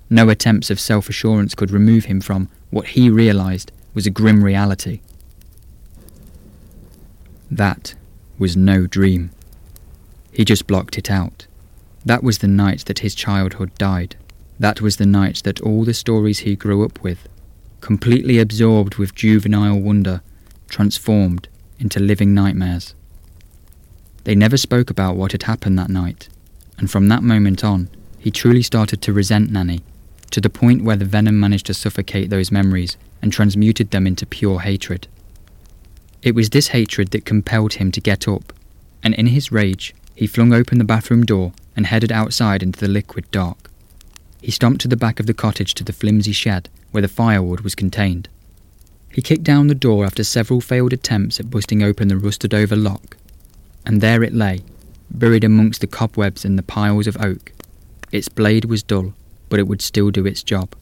No 0.08 0.28
attempts 0.28 0.70
of 0.70 0.78
self 0.78 1.08
assurance 1.08 1.56
could 1.56 1.72
remove 1.72 2.04
him 2.04 2.20
from 2.20 2.48
what 2.70 2.88
he 2.88 3.10
realized 3.10 3.72
was 3.92 4.06
a 4.06 4.10
grim 4.10 4.44
reality. 4.44 5.00
That 7.50 7.94
was 8.38 8.56
no 8.56 8.86
dream. 8.86 9.32
He 10.30 10.44
just 10.44 10.68
blocked 10.68 10.96
it 10.96 11.10
out. 11.10 11.48
That 12.04 12.22
was 12.22 12.38
the 12.38 12.46
night 12.46 12.84
that 12.84 13.00
his 13.00 13.16
childhood 13.16 13.72
died. 13.76 14.14
That 14.60 14.82
was 14.82 14.98
the 14.98 15.06
night 15.06 15.40
that 15.44 15.62
all 15.62 15.84
the 15.84 15.94
stories 15.94 16.40
he 16.40 16.54
grew 16.54 16.84
up 16.84 17.02
with, 17.02 17.26
completely 17.80 18.38
absorbed 18.38 18.96
with 18.96 19.14
juvenile 19.14 19.80
wonder, 19.80 20.20
transformed 20.68 21.48
into 21.78 21.98
living 21.98 22.34
nightmares. 22.34 22.94
They 24.24 24.34
never 24.34 24.58
spoke 24.58 24.90
about 24.90 25.16
what 25.16 25.32
had 25.32 25.44
happened 25.44 25.78
that 25.78 25.88
night, 25.88 26.28
and 26.76 26.90
from 26.90 27.08
that 27.08 27.22
moment 27.22 27.64
on, 27.64 27.88
he 28.18 28.30
truly 28.30 28.60
started 28.60 29.00
to 29.00 29.14
resent 29.14 29.50
Nanny, 29.50 29.80
to 30.30 30.42
the 30.42 30.50
point 30.50 30.84
where 30.84 30.96
the 30.96 31.06
venom 31.06 31.40
managed 31.40 31.64
to 31.66 31.74
suffocate 31.74 32.28
those 32.28 32.52
memories 32.52 32.98
and 33.22 33.32
transmuted 33.32 33.92
them 33.92 34.06
into 34.06 34.26
pure 34.26 34.60
hatred. 34.60 35.08
It 36.22 36.34
was 36.34 36.50
this 36.50 36.68
hatred 36.68 37.12
that 37.12 37.24
compelled 37.24 37.74
him 37.74 37.90
to 37.92 38.00
get 38.02 38.28
up, 38.28 38.52
and 39.02 39.14
in 39.14 39.28
his 39.28 39.50
rage, 39.50 39.94
he 40.14 40.26
flung 40.26 40.52
open 40.52 40.76
the 40.76 40.84
bathroom 40.84 41.24
door 41.24 41.54
and 41.74 41.86
headed 41.86 42.12
outside 42.12 42.62
into 42.62 42.78
the 42.78 42.88
liquid 42.88 43.30
dark. 43.30 43.69
He 44.40 44.50
stomped 44.50 44.80
to 44.82 44.88
the 44.88 44.96
back 44.96 45.20
of 45.20 45.26
the 45.26 45.34
cottage 45.34 45.74
to 45.74 45.84
the 45.84 45.92
flimsy 45.92 46.32
shed 46.32 46.68
where 46.90 47.02
the 47.02 47.08
firewood 47.08 47.60
was 47.60 47.74
contained. 47.74 48.28
He 49.12 49.22
kicked 49.22 49.44
down 49.44 49.66
the 49.66 49.74
door 49.74 50.04
after 50.04 50.24
several 50.24 50.60
failed 50.60 50.92
attempts 50.92 51.40
at 51.40 51.50
busting 51.50 51.82
open 51.82 52.08
the 52.08 52.16
rusted 52.16 52.54
over 52.54 52.76
lock, 52.76 53.16
and 53.84 54.00
there 54.00 54.22
it 54.22 54.32
lay, 54.32 54.60
buried 55.10 55.44
amongst 55.44 55.80
the 55.80 55.86
cobwebs 55.86 56.44
and 56.44 56.58
the 56.58 56.62
piles 56.62 57.06
of 57.06 57.20
oak. 57.20 57.52
Its 58.12 58.28
blade 58.28 58.64
was 58.64 58.82
dull, 58.82 59.14
but 59.48 59.58
it 59.58 59.66
would 59.66 59.82
still 59.82 60.10
do 60.10 60.26
its 60.26 60.42
job. 60.42 60.74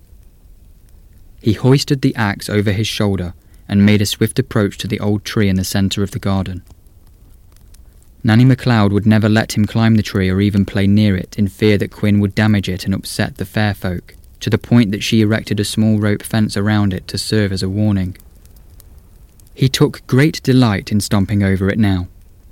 He 1.40 1.54
hoisted 1.54 2.02
the 2.02 2.14
axe 2.16 2.48
over 2.48 2.72
his 2.72 2.86
shoulder 2.86 3.34
and 3.68 3.84
made 3.84 4.02
a 4.02 4.06
swift 4.06 4.38
approach 4.38 4.78
to 4.78 4.88
the 4.88 5.00
old 5.00 5.24
tree 5.24 5.48
in 5.48 5.56
the 5.56 5.64
centre 5.64 6.02
of 6.02 6.10
the 6.10 6.18
garden. 6.18 6.62
Nanny 8.28 8.44
MacLeod 8.44 8.92
would 8.92 9.06
never 9.06 9.26
let 9.26 9.56
him 9.56 9.64
climb 9.64 9.94
the 9.94 10.02
tree 10.02 10.28
or 10.28 10.38
even 10.42 10.66
play 10.66 10.86
near 10.86 11.16
it 11.16 11.38
in 11.38 11.48
fear 11.48 11.78
that 11.78 11.90
Quinn 11.90 12.20
would 12.20 12.34
damage 12.34 12.68
it 12.68 12.84
and 12.84 12.92
upset 12.92 13.38
the 13.38 13.46
fair 13.46 13.72
folk, 13.72 14.14
to 14.40 14.50
the 14.50 14.58
point 14.58 14.92
that 14.92 15.02
she 15.02 15.22
erected 15.22 15.58
a 15.58 15.64
small 15.64 15.98
rope 15.98 16.22
fence 16.22 16.54
around 16.54 16.92
it 16.92 17.08
to 17.08 17.16
serve 17.16 17.52
as 17.52 17.62
a 17.62 17.70
warning. 17.70 18.18
He 19.54 19.70
took 19.70 20.06
great 20.06 20.42
delight 20.42 20.92
in 20.92 21.00
stomping 21.00 21.42
over 21.42 21.70
it 21.70 21.78
now, 21.78 22.06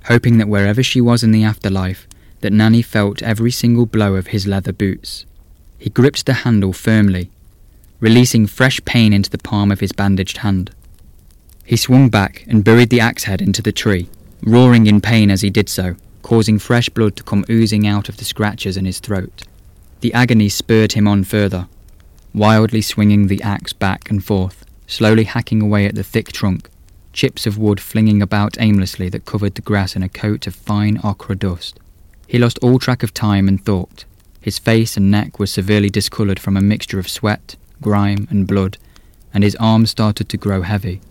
hoping 0.05 0.39
that 0.39 0.47
wherever 0.47 0.81
she 0.81 0.99
was 0.99 1.21
in 1.21 1.29
the 1.29 1.43
afterlife, 1.43 2.07
that 2.41 2.51
Nanny 2.51 2.81
felt 2.81 3.21
every 3.21 3.51
single 3.51 3.85
blow 3.85 4.15
of 4.15 4.27
his 4.27 4.47
leather 4.47 4.73
boots. 4.73 5.27
He 5.77 5.91
gripped 5.91 6.25
the 6.25 6.41
handle 6.41 6.73
firmly, 6.73 7.29
releasing 7.99 8.47
fresh 8.47 8.83
pain 8.83 9.13
into 9.13 9.29
the 9.29 9.37
palm 9.37 9.71
of 9.71 9.81
his 9.81 9.91
bandaged 9.91 10.37
hand. 10.37 10.71
He 11.63 11.77
swung 11.77 12.09
back 12.09 12.45
and 12.47 12.63
buried 12.63 12.89
the 12.89 12.99
axe 12.99 13.25
head 13.25 13.43
into 13.43 13.61
the 13.61 13.71
tree, 13.71 14.09
roaring 14.41 14.87
in 14.87 15.01
pain 15.01 15.31
as 15.31 15.41
he 15.41 15.49
did 15.49 15.69
so, 15.69 15.95
causing 16.21 16.59
fresh 16.59 16.89
blood 16.89 17.15
to 17.15 17.23
come 17.23 17.45
oozing 17.49 17.87
out 17.87 18.09
of 18.09 18.17
the 18.17 18.25
scratches 18.25 18.77
in 18.77 18.85
his 18.85 18.99
throat. 18.99 19.43
The 20.01 20.13
agony 20.13 20.49
spurred 20.49 20.93
him 20.93 21.07
on 21.07 21.23
further, 21.23 21.67
wildly 22.33 22.81
swinging 22.81 23.27
the 23.27 23.41
axe 23.41 23.73
back 23.73 24.09
and 24.09 24.23
forth, 24.23 24.65
slowly 24.85 25.23
hacking 25.23 25.61
away 25.61 25.85
at 25.85 25.95
the 25.95 26.03
thick 26.03 26.31
trunk, 26.31 26.69
chips 27.13 27.47
of 27.47 27.57
wood 27.57 27.79
flinging 27.79 28.21
about 28.21 28.57
aimlessly 28.59 29.09
that 29.09 29.25
covered 29.25 29.55
the 29.55 29.61
grass 29.61 29.95
in 29.95 30.03
a 30.03 30.09
coat 30.09 30.45
of 30.45 30.55
fine 30.55 30.99
ochre 31.03 31.35
dust. 31.35 31.79
He 32.27 32.37
lost 32.37 32.59
all 32.61 32.77
track 32.77 33.03
of 33.03 33.13
time 33.13 33.47
and 33.47 33.63
thought. 33.63 34.05
His 34.39 34.59
face 34.59 34.97
and 34.97 35.09
neck 35.09 35.39
were 35.39 35.47
severely 35.47 35.89
discoloured 35.89 36.39
from 36.39 36.55
a 36.55 36.61
mixture 36.61 36.99
of 36.99 37.09
sweat, 37.09 37.55
grime, 37.81 38.27
and 38.29 38.45
blood, 38.45 38.77
and 39.33 39.43
his 39.43 39.55
arms 39.55 39.89
started 39.89 40.29
to 40.29 40.37
grow 40.37 40.61
heavy. 40.61 41.01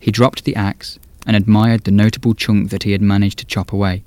He 0.00 0.10
dropped 0.10 0.44
the 0.44 0.56
axe 0.56 0.98
and 1.26 1.36
admired 1.36 1.84
the 1.84 1.90
notable 1.90 2.34
chunk 2.34 2.70
that 2.70 2.82
he 2.82 2.92
had 2.92 3.02
managed 3.02 3.38
to 3.38 3.46
chop 3.46 3.72
away. 3.72 4.02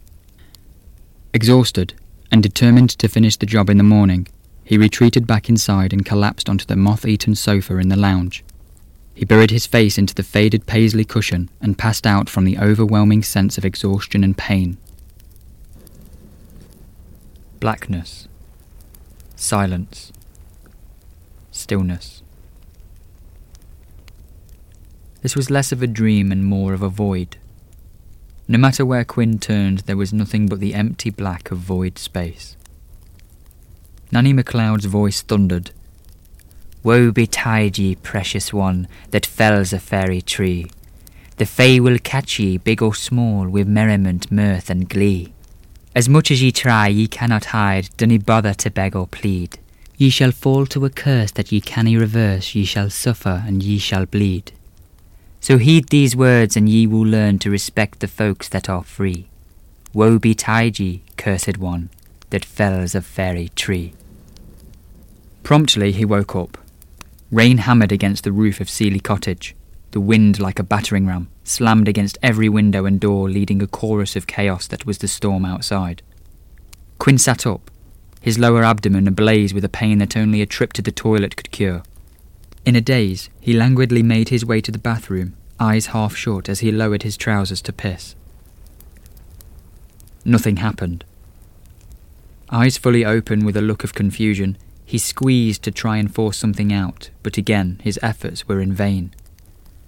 Exhausted, 1.34 1.94
and 2.32 2.44
determined 2.44 2.90
to 2.90 3.08
finish 3.08 3.36
the 3.38 3.46
job 3.46 3.70
in 3.70 3.78
the 3.78 3.84
morning, 3.84 4.28
he 4.64 4.78
retreated 4.78 5.26
back 5.26 5.50
inside 5.50 5.94
and 5.94 6.06
collapsed 6.06 6.50
onto 6.50 6.66
the 6.66 6.76
moth 6.76 7.06
eaten 7.06 7.36
sofa 7.36 7.78
in 7.78 7.90
the 7.90 7.96
lounge. 7.96 8.44
He 9.16 9.26
buried 9.26 9.50
his 9.50 9.66
face 9.66 9.98
into 9.98 10.14
the 10.14 10.24
faded 10.24 10.66
paisley 10.66 11.06
cushion 11.06 11.50
and 11.62 11.78
passed 11.78 12.06
out 12.06 12.30
from 12.30 12.46
the 12.46 12.60
overwhelming 12.60 13.24
sense 13.24 13.58
of 13.58 13.66
exhaustion 13.66 14.24
and 14.24 14.38
pain. 14.38 14.78
Blackness. 17.60 18.28
Silence. 19.36 20.12
Stillness. 21.52 22.22
This 25.22 25.36
was 25.36 25.50
less 25.50 25.72
of 25.72 25.82
a 25.82 25.88
dream 25.88 26.32
and 26.32 26.46
more 26.46 26.74
of 26.74 26.82
a 26.82 26.90
void. 26.90 27.38
No 28.48 28.58
matter 28.58 28.86
where 28.86 29.04
Quinn 29.04 29.40
turned, 29.40 29.80
there 29.80 29.98
was 29.98 30.14
nothing 30.14 30.48
but 30.48 30.60
the 30.60 30.74
empty 30.74 31.10
black 31.10 31.52
of 31.52 31.58
void 31.58 31.98
space. 31.98 32.56
Nanny 34.12 34.32
MacLeod's 34.32 34.86
voice 34.86 35.22
thundered. 35.22 35.72
Woe 36.82 37.12
betide 37.12 37.78
ye, 37.78 37.96
precious 37.96 38.54
one, 38.54 38.88
that 39.12 39.26
fells 39.26 39.74
a 39.74 39.80
fairy 39.80 40.22
tree. 40.22 40.72
The 41.38 41.46
Fae 41.46 41.80
will 41.80 42.00
catch 42.00 42.40
ye, 42.40 42.58
big 42.58 42.82
or 42.82 42.96
small, 42.96 43.48
with 43.50 43.68
merriment, 43.68 44.32
mirth, 44.32 44.70
and 44.70 44.88
glee. 44.88 45.34
As 45.94 46.08
much 46.08 46.32
as 46.32 46.42
ye 46.42 46.52
try, 46.52 46.88
ye 46.88 47.08
cannot 47.08 47.46
hide, 47.46 47.90
dunny 47.98 48.18
bother 48.18 48.54
to 48.54 48.70
beg 48.70 48.96
or 48.96 49.08
plead. 49.08 49.60
Ye 49.98 50.10
shall 50.10 50.32
fall 50.32 50.66
to 50.68 50.86
a 50.86 50.90
curse 50.90 51.32
that 51.32 51.52
ye 51.52 51.60
canny 51.60 51.98
reverse, 51.98 52.56
ye 52.56 52.64
shall 52.64 52.90
suffer, 52.90 53.44
and 53.46 53.62
ye 53.62 53.78
shall 53.78 54.06
bleed. 54.06 54.52
So 55.40 55.58
heed 55.58 55.90
these 55.90 56.16
words, 56.16 56.58
and 56.58 56.68
ye 56.68 56.88
will 56.88 57.06
learn 57.06 57.40
to 57.40 57.50
respect 57.50 58.00
the 58.00 58.08
folks 58.08 58.50
that 58.50 58.70
are 58.70 58.84
free. 58.84 59.30
Woe 59.94 60.20
betide 60.20 60.80
ye, 60.80 61.04
cursed 61.16 61.58
one, 61.58 61.90
that 62.30 62.46
fells 62.46 62.94
a 62.94 63.02
fairy 63.02 63.50
tree. 63.56 63.94
Promptly 65.44 65.92
he 65.92 66.04
woke 66.06 66.36
up. 66.36 66.58
Rain 67.32 67.60
hammered 67.60 67.92
against 67.92 68.24
the 68.24 68.32
roof 68.32 68.60
of 68.60 68.70
Seeley 68.70 69.00
Cottage. 69.00 69.56
The 69.92 70.02
wind, 70.02 70.40
like 70.40 70.60
a 70.60 70.64
battering 70.64 71.08
ram, 71.08 71.30
slammed 71.44 71.88
against 71.88 72.18
every 72.22 72.50
window 72.50 72.86
and 72.86 73.00
door, 73.00 73.30
leading 73.30 73.62
a 73.62 73.68
chorus 73.68 74.16
of 74.16 74.28
chaos 74.28 74.68
that 74.68 74.86
was 74.86 74.98
the 74.98 75.08
storm 75.08 75.46
outside. 75.46 76.02
Quinn 77.00 77.18
sat 77.18 77.46
up, 77.46 77.72
his 78.22 78.38
lower 78.38 78.64
abdomen 78.64 79.08
ablaze 79.08 79.54
with 79.54 79.64
a 79.64 79.70
pain 79.70 80.00
that 80.00 80.18
only 80.18 80.42
a 80.42 80.46
trip 80.46 80.74
to 80.74 80.82
the 80.82 80.92
toilet 80.92 81.38
could 81.38 81.52
cure. 81.52 81.84
In 82.68 82.76
a 82.76 82.82
daze, 82.82 83.30
he 83.40 83.54
languidly 83.54 84.04
made 84.04 84.28
his 84.28 84.44
way 84.44 84.60
to 84.60 84.74
the 84.74 84.78
bathroom, 84.78 85.38
eyes 85.58 85.86
half 85.86 86.18
shut 86.18 86.50
as 86.50 86.60
he 86.60 86.70
lowered 86.70 87.04
his 87.04 87.16
trousers 87.16 87.62
to 87.62 87.72
piss. 87.72 88.14
Nothing 90.26 90.58
happened. 90.58 91.06
Eyes 92.50 92.78
fully 92.78 93.06
open 93.06 93.46
with 93.46 93.56
a 93.56 93.62
look 93.62 93.86
of 93.86 93.94
confusion, 93.94 94.58
he 94.86 94.98
squeezed 94.98 95.64
to 95.64 95.72
try 95.72 95.96
and 95.96 96.14
force 96.14 96.36
something 96.36 96.74
out, 96.74 97.10
but 97.24 97.38
again 97.38 97.80
his 97.86 97.98
efforts 98.04 98.50
were 98.50 98.60
in 98.60 98.74
vain. 98.74 99.14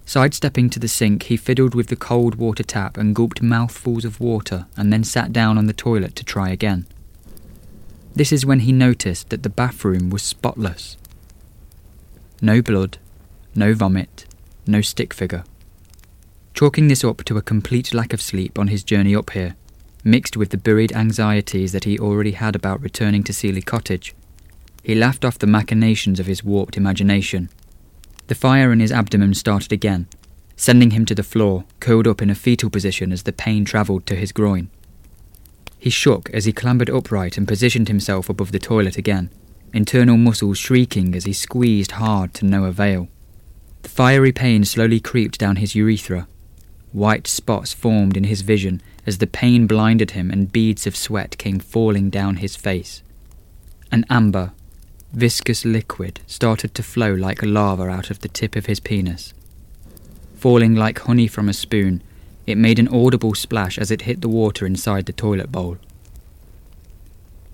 Sidestepping 0.06 0.70
to 0.70 0.80
the 0.80 0.88
sink, 0.88 1.24
he 1.24 1.36
fiddled 1.36 1.76
with 1.76 1.88
the 1.88 1.98
cold 1.98 2.36
water 2.36 2.64
tap 2.64 2.96
and 2.96 3.14
gulped 3.14 3.42
mouthfuls 3.42 4.06
of 4.06 4.22
water 4.22 4.68
and 4.78 4.94
then 4.94 5.04
sat 5.04 5.34
down 5.34 5.58
on 5.58 5.66
the 5.66 5.74
toilet 5.74 6.16
to 6.16 6.24
try 6.24 6.48
again. 6.48 6.88
This 8.16 8.32
is 8.32 8.46
when 8.46 8.62
he 8.62 8.72
noticed 8.72 9.32
that 9.32 9.44
the 9.44 9.50
bathroom 9.50 10.10
was 10.10 10.24
spotless. 10.24 10.96
No 12.42 12.62
blood, 12.62 12.98
no 13.56 13.74
vomit, 13.74 14.26
no 14.66 14.82
stick 14.82 15.14
figure. 15.14 15.44
Chalking 16.54 16.88
this 16.88 17.04
up 17.04 17.24
to 17.26 17.38
a 17.38 17.42
complete 17.42 17.94
lack 17.94 18.14
of 18.14 18.22
sleep 18.22 18.58
on 18.60 18.68
his 18.68 18.84
journey 18.84 19.16
up 19.16 19.32
here, 19.32 19.56
mixed 20.04 20.38
with 20.38 20.50
the 20.50 20.58
buried 20.58 20.92
anxieties 20.94 21.72
that 21.72 21.84
he 21.84 22.00
already 22.00 22.32
had 22.32 22.56
about 22.56 22.82
returning 22.82 23.24
to 23.24 23.34
Seeley 23.34 23.62
Cottage, 23.62 24.16
he 24.84 24.96
laughed 24.96 25.26
off 25.26 25.40
the 25.40 25.48
machinations 25.48 26.20
of 26.20 26.26
his 26.26 26.44
warped 26.44 26.78
imagination 26.78 27.50
the 28.30 28.36
fire 28.36 28.72
in 28.72 28.80
his 28.80 28.92
abdomen 28.92 29.34
started 29.34 29.74
again, 29.74 30.08
sending 30.56 30.92
him 30.92 31.04
to 31.04 31.16
the 31.16 31.24
floor, 31.24 31.66
curled 31.80 32.06
up 32.06 32.22
in 32.22 32.30
a 32.30 32.36
fetal 32.36 32.70
position 32.70 33.12
as 33.12 33.24
the 33.24 33.34
pain 33.34 33.66
travelled 33.66 34.06
to 34.06 34.16
his 34.16 34.32
groin. 34.32 34.70
He 35.80 35.90
shook 35.90 36.30
as 36.30 36.46
he 36.46 36.54
clambered 36.54 36.92
upright 36.92 37.40
and 37.40 37.48
positioned 37.48 37.88
himself 37.88 38.30
above 38.30 38.52
the 38.52 38.60
toilet 38.60 38.98
again, 38.98 39.32
internal 39.74 40.18
muscles 40.18 40.58
shrieking 40.58 41.16
as 41.16 41.26
he 41.26 41.34
squeezed 41.34 41.92
hard 41.92 42.34
to 42.36 42.46
no 42.46 42.66
avail. 42.66 43.08
The 43.84 43.90
fiery 43.90 44.32
pain 44.32 44.66
slowly 44.66 45.00
creeped 45.00 45.40
down 45.40 45.58
his 45.58 45.76
urethra. 45.76 46.28
White 46.92 47.28
spots 47.28 47.74
formed 47.74 48.18
in 48.18 48.26
his 48.26 48.42
vision 48.42 48.82
as 49.06 49.20
the 49.20 49.28
pain 49.28 49.68
blinded 49.68 50.12
him 50.12 50.32
and 50.32 50.52
beads 50.52 50.86
of 50.88 50.96
sweat 50.96 51.38
came 51.38 51.60
falling 51.60 52.10
down 52.10 52.38
his 52.38 52.56
face. 52.56 53.04
An 53.92 54.06
amber, 54.10 54.52
Viscous 55.14 55.66
liquid 55.66 56.20
started 56.28 56.76
to 56.76 56.84
flow 56.84 57.14
like 57.14 57.42
lava 57.42 57.90
out 57.90 58.12
of 58.12 58.20
the 58.20 58.28
tip 58.28 58.56
of 58.56 58.68
his 58.68 58.80
penis. 58.80 59.34
Falling 60.36 60.76
like 60.76 61.00
honey 61.00 61.28
from 61.28 61.50
a 61.50 61.54
spoon, 61.54 62.04
it 62.46 62.58
made 62.58 62.78
an 62.78 62.88
audible 62.88 63.34
splash 63.34 63.80
as 63.80 63.90
it 63.90 64.04
hit 64.04 64.22
the 64.22 64.30
water 64.30 64.66
inside 64.66 65.08
the 65.08 65.14
toilet 65.14 65.52
bowl. 65.52 65.78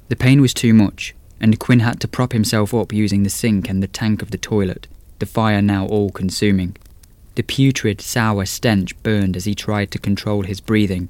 The 0.10 0.17
pain 0.17 0.41
was 0.41 0.54
too 0.54 0.73
much, 0.73 1.15
and 1.39 1.60
Quinn 1.60 1.82
had 1.82 2.00
to 2.02 2.08
prop 2.08 2.32
himself 2.34 2.74
up 2.74 2.93
using 2.93 3.24
the 3.24 3.30
sink 3.30 3.69
and 3.69 3.82
the 3.82 3.88
tank 3.88 4.21
of 4.21 4.32
the 4.32 4.38
toilet, 4.38 4.88
the 5.19 5.26
fire 5.26 5.62
now 5.62 5.86
all 5.86 6.10
consuming. 6.10 6.76
The 7.36 7.43
putrid, 7.43 8.02
sour 8.02 8.45
stench 8.45 9.02
burned 9.04 9.36
as 9.36 9.45
he 9.45 9.56
tried 9.56 9.91
to 9.91 10.00
control 10.00 10.43
his 10.43 10.62
breathing, 10.62 11.10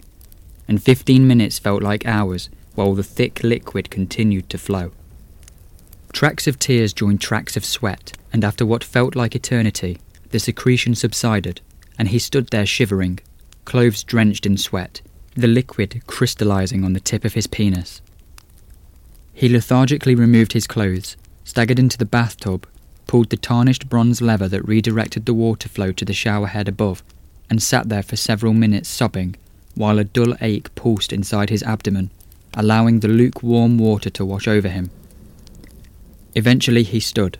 and 0.68 0.82
fifteen 0.82 1.28
minutes 1.28 1.60
felt 1.60 1.84
like 1.84 2.06
hours 2.06 2.50
while 2.74 2.96
the 2.96 3.04
thick 3.04 3.44
liquid 3.44 3.90
continued 3.90 4.50
to 4.50 4.58
flow. 4.58 4.92
Tracks 6.12 6.48
of 6.48 6.58
tears 6.58 6.94
joined 6.94 7.22
tracks 7.22 7.56
of 7.56 7.66
sweat, 7.66 8.14
and 8.34 8.44
after 8.44 8.66
what 8.66 8.84
felt 8.84 9.16
like 9.16 9.36
eternity, 9.36 10.00
the 10.32 10.40
secretion 10.40 10.96
subsided, 10.96 11.62
and 11.98 12.08
he 12.08 12.20
stood 12.20 12.50
there 12.50 12.66
shivering, 12.66 13.20
clothes 13.66 14.04
drenched 14.04 14.46
in 14.46 14.58
sweat, 14.58 15.02
the 15.36 15.48
liquid 15.48 16.02
crystallizing 16.08 16.84
on 16.84 16.94
the 16.94 17.00
tip 17.00 17.26
of 17.26 17.34
his 17.34 17.48
penis. 17.48 18.02
He 19.36 19.50
lethargically 19.50 20.16
removed 20.16 20.54
his 20.54 20.66
clothes, 20.66 21.18
staggered 21.44 21.78
into 21.78 21.98
the 21.98 22.06
bathtub, 22.06 22.66
pulled 23.06 23.30
the 23.30 23.38
tarnished 23.38 23.90
bronze 23.90 24.22
lever 24.22 24.48
that 24.48 24.66
redirected 24.66 25.26
the 25.26 25.34
water 25.34 25.68
flow 25.68 25.92
to 25.92 26.06
the 26.06 26.14
shower 26.14 26.48
head 26.48 26.70
above, 26.70 27.04
and 27.50 27.62
sat 27.62 27.90
there 27.90 28.02
for 28.02 28.16
several 28.16 28.54
minutes 28.54 28.88
sobbing, 28.88 29.36
while 29.76 30.00
a 30.00 30.06
dull 30.06 30.36
ache 30.40 30.74
pulsed 30.76 31.12
inside 31.12 31.50
his 31.50 31.64
abdomen, 31.64 32.12
allowing 32.54 33.02
the 33.02 33.10
lukewarm 33.10 33.78
water 33.78 34.10
to 34.10 34.24
wash 34.24 34.48
over 34.48 34.70
him. 34.70 34.90
Eventually 36.34 36.84
he 36.84 37.02
stood. 37.02 37.38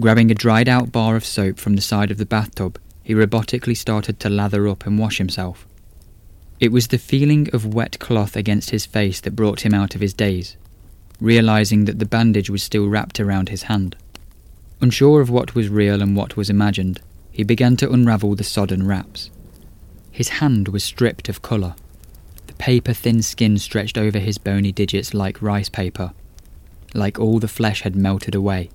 Grabbing 0.00 0.32
a 0.32 0.34
dried 0.34 0.68
out 0.68 0.90
bar 0.90 1.14
of 1.14 1.24
soap 1.24 1.56
from 1.56 1.76
the 1.76 1.82
side 1.82 2.10
of 2.10 2.18
the 2.18 2.26
bathtub, 2.26 2.80
he 3.04 3.14
robotically 3.14 3.76
started 3.76 4.18
to 4.18 4.28
lather 4.28 4.66
up 4.66 4.86
and 4.86 4.98
wash 4.98 5.18
himself. 5.18 5.68
It 6.58 6.72
was 6.72 6.88
the 6.88 6.98
feeling 6.98 7.48
of 7.52 7.74
wet 7.74 8.00
cloth 8.00 8.34
against 8.34 8.70
his 8.70 8.86
face 8.86 9.20
that 9.20 9.36
brought 9.36 9.60
him 9.60 9.72
out 9.72 9.94
of 9.94 10.00
his 10.00 10.14
daze, 10.14 10.56
realizing 11.22 11.84
that 11.84 11.98
the 11.98 12.06
bandage 12.06 12.50
was 12.50 12.62
still 12.62 12.88
wrapped 12.88 13.20
around 13.20 13.48
his 13.48 13.64
hand. 13.64 13.96
Unsure 14.80 15.20
of 15.20 15.30
what 15.30 15.54
was 15.54 15.68
real 15.68 16.02
and 16.02 16.16
what 16.16 16.36
was 16.36 16.50
imagined, 16.50 17.00
he 17.30 17.44
began 17.44 17.76
to 17.76 17.90
unravel 17.90 18.34
the 18.34 18.44
sodden 18.44 18.86
wraps. 18.86 19.30
His 20.10 20.28
hand 20.40 20.68
was 20.68 20.82
stripped 20.82 21.28
of 21.28 21.40
colour. 21.40 21.74
The 22.48 22.54
paper 22.54 22.92
thin 22.92 23.22
skin 23.22 23.58
stretched 23.58 23.96
over 23.96 24.18
his 24.18 24.38
bony 24.38 24.72
digits 24.72 25.14
like 25.14 25.40
rice 25.40 25.68
paper, 25.68 26.12
like 26.92 27.18
all 27.18 27.38
the 27.38 27.48
flesh 27.48 27.82
had 27.82 27.94
melted 27.94 28.34
away. 28.34 28.70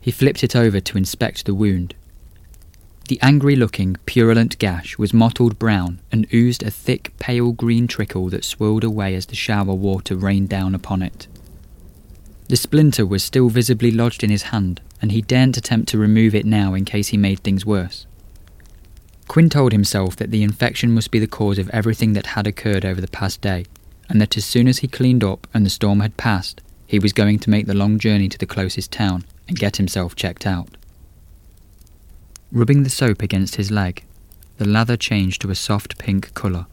He 0.00 0.10
flipped 0.10 0.42
it 0.42 0.56
over 0.56 0.80
to 0.80 0.98
inspect 0.98 1.44
the 1.44 1.54
wound. 1.54 1.94
The 3.08 3.20
angry 3.20 3.56
looking, 3.56 3.96
purulent 4.06 4.58
gash 4.58 4.96
was 4.96 5.12
mottled 5.12 5.58
brown 5.58 6.00
and 6.10 6.32
oozed 6.32 6.62
a 6.62 6.70
thick, 6.70 7.12
pale 7.18 7.52
green 7.52 7.86
trickle 7.86 8.30
that 8.30 8.44
swirled 8.44 8.84
away 8.84 9.14
as 9.14 9.26
the 9.26 9.36
shower 9.36 9.74
water 9.74 10.16
rained 10.16 10.48
down 10.48 10.74
upon 10.74 11.02
it. 11.02 11.26
The 12.50 12.56
splinter 12.56 13.06
was 13.06 13.22
still 13.22 13.48
visibly 13.48 13.92
lodged 13.92 14.24
in 14.24 14.30
his 14.30 14.50
hand, 14.50 14.80
and 15.00 15.12
he 15.12 15.22
daren't 15.22 15.56
attempt 15.56 15.88
to 15.90 15.98
remove 15.98 16.34
it 16.34 16.44
now 16.44 16.74
in 16.74 16.84
case 16.84 17.06
he 17.06 17.16
made 17.16 17.38
things 17.38 17.64
worse. 17.64 18.06
Quinn 19.28 19.48
told 19.48 19.70
himself 19.70 20.16
that 20.16 20.32
the 20.32 20.42
infection 20.42 20.90
must 20.90 21.12
be 21.12 21.20
the 21.20 21.28
cause 21.28 21.60
of 21.60 21.70
everything 21.70 22.12
that 22.14 22.34
had 22.34 22.48
occurred 22.48 22.84
over 22.84 23.00
the 23.00 23.06
past 23.06 23.40
day, 23.40 23.66
and 24.08 24.20
that 24.20 24.36
as 24.36 24.44
soon 24.44 24.66
as 24.66 24.78
he 24.78 24.88
cleaned 24.88 25.22
up 25.22 25.46
and 25.54 25.64
the 25.64 25.70
storm 25.70 26.00
had 26.00 26.16
passed, 26.16 26.60
he 26.88 26.98
was 26.98 27.12
going 27.12 27.38
to 27.38 27.50
make 27.50 27.66
the 27.66 27.72
long 27.72 28.00
journey 28.00 28.28
to 28.28 28.36
the 28.38 28.46
closest 28.46 28.90
town 28.90 29.24
and 29.46 29.56
get 29.56 29.76
himself 29.76 30.16
checked 30.16 30.44
out. 30.44 30.76
Rubbing 32.50 32.82
the 32.82 32.90
soap 32.90 33.22
against 33.22 33.54
his 33.54 33.70
leg, 33.70 34.04
the 34.56 34.66
lather 34.66 34.96
changed 34.96 35.40
to 35.42 35.52
a 35.52 35.54
soft 35.54 35.98
pink 35.98 36.34
colour. 36.34 36.66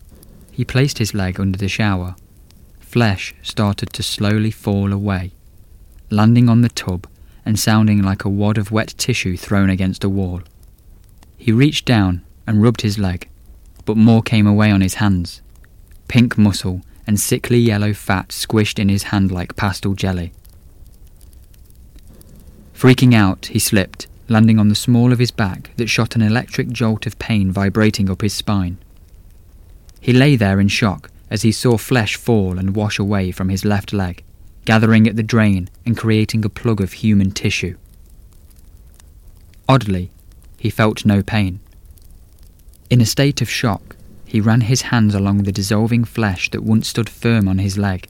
He 0.52 0.66
placed 0.66 0.98
his 0.98 1.14
leg 1.14 1.40
under 1.40 1.60
the 1.60 1.68
shower. 1.68 2.16
Flesh 2.80 3.36
started 3.44 3.94
to 3.94 4.02
slowly 4.02 4.50
fall 4.50 4.92
away, 4.92 5.34
landing 6.10 6.50
on 6.50 6.62
the 6.62 6.70
tub 6.70 7.08
and 7.46 7.60
sounding 7.60 8.02
like 8.02 8.26
a 8.26 8.30
wad 8.30 8.58
of 8.58 8.72
wet 8.72 8.94
tissue 8.98 9.38
thrown 9.38 9.70
against 9.70 10.04
a 10.04 10.10
wall. 10.10 10.42
He 11.38 11.52
reached 11.52 11.86
down 11.86 12.24
and 12.46 12.62
rubbed 12.62 12.82
his 12.82 12.98
leg, 12.98 13.30
but 13.86 13.98
more 13.98 14.22
came 14.22 14.48
away 14.48 14.72
on 14.72 14.82
his 14.82 14.96
hands. 14.96 15.42
Pink 16.08 16.38
muscle 16.38 16.82
and 17.06 17.20
sickly 17.20 17.60
yellow 17.60 17.94
fat 17.94 18.30
squished 18.30 18.80
in 18.80 18.90
his 18.90 19.04
hand 19.04 19.32
like 19.32 19.56
pastel 19.56 19.94
jelly. 19.94 20.34
Freaking 22.74 23.14
out, 23.14 23.48
he 23.48 23.60
slipped, 23.60 24.08
landing 24.28 24.60
on 24.60 24.68
the 24.68 24.76
small 24.76 25.12
of 25.12 25.20
his 25.20 25.32
back 25.32 25.72
that 25.78 25.88
shot 25.88 26.16
an 26.16 26.22
electric 26.22 26.70
jolt 26.70 27.06
of 27.06 27.18
pain 27.18 27.52
vibrating 27.52 28.10
up 28.10 28.22
his 28.22 28.34
spine. 28.34 28.78
He 30.00 30.14
lay 30.14 30.36
there 30.36 30.60
in 30.60 30.68
shock 30.68 31.10
as 31.30 31.42
he 31.42 31.52
saw 31.52 31.78
flesh 31.78 32.16
fall 32.16 32.58
and 32.58 32.76
wash 32.76 33.00
away 33.00 33.32
from 33.32 33.50
his 33.50 33.66
left 33.66 33.94
leg, 33.94 34.24
gathering 34.68 35.08
at 35.08 35.16
the 35.16 35.24
drain 35.24 35.70
and 35.86 35.96
creating 35.96 36.44
a 36.44 36.50
plug 36.50 36.82
of 36.82 36.92
human 36.92 37.32
tissue. 37.32 37.78
Oddly, 39.70 40.12
he 40.58 40.70
felt 40.70 41.06
no 41.06 41.24
pain. 41.24 41.62
In 42.90 43.00
a 43.00 43.06
state 43.06 43.42
of 43.42 43.50
shock, 43.50 43.96
he 44.26 44.42
ran 44.42 44.60
his 44.60 44.82
hands 44.92 45.16
along 45.16 45.44
the 45.44 45.54
dissolving 45.54 46.04
flesh 46.04 46.52
that 46.52 46.66
once 46.66 46.90
stood 46.90 47.10
firm 47.10 47.48
on 47.48 47.60
his 47.60 47.78
leg, 47.78 48.10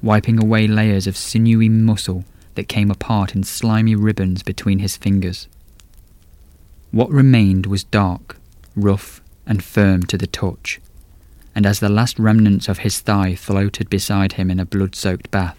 wiping 0.00 0.40
away 0.40 0.68
layers 0.68 1.08
of 1.08 1.16
sinewy 1.16 1.68
muscle 1.68 2.24
that 2.54 2.68
came 2.68 2.88
apart 2.88 3.34
in 3.34 3.42
slimy 3.42 3.96
ribbons 3.96 4.44
between 4.44 4.78
his 4.78 4.96
fingers. 4.96 5.48
What 6.92 7.10
remained 7.10 7.66
was 7.66 7.82
dark, 7.82 8.36
rough, 8.76 9.20
and 9.44 9.60
firm 9.60 10.04
to 10.04 10.16
the 10.16 10.28
touch, 10.28 10.80
and 11.52 11.66
as 11.66 11.80
the 11.80 11.88
last 11.88 12.16
remnants 12.16 12.68
of 12.68 12.78
his 12.78 13.00
thigh 13.00 13.34
floated 13.34 13.90
beside 13.90 14.34
him 14.34 14.52
in 14.52 14.60
a 14.60 14.64
blood 14.64 14.94
soaked 14.94 15.32
bath, 15.32 15.58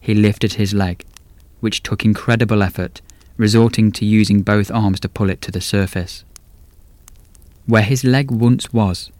he 0.00 0.14
lifted 0.14 0.54
his 0.54 0.72
leg, 0.72 1.04
which 1.60 1.82
took 1.82 2.04
incredible 2.04 2.62
effort, 2.62 3.00
resorting 3.36 3.92
to 3.92 4.04
using 4.04 4.42
both 4.42 4.70
arms 4.70 5.00
to 5.00 5.08
pull 5.08 5.30
it 5.30 5.40
to 5.42 5.50
the 5.50 5.60
surface. 5.60 6.24
Where 7.66 7.82
his 7.82 8.02
leg 8.02 8.30
once 8.30 8.72
was, 8.72 9.10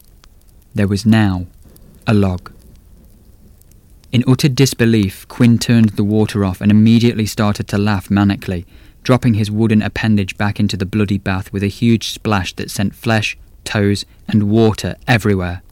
there 0.75 0.89
was 0.89 1.07
now 1.07 1.47
a 2.07 2.15
log. 2.15 2.53
In 4.13 4.25
utter 4.27 4.49
disbelief, 4.49 5.29
Quinn 5.29 5.59
turned 5.59 5.91
the 5.91 6.05
water 6.05 6.45
off 6.45 6.61
and 6.61 6.71
immediately 6.71 7.27
started 7.27 7.69
to 7.69 7.79
laugh 7.79 8.09
manically, 8.09 8.65
dropping 9.03 9.35
his 9.35 9.51
wooden 9.51 9.83
appendage 9.83 10.37
back 10.37 10.59
into 10.59 10.77
the 10.77 10.87
bloody 10.87 11.19
bath 11.19 11.53
with 11.53 11.63
a 11.63 11.69
huge 11.69 12.11
splash 12.11 12.53
that 12.55 12.71
sent 12.71 12.95
flesh, 12.95 13.39
toes, 13.65 14.05
and 14.27 14.51
water 14.51 14.97
everywhere. 15.07 15.63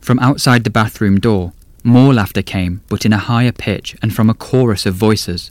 From 0.00 0.18
outside 0.20 0.64
the 0.64 0.70
bathroom 0.70 1.20
door, 1.20 1.52
more 1.84 2.14
laughter 2.14 2.42
came, 2.42 2.80
but 2.88 3.04
in 3.04 3.12
a 3.12 3.18
higher 3.18 3.52
pitch 3.52 3.96
and 4.02 4.14
from 4.14 4.30
a 4.30 4.34
chorus 4.34 4.86
of 4.86 4.94
voices. 4.94 5.50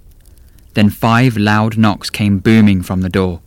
Then 0.73 0.89
five 0.89 1.35
loud 1.37 1.77
knocks 1.77 2.09
came 2.09 2.39
booming 2.39 2.81
from 2.81 3.01
the 3.01 3.09
door. 3.09 3.41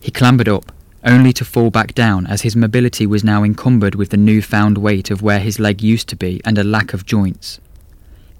He 0.00 0.10
clambered 0.10 0.48
up, 0.48 0.72
only 1.04 1.32
to 1.34 1.44
fall 1.44 1.70
back 1.70 1.94
down 1.94 2.26
as 2.26 2.42
his 2.42 2.56
mobility 2.56 3.06
was 3.06 3.24
now 3.24 3.44
encumbered 3.44 3.94
with 3.94 4.10
the 4.10 4.16
newfound 4.16 4.78
weight 4.78 5.10
of 5.10 5.22
where 5.22 5.40
his 5.40 5.58
leg 5.58 5.82
used 5.82 6.08
to 6.08 6.16
be 6.16 6.40
and 6.44 6.58
a 6.58 6.64
lack 6.64 6.92
of 6.92 7.06
joints. 7.06 7.60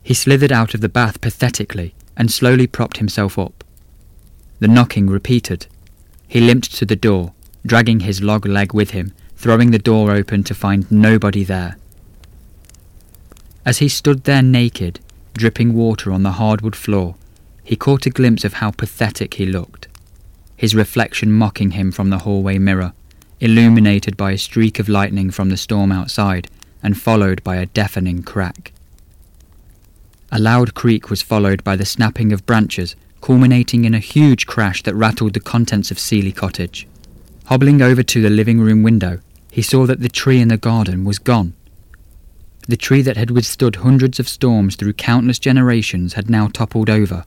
He 0.03 0.15
slithered 0.15 0.53
out 0.53 0.75
of 0.75 0.81
the 0.81 0.89
bath 0.89 1.21
pathetically 1.21 1.95
and 2.17 2.31
slowly 2.31 2.67
propped 2.67 2.99
himself 2.99 3.39
up. 3.39 3.65
The 4.59 4.69
knocking 4.69 5.09
repeated. 5.09 5.67
He 6.29 6.41
limped 6.41 6.75
to 6.77 6.85
the 6.85 6.97
door, 6.97 7.33
dragging 7.65 8.01
his 8.01 8.23
log 8.23 8.47
leg 8.47 8.75
with 8.75 8.91
him, 8.91 9.13
throwing 9.37 9.71
the 9.71 9.79
door 9.79 10.11
open 10.11 10.45
to 10.45 10.55
find 10.55 10.91
nobody 10.91 11.45
there. 11.45 11.77
As 13.65 13.79
he 13.79 13.89
stood 13.89 14.25
there 14.25 14.43
naked, 14.43 15.01
dripping 15.35 15.75
water 15.75 16.13
on 16.13 16.23
the 16.23 16.33
hardwood 16.33 16.77
floor, 16.77 17.15
he 17.63 17.77
caught 17.77 18.07
a 18.07 18.11
glimpse 18.11 18.45
of 18.45 18.55
how 18.55 18.71
pathetic 18.71 19.35
he 19.35 19.47
looked, 19.47 19.87
his 20.57 20.75
reflection 20.75 21.31
mocking 21.33 21.73
him 21.73 21.93
from 21.93 22.11
the 22.11 22.19
hallway 22.19 22.59
mirror, 22.59 22.93
illuminated 23.39 24.17
by 24.17 24.33
a 24.33 24.39
streak 24.39 24.79
of 24.79 24.89
lightning 24.89 25.31
from 25.31 25.51
the 25.51 25.57
storm 25.57 25.93
outside 25.93 26.49
and 26.83 27.01
followed 27.01 27.43
by 27.45 27.57
a 27.57 27.67
deafening 27.67 28.23
crack. 28.23 28.73
A 30.33 30.39
loud 30.39 30.75
creak 30.75 31.11
was 31.11 31.23
followed 31.23 31.63
by 31.65 31.77
the 31.77 31.85
snapping 31.85 32.33
of 32.33 32.47
branches, 32.47 32.97
culminating 33.21 33.85
in 33.85 33.95
a 33.95 33.99
huge 33.99 34.47
crash 34.47 34.83
that 34.85 34.95
rattled 34.95 35.35
the 35.35 35.41
contents 35.41 35.91
of 35.91 35.99
Seeley 35.99 36.33
Cottage. 36.33 36.87
Hobbling 37.47 37.83
over 37.83 38.03
to 38.03 38.23
the 38.23 38.31
living 38.31 38.61
room 38.61 38.83
window, 38.83 39.21
he 39.51 39.63
saw 39.63 39.87
that 39.87 40.01
the 40.01 40.09
tree 40.09 40.41
in 40.41 40.49
the 40.49 40.57
garden 40.57 41.05
was 41.05 41.19
gone. 41.19 41.53
The 42.71 42.77
tree 42.77 43.03
that 43.03 43.17
had 43.17 43.33
withstood 43.33 43.77
hundreds 43.77 44.21
of 44.21 44.29
storms 44.29 44.77
through 44.77 44.93
countless 44.93 45.41
generations 45.41 46.13
had 46.13 46.31
now 46.31 46.47
toppled 46.47 46.89
over. 46.89 47.25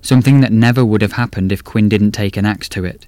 Something 0.00 0.40
that 0.40 0.50
never 0.50 0.82
would 0.82 1.02
have 1.02 1.12
happened 1.12 1.52
if 1.52 1.62
Quinn 1.62 1.90
didn't 1.90 2.12
take 2.12 2.38
an 2.38 2.46
axe 2.46 2.66
to 2.70 2.82
it. 2.82 3.06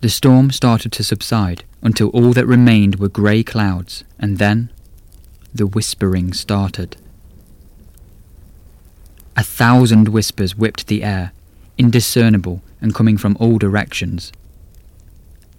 The 0.00 0.08
storm 0.08 0.50
started 0.50 0.90
to 0.94 1.04
subside 1.04 1.62
until 1.80 2.08
all 2.08 2.32
that 2.32 2.48
remained 2.48 2.96
were 2.96 3.08
grey 3.08 3.44
clouds, 3.44 4.02
and 4.18 4.38
then 4.38 4.70
the 5.54 5.64
whispering 5.64 6.32
started. 6.32 6.96
A 9.36 9.44
thousand 9.44 10.08
whispers 10.08 10.56
whipped 10.56 10.88
the 10.88 11.04
air, 11.04 11.30
indiscernible 11.78 12.62
and 12.80 12.92
coming 12.92 13.16
from 13.16 13.36
all 13.38 13.58
directions. 13.58 14.32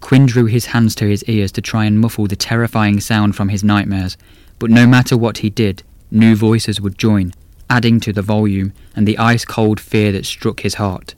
Quinn 0.00 0.26
drew 0.26 0.44
his 0.44 0.66
hands 0.66 0.94
to 0.96 1.08
his 1.08 1.24
ears 1.24 1.52
to 1.52 1.62
try 1.62 1.86
and 1.86 1.98
muffle 1.98 2.26
the 2.26 2.36
terrifying 2.36 3.00
sound 3.00 3.34
from 3.34 3.48
his 3.48 3.64
nightmares, 3.64 4.18
but 4.64 4.70
no 4.70 4.86
matter 4.86 5.14
what 5.14 5.44
he 5.44 5.50
did, 5.50 5.82
new 6.10 6.34
voices 6.34 6.80
would 6.80 6.96
join, 6.96 7.34
adding 7.68 8.00
to 8.00 8.14
the 8.14 8.22
volume 8.22 8.72
and 8.96 9.06
the 9.06 9.18
ice 9.18 9.44
cold 9.44 9.78
fear 9.78 10.10
that 10.10 10.24
struck 10.24 10.60
his 10.60 10.76
heart. 10.76 11.14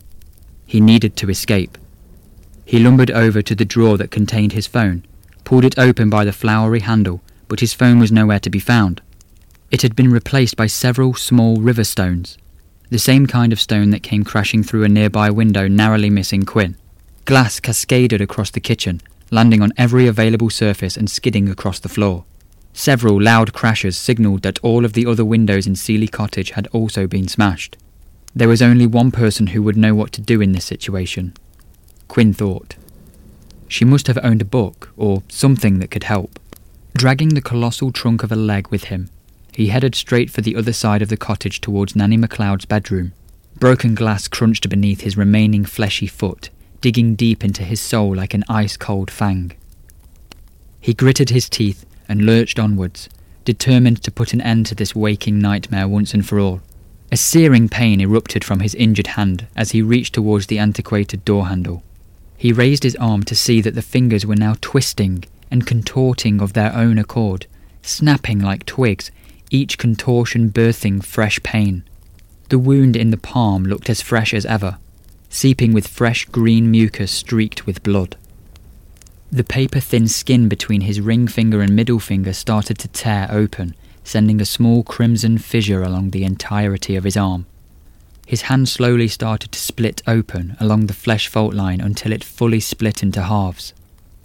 He 0.67 0.81
needed 0.81 1.15
to 1.19 1.31
escape. 1.31 1.79
He 2.65 2.81
lumbered 2.81 3.13
over 3.13 3.43
to 3.43 3.55
the 3.55 3.65
drawer 3.65 3.99
that 3.99 4.11
contained 4.11 4.51
his 4.51 4.67
phone, 4.67 5.05
pulled 5.45 5.65
it 5.65 5.79
open 5.79 6.11
by 6.11 6.25
the 6.25 6.33
flowery 6.33 6.81
handle, 6.81 7.23
but 7.47 7.61
his 7.61 7.73
phone 7.73 8.01
was 8.01 8.11
nowhere 8.11 8.41
to 8.41 8.51
be 8.51 8.59
found. 8.59 9.01
It 9.71 9.83
had 9.83 9.95
been 9.95 10.11
replaced 10.11 10.57
by 10.57 10.67
several 10.67 11.15
small 11.15 11.61
river 11.61 11.85
stones 11.85 12.39
the 12.91 12.99
same 12.99 13.29
kind 13.29 13.53
of 13.53 13.61
stone 13.61 13.91
that 13.91 14.03
came 14.03 14.25
crashing 14.25 14.65
through 14.65 14.83
a 14.83 14.89
nearby 14.89 15.31
window, 15.31 15.69
narrowly 15.69 16.11
missing 16.11 16.43
Quinn. 16.43 16.77
Glass 17.27 17.61
cascaded 17.61 18.21
across 18.21 18.51
the 18.51 18.59
kitchen, 18.59 19.01
landing 19.31 19.63
on 19.63 19.73
every 19.77 20.09
available 20.09 20.51
surface 20.51 20.97
and 20.97 21.09
skidding 21.09 21.49
across 21.49 21.79
the 21.79 21.89
floor. 21.89 22.25
Several 22.79 23.21
loud 23.21 23.55
crashes 23.55 23.97
signalled 23.97 24.43
that 24.43 24.59
all 24.63 24.85
of 24.85 24.93
the 24.93 25.07
other 25.07 25.25
windows 25.25 25.67
in 25.67 25.77
Seeley 25.77 26.07
Cottage 26.07 26.51
had 26.51 26.69
also 26.73 27.07
been 27.07 27.27
smashed. 27.27 27.79
There 28.35 28.51
was 28.51 28.61
only 28.61 28.87
one 28.87 29.11
person 29.11 29.49
who 29.49 29.63
would 29.63 29.79
know 29.79 29.95
what 29.95 30.13
to 30.13 30.21
do 30.21 30.43
in 30.43 30.53
this 30.53 30.67
situation. 30.67 31.33
Quinn 32.07 32.35
thought. 32.35 32.77
She 33.67 33.87
must 33.87 34.09
have 34.09 34.19
owned 34.23 34.43
a 34.43 34.45
book, 34.45 34.93
or 34.95 35.23
something 35.27 35.79
that 35.79 35.91
could 35.91 36.05
help. 36.05 36.39
Dragging 36.95 37.31
the 37.31 37.41
colossal 37.41 37.93
trunk 37.93 38.23
of 38.23 38.31
a 38.31 38.37
leg 38.37 38.69
with 38.69 38.85
him, 38.85 39.09
he 39.53 39.69
headed 39.69 39.95
straight 39.95 40.31
for 40.31 40.43
the 40.43 40.55
other 40.55 40.75
side 40.75 41.01
of 41.01 41.09
the 41.09 41.17
cottage 41.17 41.63
towards 41.63 41.97
Nanny 41.97 42.19
MacLeod's 42.19 42.67
bedroom. 42.67 43.15
Broken 43.59 43.95
glass 43.95 44.29
crunched 44.29 44.69
beneath 44.69 45.01
his 45.01 45.17
remaining 45.17 45.65
fleshy 45.65 46.07
foot, 46.07 46.51
digging 46.83 47.15
deep 47.15 47.43
into 47.43 47.63
his 47.63 47.81
soul 47.81 48.15
like 48.15 48.35
an 48.35 48.45
ice 48.51 48.77
cold 48.77 49.11
fang. 49.11 49.53
He 50.79 50.93
gritted 50.93 51.31
his 51.31 51.49
teeth 51.49 51.86
and 52.09 52.27
lurched 52.27 52.59
onwards, 52.59 53.09
determined 53.45 54.03
to 54.03 54.11
put 54.11 54.33
an 54.33 54.41
end 54.41 54.67
to 54.67 54.75
this 54.75 54.95
waking 54.95 55.39
nightmare 55.39 55.89
once 55.89 56.15
and 56.15 56.27
for 56.27 56.39
all. 56.39 56.61
A 57.13 57.17
searing 57.17 57.69
pain 57.69 58.01
erupted 58.01 58.43
from 58.43 58.61
his 58.61 58.75
injured 58.75 59.09
hand 59.09 59.47
as 59.55 59.71
he 59.71 59.83
reached 59.83 60.15
towards 60.15 60.47
the 60.47 60.59
antiquated 60.59 61.25
door 61.25 61.47
handle. 61.47 61.83
He 62.37 62.53
raised 62.53 62.83
his 62.83 62.97
arm 62.97 63.23
to 63.25 63.35
see 63.35 63.61
that 63.61 63.75
the 63.75 63.83
fingers 63.83 64.27
were 64.27 64.37
now 64.37 64.57
twisting 64.61 65.25
and 65.51 65.67
contorting 65.67 66.41
of 66.41 66.53
their 66.53 66.75
own 66.75 66.99
accord, 66.99 67.47
snapping 67.83 68.41
like 68.41 68.67
twigs 68.67 69.11
each 69.51 69.79
contortion 69.79 70.51
birthing 70.51 71.05
fresh 71.05 71.41
pain. 71.43 71.85
The 72.49 72.59
wound 72.59 72.97
in 72.97 73.11
the 73.11 73.17
palm 73.17 73.65
looked 73.65 73.89
as 73.89 74.03
fresh 74.03 74.35
as 74.35 74.47
ever, 74.47 74.79
seeping 75.29 75.73
with 75.73 75.89
fresh 75.89 76.25
green 76.27 76.71
mucus 76.71 77.11
streaked 77.11 77.67
with 77.67 77.83
blood. 77.83 78.17
The 79.33 79.45
paper 79.45 79.81
thin 79.81 80.09
skin 80.09 80.49
between 80.49 80.83
his 80.83 81.01
ring 81.01 81.27
finger 81.27 81.61
and 81.61 81.75
middle 81.75 81.99
finger 81.99 82.33
started 82.33 82.79
to 82.79 82.89
tear 82.89 83.27
open, 83.31 83.75
sending 84.05 84.41
a 84.41 84.45
small 84.45 84.83
crimson 84.83 85.39
fissure 85.39 85.83
along 85.83 86.11
the 86.11 86.25
entirety 86.25 86.97
of 86.97 87.05
his 87.05 87.17
arm. 87.17 87.47
His 88.27 88.43
hand 88.43 88.69
slowly 88.69 89.09
started 89.09 89.53
to 89.53 89.59
split 89.59 90.03
open 90.07 90.57
along 90.61 90.87
the 90.87 90.93
flesh 90.93 91.29
fault 91.29 91.55
line 91.55 91.81
until 91.81 92.13
it 92.13 92.25
fully 92.25 92.61
split 92.61 93.03
into 93.03 93.23
halves. 93.23 93.73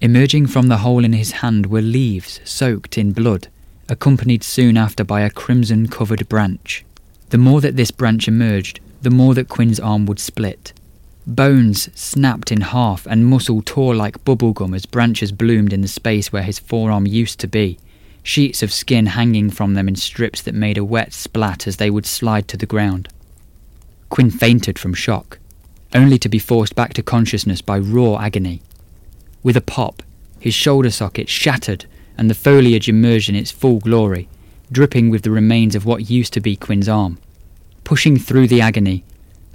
Emerging 0.02 0.48
from 0.48 0.68
the 0.68 0.78
hole 0.78 1.06
in 1.06 1.14
his 1.14 1.32
hand 1.32 1.68
were 1.68 1.82
leaves 1.82 2.40
soaked 2.44 2.98
in 2.98 3.12
blood 3.12 3.48
accompanied 3.90 4.44
soon 4.44 4.78
after 4.78 5.04
by 5.04 5.22
a 5.22 5.30
crimson 5.30 5.88
covered 5.88 6.28
branch. 6.30 6.86
The 7.30 7.38
more 7.38 7.60
that 7.62 7.76
this 7.76 7.92
branch 7.92 8.28
emerged, 8.28 8.80
the 9.02 9.10
more 9.10 9.34
that 9.34 9.50
Quinn's 9.50 9.80
arm 9.80 10.06
would 10.06 10.20
split. 10.20 10.74
Bones 11.36 11.90
snapped 11.98 12.52
in 12.52 12.60
half 12.60 13.08
and 13.08 13.26
muscle 13.26 13.62
tore 13.62 13.96
like 13.96 14.26
bubblegum 14.26 14.76
as 14.76 14.86
branches 14.86 15.32
bloomed 15.32 15.72
in 15.72 15.80
the 15.80 15.88
space 15.88 16.34
where 16.34 16.44
his 16.44 16.60
forearm 16.60 17.08
used 17.08 17.40
to 17.40 17.48
be, 17.48 17.80
sheets 18.22 18.62
of 18.62 18.74
skin 18.74 19.06
hanging 19.06 19.50
from 19.50 19.74
them 19.74 19.88
in 19.88 19.96
strips 19.96 20.42
that 20.42 20.54
made 20.54 20.78
a 20.78 20.84
wet 20.84 21.14
splat 21.14 21.68
as 21.68 21.78
they 21.78 21.90
would 21.90 22.06
slide 22.06 22.50
to 22.50 22.58
the 22.58 22.66
ground. 22.66 23.08
Quinn 24.10 24.30
fainted 24.30 24.78
from 24.78 24.94
shock, 24.94 25.40
only 25.96 26.20
to 26.20 26.28
be 26.28 26.38
forced 26.38 26.76
back 26.76 26.94
to 26.94 27.02
consciousness 27.02 27.62
by 27.62 27.80
raw 27.80 28.18
agony. 28.18 28.62
With 29.42 29.56
a 29.56 29.62
pop, 29.62 30.04
his 30.38 30.54
shoulder 30.54 30.92
socket 30.92 31.30
shattered 31.30 31.86
and 32.18 32.30
the 32.30 32.36
foliage 32.36 32.90
emerged 32.90 33.30
in 33.30 33.36
its 33.36 33.52
full 33.52 33.80
glory, 33.80 34.28
dripping 34.70 35.10
with 35.10 35.22
the 35.22 35.32
remains 35.32 35.76
of 35.76 35.86
what 35.86 36.10
used 36.10 36.34
to 36.34 36.42
be 36.42 36.58
Quinn's 36.58 36.90
arm. 36.90 37.20
Pushing 37.86 38.18
through 38.18 38.48
the 38.48 38.60
agony, 38.60 39.06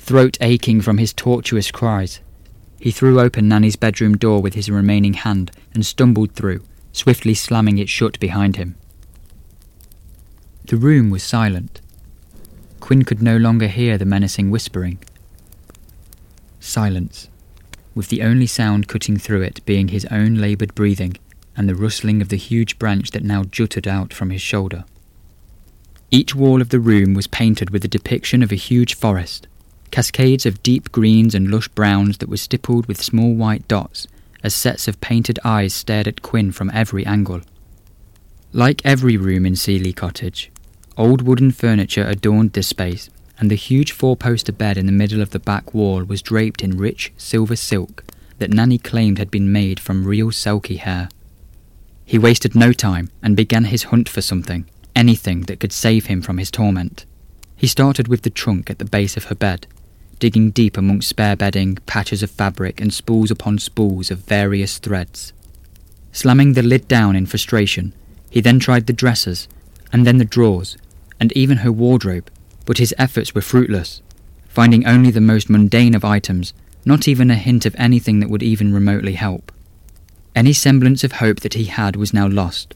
throat 0.07 0.39
aching 0.41 0.81
from 0.81 0.99
his 0.99 1.13
tortuous 1.13 1.73
cries, 1.73 2.21
he 2.79 2.93
threw 2.93 3.19
open 3.19 3.49
Nanny's 3.49 3.75
bedroom 3.75 4.17
door 4.17 4.41
with 4.41 4.55
his 4.55 4.71
remaining 4.71 5.15
hand 5.15 5.51
and 5.75 5.85
stumbled 5.85 6.31
through, 6.31 6.63
swiftly 6.93 7.35
slamming 7.35 7.79
it 7.79 7.89
shut 7.89 8.21
behind 8.21 8.55
him. 8.55 8.77
The 10.67 10.77
room 10.77 11.11
was 11.11 11.25
silent. 11.25 11.81
Quinn 12.79 13.03
could 13.03 13.21
no 13.21 13.37
longer 13.37 13.67
hear 13.67 13.99
the 13.99 14.05
menacing 14.05 14.49
whispering. 14.49 15.01
Silence, 16.61 17.29
with 17.97 18.07
the 18.09 18.23
only 18.23 18.47
sound 18.47 18.87
cutting 18.87 19.17
through 19.17 19.43
it 19.43 19.65
being 19.67 19.89
his 19.89 20.05
own 20.05 20.37
laboured 20.37 20.77
breathing 20.77 21.17
and 21.57 21.69
the 21.69 21.75
rustling 21.75 22.23
of 22.23 22.29
the 22.29 22.37
huge 22.37 22.79
branch 22.79 23.11
that 23.11 23.25
now 23.25 23.43
jutted 23.43 23.89
out 23.89 24.15
from 24.15 24.31
his 24.31 24.43
shoulder. 24.43 24.85
Each 26.13 26.33
wall 26.33 26.61
of 26.61 26.69
the 26.69 26.79
room 26.79 27.13
was 27.13 27.27
painted 27.27 27.71
with 27.71 27.85
a 27.85 27.89
depiction 27.89 28.45
of 28.45 28.53
a 28.53 28.57
huge 28.57 28.95
forest, 28.95 29.49
cascades 29.91 30.47
of 30.47 30.63
deep 30.63 30.93
greens 30.93 31.35
and 31.35 31.51
lush 31.51 31.69
browns 31.69 32.19
that 32.19 32.29
were 32.29 32.37
stippled 32.37 32.87
with 32.87 33.03
small 33.03 33.35
white 33.35 33.67
dots 33.69 34.07
as 34.43 34.55
sets 34.55 34.87
of 34.87 35.01
painted 35.01 35.39
eyes 35.45 35.75
stared 35.75 36.07
at 36.07 36.23
Quinn 36.23 36.53
from 36.53 36.71
every 36.73 37.05
angle. 37.05 37.41
Like 38.53 38.81
every 38.85 39.17
room 39.17 39.45
in 39.45 39.57
Seeley 39.57 39.93
Cottage, 39.93 40.51
old 40.97 41.23
wooden 41.23 41.51
furniture 41.51 42.07
adorned 42.07 42.53
this 42.53 42.69
space, 42.69 43.11
and 43.39 43.51
the 43.51 43.57
huge 43.57 43.93
four 43.93 44.17
poster 44.17 44.53
bed 44.53 44.79
in 44.79 44.87
the 44.87 44.93
middle 44.93 45.21
of 45.21 45.31
the 45.31 45.39
back 45.39 45.75
wall 45.75 46.05
was 46.05 46.23
draped 46.23 46.63
in 46.63 46.79
rich 46.79 47.13
silver 47.17 47.57
silk 47.57 48.05
that 48.39 48.53
Nanny 48.53 48.79
claimed 48.79 49.19
had 49.19 49.31
been 49.31 49.53
made 49.53 49.81
from 49.81 50.07
real 50.07 50.31
Selkie 50.31 50.79
hair. 50.79 51.09
He 52.05 52.19
wasted 52.19 52.55
no 52.55 52.73
time 52.73 53.11
and 53.23 53.37
began 53.37 53.65
his 53.65 53.85
hunt 53.85 54.09
for 54.09 54.23
something, 54.23 54.65
anything 54.95 55.43
that 55.43 55.61
could 55.61 55.73
save 55.73 56.07
him 56.07 56.23
from 56.23 56.39
his 56.39 56.51
torment. 56.51 57.05
He 57.57 57.67
started 57.67 58.07
with 58.09 58.23
the 58.23 58.31
trunk 58.31 58.71
at 58.71 58.79
the 58.79 58.85
base 58.85 59.17
of 59.17 59.25
her 59.25 59.35
bed, 59.35 59.67
digging 60.19 60.51
deep 60.51 60.77
amongst 60.77 61.09
spare 61.09 61.37
bedding, 61.37 61.77
patches 61.87 62.23
of 62.23 62.31
fabric, 62.31 62.81
and 62.81 62.93
spools 62.93 63.31
upon 63.31 63.59
spools 63.59 64.11
of 64.11 64.19
various 64.19 64.79
threads. 64.79 65.33
Slamming 66.13 66.55
the 66.55 66.63
lid 66.63 66.89
down 66.89 67.15
in 67.15 67.27
frustration, 67.27 67.93
he 68.31 68.41
then 68.41 68.59
tried 68.59 68.87
the 68.87 68.93
dressers, 68.93 69.49
and 69.93 70.07
then 70.07 70.19
the 70.19 70.25
drawers, 70.25 70.77
and 71.21 71.33
even 71.33 71.59
her 71.59 71.73
wardrobe, 71.73 72.31
but 72.65 72.79
his 72.79 72.95
efforts 72.99 73.35
were 73.35 73.41
fruitless, 73.41 74.01
finding 74.49 74.87
only 74.87 75.11
the 75.11 75.21
most 75.21 75.51
mundane 75.51 75.95
of 75.95 76.05
items, 76.05 76.55
not 76.85 77.07
even 77.07 77.31
a 77.31 77.37
hint 77.37 77.67
of 77.67 77.77
anything 77.79 78.21
that 78.21 78.31
would 78.31 78.43
even 78.43 78.73
remotely 78.73 79.15
help. 79.15 79.53
Any 80.35 80.53
semblance 80.53 81.05
of 81.05 81.13
hope 81.13 81.41
that 81.41 81.55
he 81.55 81.65
had 81.65 81.97
was 81.97 82.15
now 82.15 82.27
lost. 82.27 82.75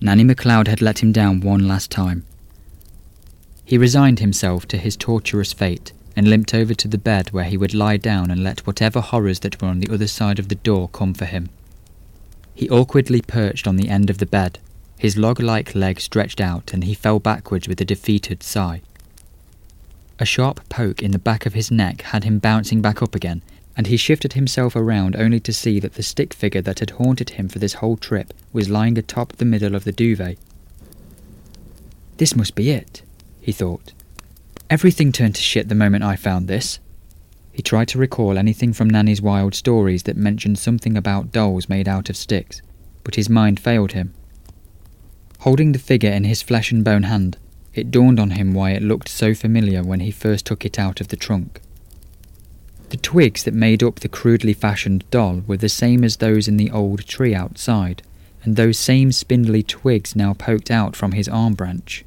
Nanny 0.00 0.24
MacLeod 0.24 0.68
had 0.68 0.80
let 0.80 1.02
him 1.02 1.12
down 1.12 1.40
one 1.40 1.66
last 1.66 1.90
time. 1.90 2.24
He 3.64 3.76
resigned 3.76 4.20
himself 4.20 4.66
to 4.68 4.78
his 4.78 4.96
torturous 4.96 5.52
fate 5.52 5.92
and 6.18 6.26
limped 6.26 6.52
over 6.52 6.74
to 6.74 6.88
the 6.88 6.98
bed 6.98 7.30
where 7.30 7.44
he 7.44 7.56
would 7.56 7.72
lie 7.72 7.96
down 7.96 8.28
and 8.28 8.42
let 8.42 8.66
whatever 8.66 9.00
horrors 9.00 9.38
that 9.38 9.62
were 9.62 9.68
on 9.68 9.78
the 9.78 9.94
other 9.94 10.08
side 10.08 10.40
of 10.40 10.48
the 10.48 10.56
door 10.56 10.88
come 10.88 11.14
for 11.14 11.26
him. 11.26 11.48
He 12.56 12.68
awkwardly 12.68 13.22
perched 13.22 13.68
on 13.68 13.76
the 13.76 13.88
end 13.88 14.10
of 14.10 14.18
the 14.18 14.26
bed, 14.26 14.58
his 14.98 15.16
log 15.16 15.38
like 15.38 15.76
leg 15.76 16.00
stretched 16.00 16.40
out, 16.40 16.72
and 16.72 16.82
he 16.82 16.92
fell 16.92 17.20
backwards 17.20 17.68
with 17.68 17.80
a 17.80 17.84
defeated 17.84 18.42
sigh. 18.42 18.82
A 20.18 20.24
sharp 20.24 20.68
poke 20.68 21.04
in 21.04 21.12
the 21.12 21.20
back 21.20 21.46
of 21.46 21.54
his 21.54 21.70
neck 21.70 22.02
had 22.02 22.24
him 22.24 22.40
bouncing 22.40 22.82
back 22.82 23.00
up 23.00 23.14
again, 23.14 23.40
and 23.76 23.86
he 23.86 23.96
shifted 23.96 24.32
himself 24.32 24.74
around 24.74 25.14
only 25.14 25.38
to 25.38 25.52
see 25.52 25.78
that 25.78 25.94
the 25.94 26.02
stick 26.02 26.34
figure 26.34 26.62
that 26.62 26.80
had 26.80 26.90
haunted 26.90 27.30
him 27.30 27.48
for 27.48 27.60
this 27.60 27.74
whole 27.74 27.96
trip 27.96 28.34
was 28.52 28.68
lying 28.68 28.98
atop 28.98 29.34
the 29.34 29.44
middle 29.44 29.76
of 29.76 29.84
the 29.84 29.92
duvet. 29.92 30.36
This 32.16 32.34
must 32.34 32.56
be 32.56 32.72
it 32.72 33.02
he 33.40 33.52
thought. 33.52 33.92
Everything 34.70 35.12
turned 35.12 35.34
to 35.34 35.40
shit 35.40 35.68
the 35.68 35.74
moment 35.74 36.04
I 36.04 36.16
found 36.16 36.46
this. 36.46 36.78
He 37.52 37.62
tried 37.62 37.88
to 37.88 37.98
recall 37.98 38.36
anything 38.36 38.74
from 38.74 38.90
Nanny's 38.90 39.22
wild 39.22 39.54
stories 39.54 40.02
that 40.02 40.16
mentioned 40.16 40.58
something 40.58 40.94
about 40.96 41.32
dolls 41.32 41.70
made 41.70 41.88
out 41.88 42.10
of 42.10 42.16
sticks, 42.16 42.60
but 43.02 43.14
his 43.14 43.30
mind 43.30 43.58
failed 43.58 43.92
him. 43.92 44.12
Holding 45.40 45.72
the 45.72 45.78
figure 45.78 46.10
in 46.10 46.24
his 46.24 46.42
flesh 46.42 46.70
and 46.70 46.84
bone 46.84 47.04
hand, 47.04 47.38
it 47.72 47.90
dawned 47.90 48.20
on 48.20 48.32
him 48.32 48.52
why 48.52 48.72
it 48.72 48.82
looked 48.82 49.08
so 49.08 49.34
familiar 49.34 49.82
when 49.82 50.00
he 50.00 50.10
first 50.10 50.44
took 50.44 50.66
it 50.66 50.78
out 50.78 51.00
of 51.00 51.08
the 51.08 51.16
trunk. 51.16 51.62
The 52.90 52.98
twigs 52.98 53.44
that 53.44 53.54
made 53.54 53.82
up 53.82 54.00
the 54.00 54.08
crudely 54.08 54.52
fashioned 54.52 55.10
doll 55.10 55.42
were 55.46 55.56
the 55.56 55.68
same 55.70 56.04
as 56.04 56.16
those 56.16 56.46
in 56.46 56.58
the 56.58 56.70
old 56.70 57.06
tree 57.06 57.34
outside, 57.34 58.02
and 58.42 58.56
those 58.56 58.78
same 58.78 59.12
spindly 59.12 59.62
twigs 59.62 60.14
now 60.14 60.34
poked 60.34 60.70
out 60.70 60.94
from 60.94 61.12
his 61.12 61.28
arm 61.28 61.54
branch. 61.54 62.04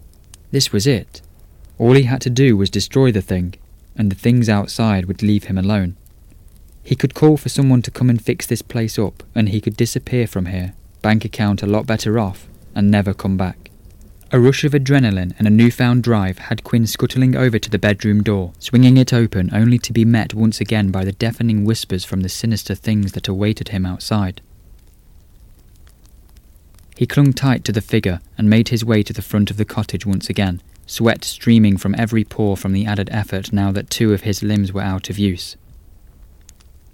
This 0.51 0.71
was 0.71 0.85
it. 0.85 1.21
All 1.81 1.93
he 1.93 2.03
had 2.03 2.21
to 2.21 2.29
do 2.29 2.55
was 2.55 2.69
destroy 2.69 3.11
the 3.11 3.23
thing, 3.23 3.55
and 3.95 4.11
the 4.11 4.15
things 4.15 4.47
outside 4.47 5.05
would 5.05 5.23
leave 5.23 5.45
him 5.45 5.57
alone. 5.57 5.97
He 6.83 6.95
could 6.95 7.15
call 7.15 7.37
for 7.37 7.49
someone 7.49 7.81
to 7.81 7.89
come 7.89 8.07
and 8.07 8.21
fix 8.21 8.45
this 8.45 8.61
place 8.61 8.99
up, 8.99 9.23
and 9.33 9.49
he 9.49 9.59
could 9.59 9.75
disappear 9.75 10.27
from 10.27 10.45
here, 10.45 10.73
bank 11.01 11.25
account 11.25 11.63
a 11.63 11.65
lot 11.65 11.87
better 11.87 12.19
off, 12.19 12.47
and 12.75 12.91
never 12.91 13.15
come 13.15 13.35
back. 13.35 13.71
A 14.31 14.39
rush 14.39 14.63
of 14.63 14.73
adrenaline 14.73 15.33
and 15.39 15.47
a 15.47 15.49
newfound 15.49 16.03
drive 16.03 16.37
had 16.37 16.63
Quinn 16.63 16.85
scuttling 16.85 17.35
over 17.35 17.57
to 17.57 17.69
the 17.71 17.79
bedroom 17.79 18.21
door, 18.21 18.53
swinging 18.59 18.97
it 18.97 19.11
open 19.11 19.49
only 19.51 19.79
to 19.79 19.91
be 19.91 20.05
met 20.05 20.35
once 20.35 20.61
again 20.61 20.91
by 20.91 21.03
the 21.03 21.13
deafening 21.13 21.65
whispers 21.65 22.05
from 22.05 22.21
the 22.21 22.29
sinister 22.29 22.75
things 22.75 23.13
that 23.13 23.27
awaited 23.27 23.69
him 23.69 23.87
outside. 23.87 24.39
He 27.01 27.07
clung 27.07 27.33
tight 27.33 27.63
to 27.63 27.71
the 27.71 27.81
figure 27.81 28.21
and 28.37 28.47
made 28.47 28.67
his 28.67 28.85
way 28.85 29.01
to 29.01 29.11
the 29.11 29.23
front 29.23 29.49
of 29.49 29.57
the 29.57 29.65
cottage 29.65 30.05
once 30.05 30.29
again, 30.29 30.61
sweat 30.85 31.25
streaming 31.25 31.75
from 31.77 31.95
every 31.97 32.23
pore 32.23 32.55
from 32.55 32.73
the 32.73 32.85
added 32.85 33.09
effort 33.11 33.51
now 33.51 33.71
that 33.71 33.89
two 33.89 34.13
of 34.13 34.21
his 34.21 34.43
limbs 34.43 34.71
were 34.71 34.83
out 34.83 35.09
of 35.09 35.17
use. 35.17 35.57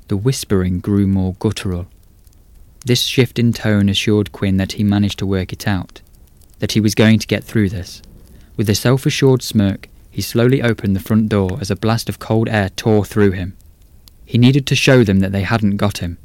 The 0.08 0.16
whispering 0.16 0.80
grew 0.80 1.08
more 1.08 1.36
guttural. 1.40 1.88
This 2.86 3.02
shift 3.02 3.38
in 3.38 3.52
tone 3.52 3.90
assured 3.90 4.32
Quinn 4.32 4.56
that 4.56 4.72
he 4.72 4.84
managed 4.86 5.20
to 5.20 5.26
work 5.26 5.52
it 5.52 5.68
out, 5.68 6.00
that 6.60 6.72
he 6.72 6.80
was 6.80 6.96
going 6.96 7.20
to 7.20 7.28
get 7.28 7.44
through 7.44 7.68
this. 7.68 8.02
With 8.56 8.70
a 8.70 8.76
self 8.76 9.06
assured 9.06 9.44
smirk, 9.44 9.90
he 10.10 10.22
slowly 10.22 10.62
opened 10.62 10.96
the 10.96 11.02
front 11.02 11.28
door 11.28 11.58
as 11.60 11.70
a 11.70 11.76
blast 11.76 12.08
of 12.08 12.18
cold 12.18 12.48
air 12.48 12.70
tore 12.70 13.04
through 13.04 13.32
him. 13.32 13.58
He 14.24 14.38
needed 14.38 14.66
to 14.68 14.74
show 14.74 15.04
them 15.04 15.20
that 15.20 15.34
they 15.34 15.44
hadn't 15.44 15.76
got 15.76 15.98
him. 15.98 16.18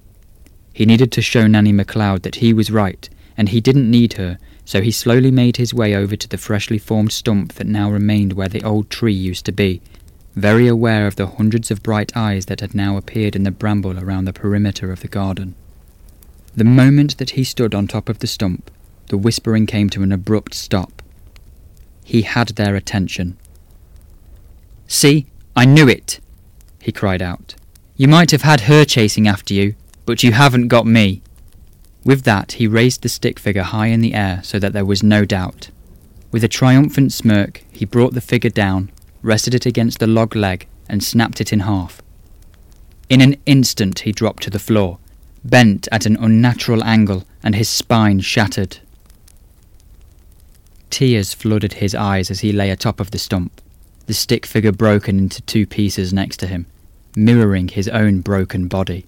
He 0.72 0.86
needed 0.86 1.10
to 1.10 1.20
show 1.20 1.48
Nanny 1.48 1.72
MacLeod 1.72 2.22
that 2.22 2.36
he 2.36 2.52
was 2.52 2.70
right, 2.70 3.08
and 3.36 3.48
he 3.48 3.60
didn't 3.60 3.90
need 3.90 4.14
her, 4.14 4.38
so 4.64 4.80
he 4.80 4.90
slowly 4.90 5.30
made 5.30 5.56
his 5.56 5.74
way 5.74 5.94
over 5.94 6.16
to 6.16 6.28
the 6.28 6.38
freshly 6.38 6.78
formed 6.78 7.12
stump 7.12 7.54
that 7.54 7.66
now 7.66 7.90
remained 7.90 8.32
where 8.32 8.48
the 8.48 8.62
old 8.62 8.90
tree 8.90 9.12
used 9.12 9.44
to 9.46 9.52
be, 9.52 9.80
very 10.34 10.66
aware 10.66 11.06
of 11.06 11.16
the 11.16 11.26
hundreds 11.26 11.70
of 11.70 11.82
bright 11.82 12.16
eyes 12.16 12.46
that 12.46 12.60
had 12.60 12.74
now 12.74 12.96
appeared 12.96 13.36
in 13.36 13.42
the 13.42 13.50
bramble 13.50 13.98
around 13.98 14.24
the 14.24 14.32
perimeter 14.32 14.90
of 14.90 15.00
the 15.00 15.08
garden. 15.08 15.54
The 16.54 16.64
moment 16.64 17.18
that 17.18 17.30
he 17.30 17.44
stood 17.44 17.74
on 17.74 17.86
top 17.86 18.08
of 18.08 18.20
the 18.20 18.26
stump, 18.26 18.70
the 19.08 19.18
whispering 19.18 19.66
came 19.66 19.90
to 19.90 20.02
an 20.02 20.12
abrupt 20.12 20.54
stop. 20.54 21.02
He 22.04 22.22
had 22.22 22.48
their 22.48 22.76
attention. 22.76 23.36
See, 24.86 25.26
I 25.56 25.64
knew 25.64 25.88
it, 25.88 26.20
he 26.80 26.92
cried 26.92 27.22
out. 27.22 27.54
You 27.96 28.08
might 28.08 28.30
have 28.30 28.42
had 28.42 28.62
her 28.62 28.84
chasing 28.84 29.28
after 29.28 29.54
you, 29.54 29.74
but 30.06 30.22
you 30.22 30.32
haven't 30.32 30.68
got 30.68 30.86
me. 30.86 31.22
With 32.05 32.24
that, 32.24 32.53
he 32.53 32.66
raised 32.66 33.03
the 33.03 33.09
stick 33.09 33.38
figure 33.38 33.62
high 33.62 33.86
in 33.86 34.00
the 34.00 34.14
air 34.14 34.40
so 34.42 34.59
that 34.59 34.72
there 34.72 34.84
was 34.84 35.03
no 35.03 35.24
doubt. 35.24 35.70
With 36.32 36.42
a 36.42 36.48
triumphant 36.48 37.12
smirk, 37.12 37.62
he 37.70 37.84
brought 37.84 38.14
the 38.14 38.20
figure 38.20 38.50
down, 38.50 38.90
rested 39.22 39.55
it 39.55 39.66
against 39.66 39.98
the 39.98 40.07
log 40.07 40.34
leg, 40.34 40.66
and 40.88 41.05
snapped 41.05 41.40
it 41.40 41.53
in 41.53 41.61
half. 41.61 42.03
In 43.09 43.20
an 43.20 43.36
instant, 43.46 44.00
he 44.00 44.12
dropped 44.12 44.42
to 44.44 44.50
the 44.50 44.59
floor, 44.59 44.98
bent 45.44 45.86
at 45.92 46.07
an 46.07 46.16
unnatural 46.16 46.82
angle, 46.82 47.24
and 47.42 47.55
his 47.55 47.68
spine 47.68 48.20
shattered. 48.20 48.78
Tears 50.90 51.32
flooded 51.34 51.74
his 51.74 51.94
eyes 51.94 52.30
as 52.30 52.40
he 52.40 52.53
lay 52.53 52.70
atop 52.70 53.00
of 53.00 53.11
the 53.12 53.18
stump, 53.18 53.61
the 54.07 54.14
stick 54.14 54.44
figure 54.44 54.72
broken 54.72 55.18
into 55.18 55.40
two 55.42 55.66
pieces 55.66 56.12
next 56.12 56.38
to 56.38 56.46
him, 56.46 56.66
mirroring 57.16 57.68
his 57.68 57.88
own 57.88 58.20
broken 58.20 58.66
body. 58.66 59.07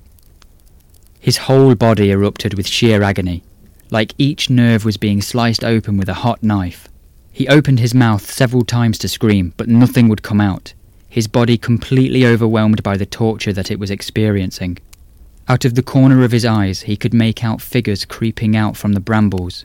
His 1.25 1.39
whole 1.39 1.75
body 1.75 2.11
erupted 2.11 2.53
with 2.53 2.67
sheer 2.67 3.03
agony, 3.03 3.43
like 3.89 4.13
each 4.19 4.51
nerve 4.51 4.85
was 4.85 4.99
being 4.99 5.23
sliced 5.23 5.65
open 5.65 5.97
with 5.97 6.11
a 6.11 6.21
hot 6.21 6.43
knife. 6.43 6.87
He 7.33 7.49
opened 7.49 7.79
his 7.79 7.95
mouth 7.95 8.31
several 8.31 8.63
times 8.63 8.99
to 8.99 9.09
scream, 9.09 9.55
but 9.57 9.67
nothing 9.67 10.09
would 10.09 10.23
come 10.23 10.39
out, 10.39 10.75
his 11.09 11.27
body 11.27 11.57
completely 11.57 12.27
overwhelmed 12.27 12.83
by 12.83 12.99
the 12.99 13.07
torture 13.07 13.55
that 13.55 13.71
it 13.71 13.79
was 13.79 13.91
experiencing. 13.91 14.77
Out 15.49 15.65
of 15.65 15.77
the 15.77 15.83
corner 15.83 16.25
of 16.25 16.33
his 16.33 16.45
eyes, 16.45 16.83
he 16.83 16.95
could 16.95 17.15
make 17.15 17.43
out 17.43 17.63
figures 17.63 18.05
creeping 18.05 18.55
out 18.55 18.77
from 18.77 18.93
the 18.93 19.01
brambles. 19.01 19.65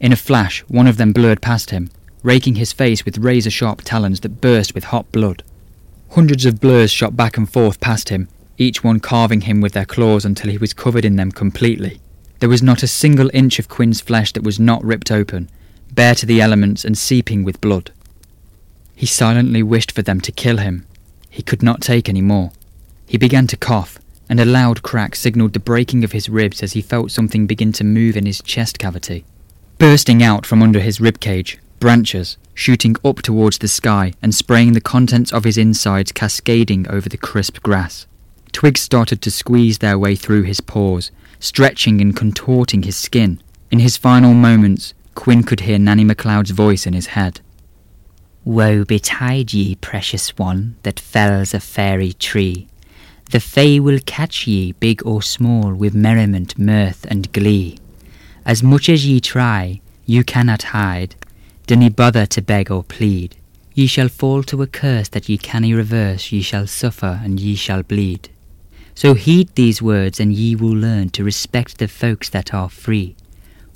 In 0.00 0.12
a 0.12 0.16
flash, 0.30 0.60
one 0.68 0.86
of 0.86 0.96
them 0.96 1.12
blurred 1.12 1.42
past 1.42 1.70
him, 1.70 1.90
raking 2.22 2.54
his 2.54 2.72
face 2.72 3.04
with 3.04 3.18
razor 3.18 3.50
sharp 3.50 3.82
talons 3.82 4.20
that 4.20 4.40
burst 4.40 4.76
with 4.76 4.84
hot 4.84 5.10
blood. 5.10 5.42
Hundreds 6.10 6.46
of 6.46 6.60
blurs 6.60 6.92
shot 6.92 7.16
back 7.16 7.36
and 7.36 7.50
forth 7.50 7.80
past 7.80 8.10
him, 8.10 8.28
each 8.58 8.84
one 8.84 9.00
carving 9.00 9.42
him 9.42 9.60
with 9.60 9.72
their 9.72 9.84
claws 9.84 10.24
until 10.24 10.50
he 10.50 10.58
was 10.58 10.72
covered 10.72 11.04
in 11.04 11.16
them 11.16 11.32
completely. 11.32 12.00
There 12.40 12.48
was 12.48 12.62
not 12.62 12.82
a 12.82 12.88
single 12.88 13.30
inch 13.32 13.58
of 13.58 13.68
Quinn's 13.68 14.00
flesh 14.00 14.32
that 14.32 14.42
was 14.42 14.60
not 14.60 14.84
ripped 14.84 15.10
open, 15.10 15.48
bare 15.92 16.14
to 16.16 16.26
the 16.26 16.40
elements 16.40 16.84
and 16.84 16.96
seeping 16.96 17.44
with 17.44 17.60
blood. 17.60 17.90
He 18.94 19.06
silently 19.06 19.62
wished 19.62 19.92
for 19.92 20.02
them 20.02 20.20
to 20.20 20.32
kill 20.32 20.58
him. 20.58 20.86
He 21.30 21.42
could 21.42 21.62
not 21.62 21.80
take 21.80 22.08
any 22.08 22.20
more. 22.20 22.52
He 23.06 23.18
began 23.18 23.46
to 23.48 23.56
cough, 23.56 23.98
and 24.28 24.40
a 24.40 24.44
loud 24.44 24.82
crack 24.82 25.16
signalled 25.16 25.52
the 25.52 25.58
breaking 25.60 26.04
of 26.04 26.12
his 26.12 26.28
ribs 26.28 26.62
as 26.62 26.72
he 26.72 26.80
felt 26.80 27.10
something 27.10 27.46
begin 27.46 27.72
to 27.72 27.84
move 27.84 28.16
in 28.16 28.26
his 28.26 28.40
chest 28.42 28.78
cavity. 28.78 29.24
Bursting 29.78 30.22
out 30.22 30.46
from 30.46 30.62
under 30.62 30.80
his 30.80 31.00
rib 31.00 31.20
cage, 31.20 31.58
branches, 31.80 32.36
shooting 32.54 32.96
up 33.04 33.16
towards 33.16 33.58
the 33.58 33.68
sky 33.68 34.12
and 34.22 34.34
spraying 34.34 34.72
the 34.72 34.80
contents 34.80 35.32
of 35.32 35.44
his 35.44 35.58
insides 35.58 36.12
cascading 36.12 36.88
over 36.88 37.08
the 37.08 37.16
crisp 37.16 37.60
grass. 37.62 38.06
Twigs 38.54 38.80
started 38.80 39.20
to 39.20 39.32
squeeze 39.32 39.78
their 39.78 39.98
way 39.98 40.14
through 40.14 40.44
his 40.44 40.60
pores, 40.60 41.10
stretching 41.40 42.00
and 42.00 42.16
contorting 42.16 42.84
his 42.84 42.96
skin. 42.96 43.42
In 43.72 43.80
his 43.80 43.96
final 43.96 44.32
moments, 44.32 44.94
Quinn 45.16 45.42
could 45.42 45.60
hear 45.60 45.76
Nanny 45.76 46.04
MacLeod's 46.04 46.52
voice 46.52 46.86
in 46.86 46.92
his 46.94 47.08
head. 47.08 47.40
Woe 48.44 48.84
betide 48.84 49.52
ye, 49.52 49.74
precious 49.74 50.38
one, 50.38 50.76
that 50.84 51.00
fells 51.00 51.52
a 51.52 51.58
fairy 51.58 52.12
tree. 52.12 52.68
The 53.32 53.40
Fae 53.40 53.80
will 53.80 53.98
catch 54.06 54.46
ye, 54.46 54.70
big 54.72 55.04
or 55.04 55.20
small, 55.20 55.74
with 55.74 55.94
merriment, 55.94 56.56
mirth, 56.56 57.04
and 57.10 57.32
glee. 57.32 57.78
As 58.46 58.62
much 58.62 58.88
as 58.88 59.04
ye 59.04 59.18
try, 59.18 59.80
you 60.06 60.22
cannot 60.22 60.70
hide. 60.78 61.16
Ye 61.68 61.88
bother 61.88 62.24
to 62.26 62.40
beg 62.40 62.70
or 62.70 62.84
plead. 62.84 63.34
Ye 63.74 63.88
shall 63.88 64.08
fall 64.08 64.44
to 64.44 64.62
a 64.62 64.68
curse 64.68 65.08
that 65.08 65.28
ye 65.28 65.38
canny 65.38 65.74
reverse, 65.74 66.30
ye 66.30 66.40
shall 66.40 66.68
suffer, 66.68 67.20
and 67.24 67.40
ye 67.40 67.56
shall 67.56 67.82
bleed. 67.82 68.28
So 68.94 69.14
heed 69.14 69.54
these 69.54 69.82
words, 69.82 70.20
and 70.20 70.32
ye 70.32 70.54
will 70.54 70.76
learn 70.76 71.10
to 71.10 71.24
respect 71.24 71.78
the 71.78 71.88
folks 71.88 72.28
that 72.30 72.54
are 72.54 72.70
free. 72.70 73.16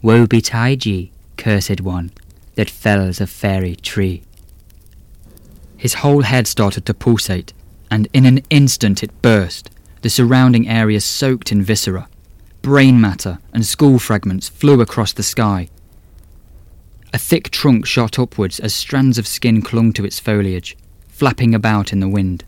Woe 0.00 0.26
betide 0.26 0.86
ye, 0.86 1.10
cursed 1.36 1.80
one, 1.80 2.12
that 2.54 2.70
fells 2.70 3.20
a 3.20 3.26
fairy 3.26 3.74
tree. 3.76 4.22
His 5.76 5.94
whole 5.94 6.22
head 6.22 6.46
started 6.46 6.86
to 6.86 6.94
pulsate, 6.94 7.52
and 7.90 8.08
in 8.12 8.26
an 8.26 8.42
instant 8.50 9.02
it 9.02 9.22
burst, 9.22 9.70
the 10.02 10.10
surrounding 10.10 10.68
area 10.68 11.00
soaked 11.00 11.50
in 11.50 11.62
viscera. 11.62 12.08
Brain 12.62 13.00
matter 13.00 13.38
and 13.52 13.64
skull 13.64 13.98
fragments 13.98 14.48
flew 14.48 14.80
across 14.80 15.12
the 15.12 15.22
sky. 15.22 15.68
A 17.12 17.18
thick 17.18 17.50
trunk 17.50 17.86
shot 17.86 18.18
upwards 18.18 18.60
as 18.60 18.74
strands 18.74 19.18
of 19.18 19.26
skin 19.26 19.62
clung 19.62 19.92
to 19.94 20.04
its 20.04 20.20
foliage, 20.20 20.76
flapping 21.08 21.54
about 21.54 21.92
in 21.92 22.00
the 22.00 22.08
wind. 22.08 22.44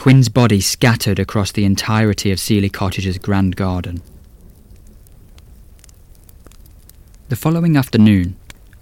Quinn's 0.00 0.30
body 0.30 0.62
scattered 0.62 1.18
across 1.18 1.52
the 1.52 1.66
entirety 1.66 2.32
of 2.32 2.40
Seeley 2.40 2.70
Cottage's 2.70 3.18
grand 3.18 3.54
garden. 3.54 4.00
The 7.28 7.36
following 7.36 7.76
afternoon, 7.76 8.36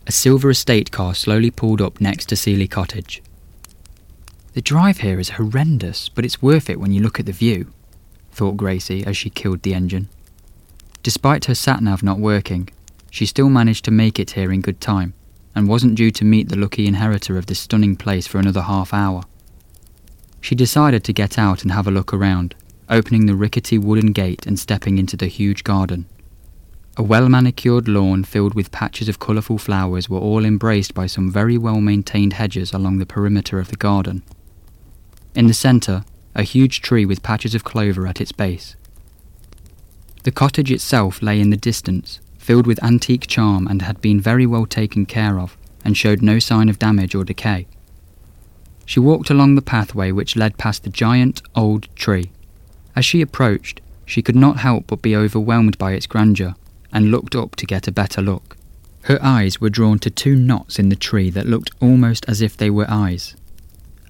a 0.06 0.12
silver 0.12 0.48
estate 0.48 0.92
car 0.92 1.16
slowly 1.16 1.50
pulled 1.50 1.82
up 1.82 2.00
next 2.00 2.26
to 2.26 2.36
Seeley 2.36 2.68
Cottage. 2.68 3.20
The 4.52 4.62
drive 4.62 4.98
here 4.98 5.18
is 5.18 5.30
horrendous, 5.30 6.08
but 6.08 6.24
it's 6.24 6.40
worth 6.40 6.70
it 6.70 6.78
when 6.78 6.92
you 6.92 7.02
look 7.02 7.18
at 7.18 7.26
the 7.26 7.32
view, 7.32 7.72
thought 8.30 8.56
Gracie 8.56 9.04
as 9.04 9.16
she 9.16 9.28
killed 9.28 9.62
the 9.62 9.74
engine. 9.74 10.08
Despite 11.02 11.46
her 11.46 11.54
sat 11.56 11.82
nav 11.82 12.04
not 12.04 12.20
working, 12.20 12.68
she 13.10 13.26
still 13.26 13.48
managed 13.48 13.84
to 13.86 13.90
make 13.90 14.20
it 14.20 14.30
here 14.30 14.52
in 14.52 14.60
good 14.60 14.80
time 14.80 15.14
and 15.52 15.66
wasn't 15.66 15.96
due 15.96 16.12
to 16.12 16.24
meet 16.24 16.48
the 16.48 16.56
lucky 16.56 16.86
inheritor 16.86 17.36
of 17.36 17.46
this 17.46 17.58
stunning 17.58 17.96
place 17.96 18.28
for 18.28 18.38
another 18.38 18.62
half 18.62 18.94
hour. 18.94 19.24
She 20.40 20.54
decided 20.54 21.04
to 21.04 21.12
get 21.12 21.38
out 21.38 21.62
and 21.62 21.72
have 21.72 21.86
a 21.86 21.90
look 21.90 22.12
around, 22.12 22.54
opening 22.88 23.26
the 23.26 23.34
rickety 23.34 23.78
wooden 23.78 24.12
gate 24.12 24.46
and 24.46 24.58
stepping 24.58 24.98
into 24.98 25.16
the 25.16 25.26
huge 25.26 25.64
garden. 25.64 26.06
A 26.96 27.02
well 27.02 27.28
manicured 27.28 27.86
lawn 27.86 28.24
filled 28.24 28.54
with 28.54 28.72
patches 28.72 29.08
of 29.08 29.20
colourful 29.20 29.58
flowers 29.58 30.08
were 30.08 30.18
all 30.18 30.44
embraced 30.44 30.94
by 30.94 31.06
some 31.06 31.30
very 31.30 31.56
well 31.56 31.80
maintained 31.80 32.32
hedges 32.32 32.72
along 32.72 32.98
the 32.98 33.06
perimeter 33.06 33.60
of 33.60 33.68
the 33.68 33.76
garden. 33.76 34.22
In 35.34 35.46
the 35.46 35.54
centre, 35.54 36.04
a 36.34 36.42
huge 36.42 36.80
tree 36.80 37.06
with 37.06 37.22
patches 37.22 37.54
of 37.54 37.62
clover 37.62 38.06
at 38.06 38.20
its 38.20 38.32
base. 38.32 38.74
The 40.24 40.32
cottage 40.32 40.72
itself 40.72 41.22
lay 41.22 41.40
in 41.40 41.50
the 41.50 41.56
distance, 41.56 42.20
filled 42.38 42.66
with 42.66 42.82
antique 42.82 43.26
charm 43.28 43.68
and 43.68 43.82
had 43.82 44.00
been 44.00 44.20
very 44.20 44.46
well 44.46 44.66
taken 44.66 45.06
care 45.06 45.38
of, 45.38 45.56
and 45.84 45.96
showed 45.96 46.20
no 46.22 46.38
sign 46.38 46.68
of 46.68 46.78
damage 46.78 47.14
or 47.14 47.24
decay. 47.24 47.66
She 48.88 49.00
walked 49.00 49.28
along 49.28 49.54
the 49.54 49.60
pathway 49.60 50.12
which 50.12 50.34
led 50.34 50.56
past 50.56 50.82
the 50.82 50.88
giant, 50.88 51.42
old 51.54 51.94
tree. 51.94 52.30
As 52.96 53.04
she 53.04 53.20
approached, 53.20 53.82
she 54.06 54.22
could 54.22 54.34
not 54.34 54.60
help 54.60 54.86
but 54.86 55.02
be 55.02 55.14
overwhelmed 55.14 55.76
by 55.76 55.92
its 55.92 56.06
grandeur 56.06 56.54
and 56.90 57.10
looked 57.10 57.36
up 57.36 57.54
to 57.56 57.66
get 57.66 57.86
a 57.86 57.92
better 57.92 58.22
look. 58.22 58.56
Her 59.02 59.18
eyes 59.20 59.60
were 59.60 59.68
drawn 59.68 59.98
to 59.98 60.10
two 60.10 60.34
knots 60.34 60.78
in 60.78 60.88
the 60.88 60.96
tree 60.96 61.28
that 61.28 61.46
looked 61.46 61.70
almost 61.80 62.24
as 62.26 62.40
if 62.40 62.56
they 62.56 62.70
were 62.70 62.86
eyes. 62.88 63.36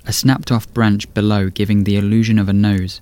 A 0.07 0.13
snapped 0.13 0.53
off 0.53 0.73
branch 0.73 1.13
below 1.13 1.51
giving 1.51 1.83
the 1.83 1.97
illusion 1.97 2.39
of 2.39 2.49
a 2.49 2.53
nose, 2.53 3.01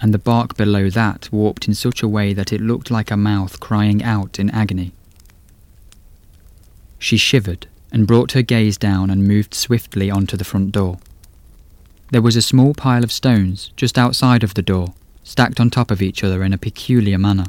and 0.00 0.14
the 0.14 0.18
bark 0.18 0.56
below 0.56 0.88
that 0.90 1.28
warped 1.32 1.66
in 1.66 1.74
such 1.74 2.04
a 2.04 2.08
way 2.08 2.34
that 2.34 2.52
it 2.52 2.60
looked 2.60 2.88
like 2.88 3.10
a 3.10 3.16
mouth 3.16 3.58
crying 3.58 4.00
out 4.00 4.38
in 4.38 4.48
agony. 4.50 4.92
She 7.00 7.16
shivered 7.16 7.66
and 7.90 8.06
brought 8.06 8.30
her 8.32 8.42
gaze 8.42 8.78
down 8.78 9.10
and 9.10 9.26
moved 9.26 9.54
swiftly 9.54 10.08
onto 10.08 10.36
the 10.36 10.44
front 10.44 10.70
door. 10.70 11.00
There 12.10 12.22
was 12.22 12.36
a 12.36 12.42
small 12.42 12.72
pile 12.72 13.02
of 13.02 13.10
stones 13.10 13.72
just 13.76 13.98
outside 13.98 14.44
of 14.44 14.54
the 14.54 14.62
door, 14.62 14.94
stacked 15.24 15.58
on 15.58 15.70
top 15.70 15.90
of 15.90 16.00
each 16.00 16.22
other 16.22 16.44
in 16.44 16.52
a 16.52 16.58
peculiar 16.58 17.18
manner. 17.18 17.46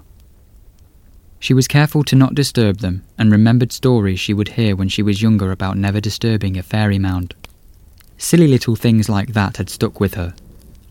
She 1.40 1.54
was 1.54 1.68
careful 1.68 2.04
to 2.06 2.16
not 2.16 2.34
disturb 2.34 2.80
them 2.80 3.04
and 3.18 3.32
remembered 3.32 3.72
stories 3.72 4.20
she 4.20 4.34
would 4.34 4.50
hear 4.50 4.76
when 4.76 4.90
she 4.90 5.04
was 5.04 5.22
younger 5.22 5.52
about 5.52 5.78
never 5.78 6.02
disturbing 6.02 6.58
a 6.58 6.64
fairy 6.64 6.98
mound. 6.98 7.36
Silly 8.18 8.48
little 8.48 8.76
things 8.76 9.08
like 9.08 9.34
that 9.34 9.58
had 9.58 9.70
stuck 9.70 10.00
with 10.00 10.16
her, 10.16 10.34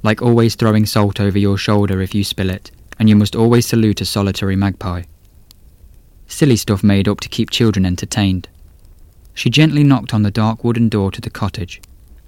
like 0.04 0.22
always 0.22 0.54
throwing 0.54 0.86
salt 0.86 1.18
over 1.18 1.38
your 1.38 1.58
shoulder 1.58 2.00
if 2.00 2.14
you 2.14 2.22
spill 2.22 2.50
it, 2.50 2.70
and 3.00 3.08
you 3.08 3.16
must 3.16 3.34
always 3.34 3.66
salute 3.66 4.00
a 4.00 4.04
solitary 4.04 4.54
magpie. 4.54 5.02
Silly 6.28 6.56
stuff 6.56 6.84
made 6.84 7.08
up 7.08 7.18
to 7.20 7.28
keep 7.28 7.50
children 7.50 7.84
entertained. 7.84 8.48
She 9.34 9.50
gently 9.50 9.82
knocked 9.82 10.14
on 10.14 10.22
the 10.22 10.30
dark 10.30 10.62
wooden 10.62 10.88
door 10.88 11.10
to 11.10 11.20
the 11.20 11.30
cottage, 11.30 11.80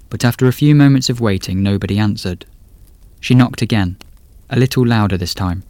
but 0.09 0.25
after 0.25 0.47
a 0.47 0.53
few 0.53 0.73
moments 0.73 1.09
of 1.09 1.21
waiting, 1.21 1.61
nobody 1.61 1.99
answered. 1.99 2.45
She 3.19 3.35
knocked 3.35 3.61
again, 3.61 3.97
a 4.49 4.57
little 4.57 4.85
louder 4.85 5.17
this 5.17 5.33
time. 5.33 5.63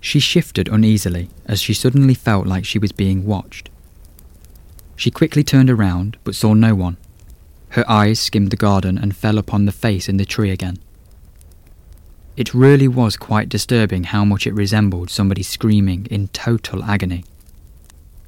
She 0.00 0.20
shifted 0.20 0.68
uneasily 0.68 1.28
as 1.46 1.60
she 1.60 1.74
suddenly 1.74 2.14
felt 2.14 2.46
like 2.46 2.64
she 2.64 2.78
was 2.78 2.92
being 2.92 3.24
watched. 3.24 3.70
She 4.96 5.10
quickly 5.10 5.42
turned 5.42 5.70
around 5.70 6.16
but 6.24 6.34
saw 6.34 6.54
no 6.54 6.74
one. 6.74 6.96
Her 7.70 7.90
eyes 7.90 8.20
skimmed 8.20 8.50
the 8.50 8.56
garden 8.56 8.98
and 8.98 9.16
fell 9.16 9.38
upon 9.38 9.64
the 9.64 9.72
face 9.72 10.08
in 10.08 10.16
the 10.16 10.24
tree 10.24 10.50
again. 10.50 10.78
It 12.36 12.54
really 12.54 12.88
was 12.88 13.16
quite 13.16 13.48
disturbing 13.48 14.04
how 14.04 14.24
much 14.24 14.46
it 14.46 14.54
resembled 14.54 15.10
somebody 15.10 15.42
screaming 15.42 16.06
in 16.10 16.28
total 16.28 16.84
agony. 16.84 17.24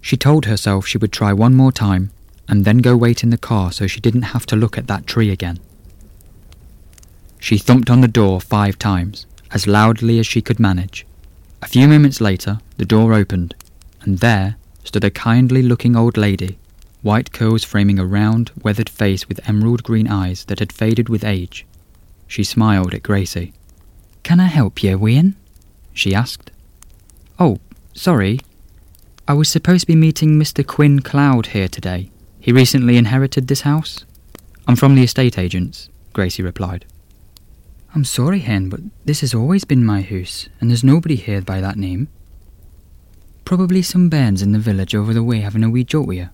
She 0.01 0.17
told 0.17 0.45
herself 0.47 0.87
she 0.87 0.99
would 0.99 1.13
try 1.13 1.33
one 1.33 1.55
more 1.55 1.73
time 1.73 2.11
and 2.49 2.65
then 2.65 2.79
go 2.79 2.97
wait 2.97 3.23
in 3.23 3.31
the 3.31 3.39
car 3.39 3.73
so 3.73 3.87
she 3.87 4.01
didn't 4.01 4.33
have 4.35 4.47
to 4.47 4.57
look 4.57 4.79
at 4.79 4.87
that 4.87 5.07
tree 5.07 5.31
again. 5.31 5.59
She 7.39 7.59
thumped 7.59 7.91
on 7.91 8.01
the 8.01 8.09
door 8.09 8.41
five 8.41 8.79
times, 8.79 9.27
as 9.53 9.67
loudly 9.67 10.19
as 10.19 10.27
she 10.27 10.43
could 10.43 10.59
manage, 10.59 11.07
a 11.63 11.69
few 11.69 11.89
moments 11.89 12.21
later, 12.21 12.61
the 12.77 12.85
door 12.85 13.13
opened, 13.15 13.55
and 14.03 14.19
there 14.19 14.57
stood 14.85 15.05
a 15.05 15.11
kindly 15.11 15.63
looking 15.63 15.97
old 15.97 16.17
lady, 16.17 16.59
white 17.03 17.33
curls 17.33 17.65
framing 17.65 17.99
a 17.99 18.07
round, 18.07 18.53
weathered 18.63 18.89
face 18.89 19.29
with 19.29 19.41
emerald 19.49 19.83
green 19.83 20.07
eyes 20.07 20.45
that 20.45 20.59
had 20.59 20.73
faded 20.73 21.09
with 21.09 21.25
age. 21.25 21.67
She 22.29 22.45
smiled 22.45 22.95
at 22.95 23.03
Gracie. 23.03 23.53
Can 24.23 24.39
I 24.39 24.47
help 24.47 24.83
you, 24.83 24.99
Wien? 24.99 25.35
she 25.93 26.15
asked. 26.15 26.51
Oh, 27.39 27.59
sorry. 27.95 28.39
I 29.27 29.33
was 29.33 29.49
supposed 29.49 29.83
to 29.83 29.87
be 29.89 29.97
meeting 29.97 30.39
Mr. 30.39 30.65
Quinn 30.65 31.01
Cloud 31.01 31.47
here 31.47 31.69
today. 31.69 32.11
He 32.47 32.53
recently 32.53 32.97
inherited 32.97 33.49
this 33.49 33.63
house. 33.63 34.05
I'm 34.69 34.77
from 34.77 34.95
the 34.95 35.03
estate 35.03 35.37
agents, 35.37 35.89
Gracie 36.13 36.45
replied. 36.45 36.85
I'm 37.93 38.05
sorry, 38.05 38.39
Hen, 38.39 38.69
but 38.69 38.79
this 39.05 39.21
has 39.23 39.35
always 39.35 39.65
been 39.65 39.85
my 39.85 40.01
house, 40.01 40.49
and 40.61 40.71
there's 40.71 40.85
nobody 40.85 41.17
here 41.17 41.41
by 41.41 41.61
that 41.61 41.77
name. 41.77 42.07
Probably 43.45 43.83
some 43.83 44.09
bairns 44.09 44.43
in 44.43 44.53
the 44.53 44.61
village 44.61 44.95
over 44.95 45.13
the 45.13 45.25
way 45.25 45.41
having 45.41 45.65
a 45.65 45.71
wee 45.71 45.83
joke 45.83 46.07
with 46.07 46.19
you, 46.19 46.29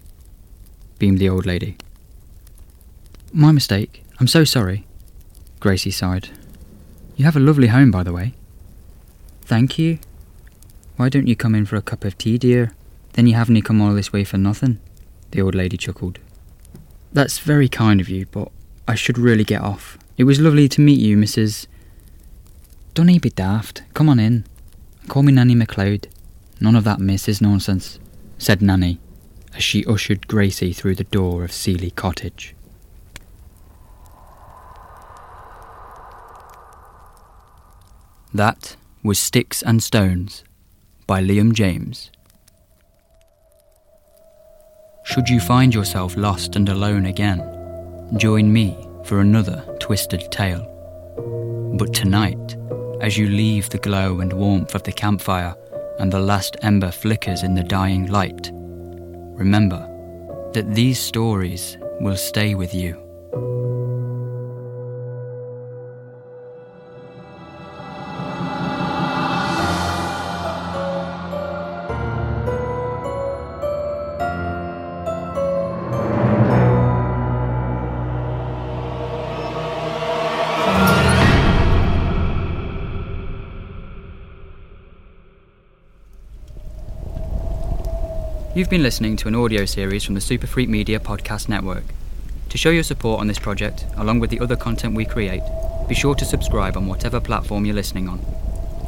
beamed 0.99 1.19
the 1.19 1.31
old 1.31 1.47
lady. 1.47 1.79
My 3.33 3.51
mistake. 3.51 4.05
I'm 4.21 4.29
so 4.29 4.45
sorry. 4.45 4.85
Gracie 5.61 5.91
sighed. 5.91 6.29
You 7.17 7.25
have 7.25 7.37
a 7.37 7.41
lovely 7.41 7.69
home, 7.69 7.91
by 7.91 8.03
the 8.03 8.13
way. 8.13 8.35
Thank 9.41 9.79
you. 9.79 9.99
Why 10.97 11.09
don't 11.09 11.27
you 11.27 11.37
come 11.37 11.55
in 11.55 11.65
for 11.65 11.77
a 11.77 11.81
cup 11.81 12.05
of 12.05 12.19
tea, 12.19 12.37
dear? 12.37 12.75
Then 13.15 13.27
you 13.27 13.35
haven't 13.35 13.63
come 13.63 13.81
all 13.81 13.95
this 13.95 14.13
way 14.13 14.25
for 14.25 14.37
nothing, 14.37 14.79
the 15.33 15.43
old 15.43 15.55
lady 15.55 15.77
chuckled. 15.77 16.19
That's 17.13 17.39
very 17.39 17.69
kind 17.69 18.01
of 18.01 18.09
you, 18.09 18.27
but 18.27 18.51
I 18.87 18.95
should 18.95 19.19
really 19.19 19.45
get 19.45 19.61
off. 19.61 19.99
It 20.17 20.25
was 20.25 20.41
lovely 20.41 20.69
to 20.69 20.81
meet 20.81 21.01
you, 21.01 21.17
Mrs. 21.17 21.67
Don't 22.95 23.21
be 23.21 23.31
daft. 23.31 23.83
Come 23.95 24.09
on 24.09 24.19
in. 24.19 24.45
Call 25.09 25.23
me 25.23 25.33
Nanny 25.33 25.55
MacLeod. 25.55 26.09
None 26.61 26.77
of 26.77 26.85
that 26.85 26.99
Mrs. 26.99 27.41
nonsense, 27.41 27.99
said 28.39 28.63
Nanny, 28.63 29.01
as 29.55 29.65
she 29.65 29.85
ushered 29.87 30.29
Gracie 30.29 30.73
through 30.73 30.95
the 30.95 31.05
door 31.05 31.43
of 31.43 31.53
Seeley 31.53 31.91
Cottage. 31.91 32.55
That 38.33 38.77
was 39.03 39.19
Sticks 39.19 39.63
and 39.63 39.83
Stones 39.83 40.45
by 41.07 41.23
Liam 41.23 41.53
James. 41.53 42.11
Should 45.05 45.29
you 45.29 45.41
find 45.41 45.75
yourself 45.75 46.17
lost 46.17 46.55
and 46.57 46.69
alone 46.69 47.07
again, 47.07 47.41
join 48.17 48.53
me 48.53 48.77
for 49.05 49.21
another 49.21 49.65
twisted 49.81 50.31
tale. 50.31 50.69
But 51.77 51.93
tonight, 51.93 52.57
as 53.01 53.19
you 53.19 53.29
leave 53.29 53.69
the 53.69 53.79
glow 53.79 54.21
and 54.21 54.33
warmth 54.33 54.75
of 54.75 54.85
the 54.85 54.93
campfire 54.93 55.57
and 55.99 56.13
the 56.13 56.21
last 56.21 56.57
ember 56.63 56.93
flickers 56.93 57.43
in 57.43 57.55
the 57.55 57.65
dying 57.65 58.07
light, 58.07 58.51
remember 58.53 59.89
that 60.55 60.73
these 60.75 61.01
stories 61.01 61.77
will 62.01 62.17
stay 62.17 62.55
with 62.55 62.73
you. 62.73 62.97
You've 88.63 88.71
been 88.71 88.85
listening 88.85 89.17
to 89.17 89.27
an 89.27 89.35
audio 89.35 89.65
series 89.65 90.05
from 90.05 90.15
the 90.15 90.21
Super 90.21 90.47
Freak 90.47 90.69
Media 90.69 91.01
Podcast 91.01 91.49
Network. 91.49 91.83
To 92.49 92.57
show 92.57 92.71
your 92.71 92.85
support 92.85 93.19
on 93.19 93.27
this 93.27 93.41
project, 93.41 93.87
along 93.97 94.21
with 94.21 94.31
the 94.31 94.39
other 94.39 94.55
content 94.55 94.95
we 94.95 95.05
create, 95.05 95.43
be 95.89 95.97
sure 95.97 96.15
to 96.15 96.25
subscribe 96.25 96.77
on 96.77 96.87
whatever 96.87 97.19
platform 97.19 97.65
you're 97.65 97.75
listening 97.75 98.09
on. 98.09 98.25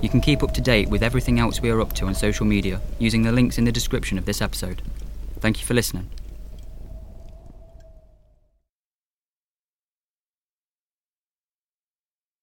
You 0.01 0.09
can 0.09 0.21
keep 0.21 0.45
up 0.45 0.55
to 0.55 0.61
date 0.61 0.91
with 0.91 1.03
everything 1.03 1.41
else 1.41 1.61
we 1.61 1.71
are 1.71 1.81
up 1.81 1.93
to 1.95 2.07
on 2.07 2.15
social 2.15 2.47
media 2.47 2.81
using 3.01 3.25
the 3.25 3.33
links 3.33 3.59
in 3.59 3.65
the 3.65 3.73
description 3.73 4.17
of 4.17 4.27
this 4.27 4.41
episode. 4.41 4.81
Thank 5.41 5.59
you 5.59 5.67
for 5.67 5.75
listening. 5.75 6.09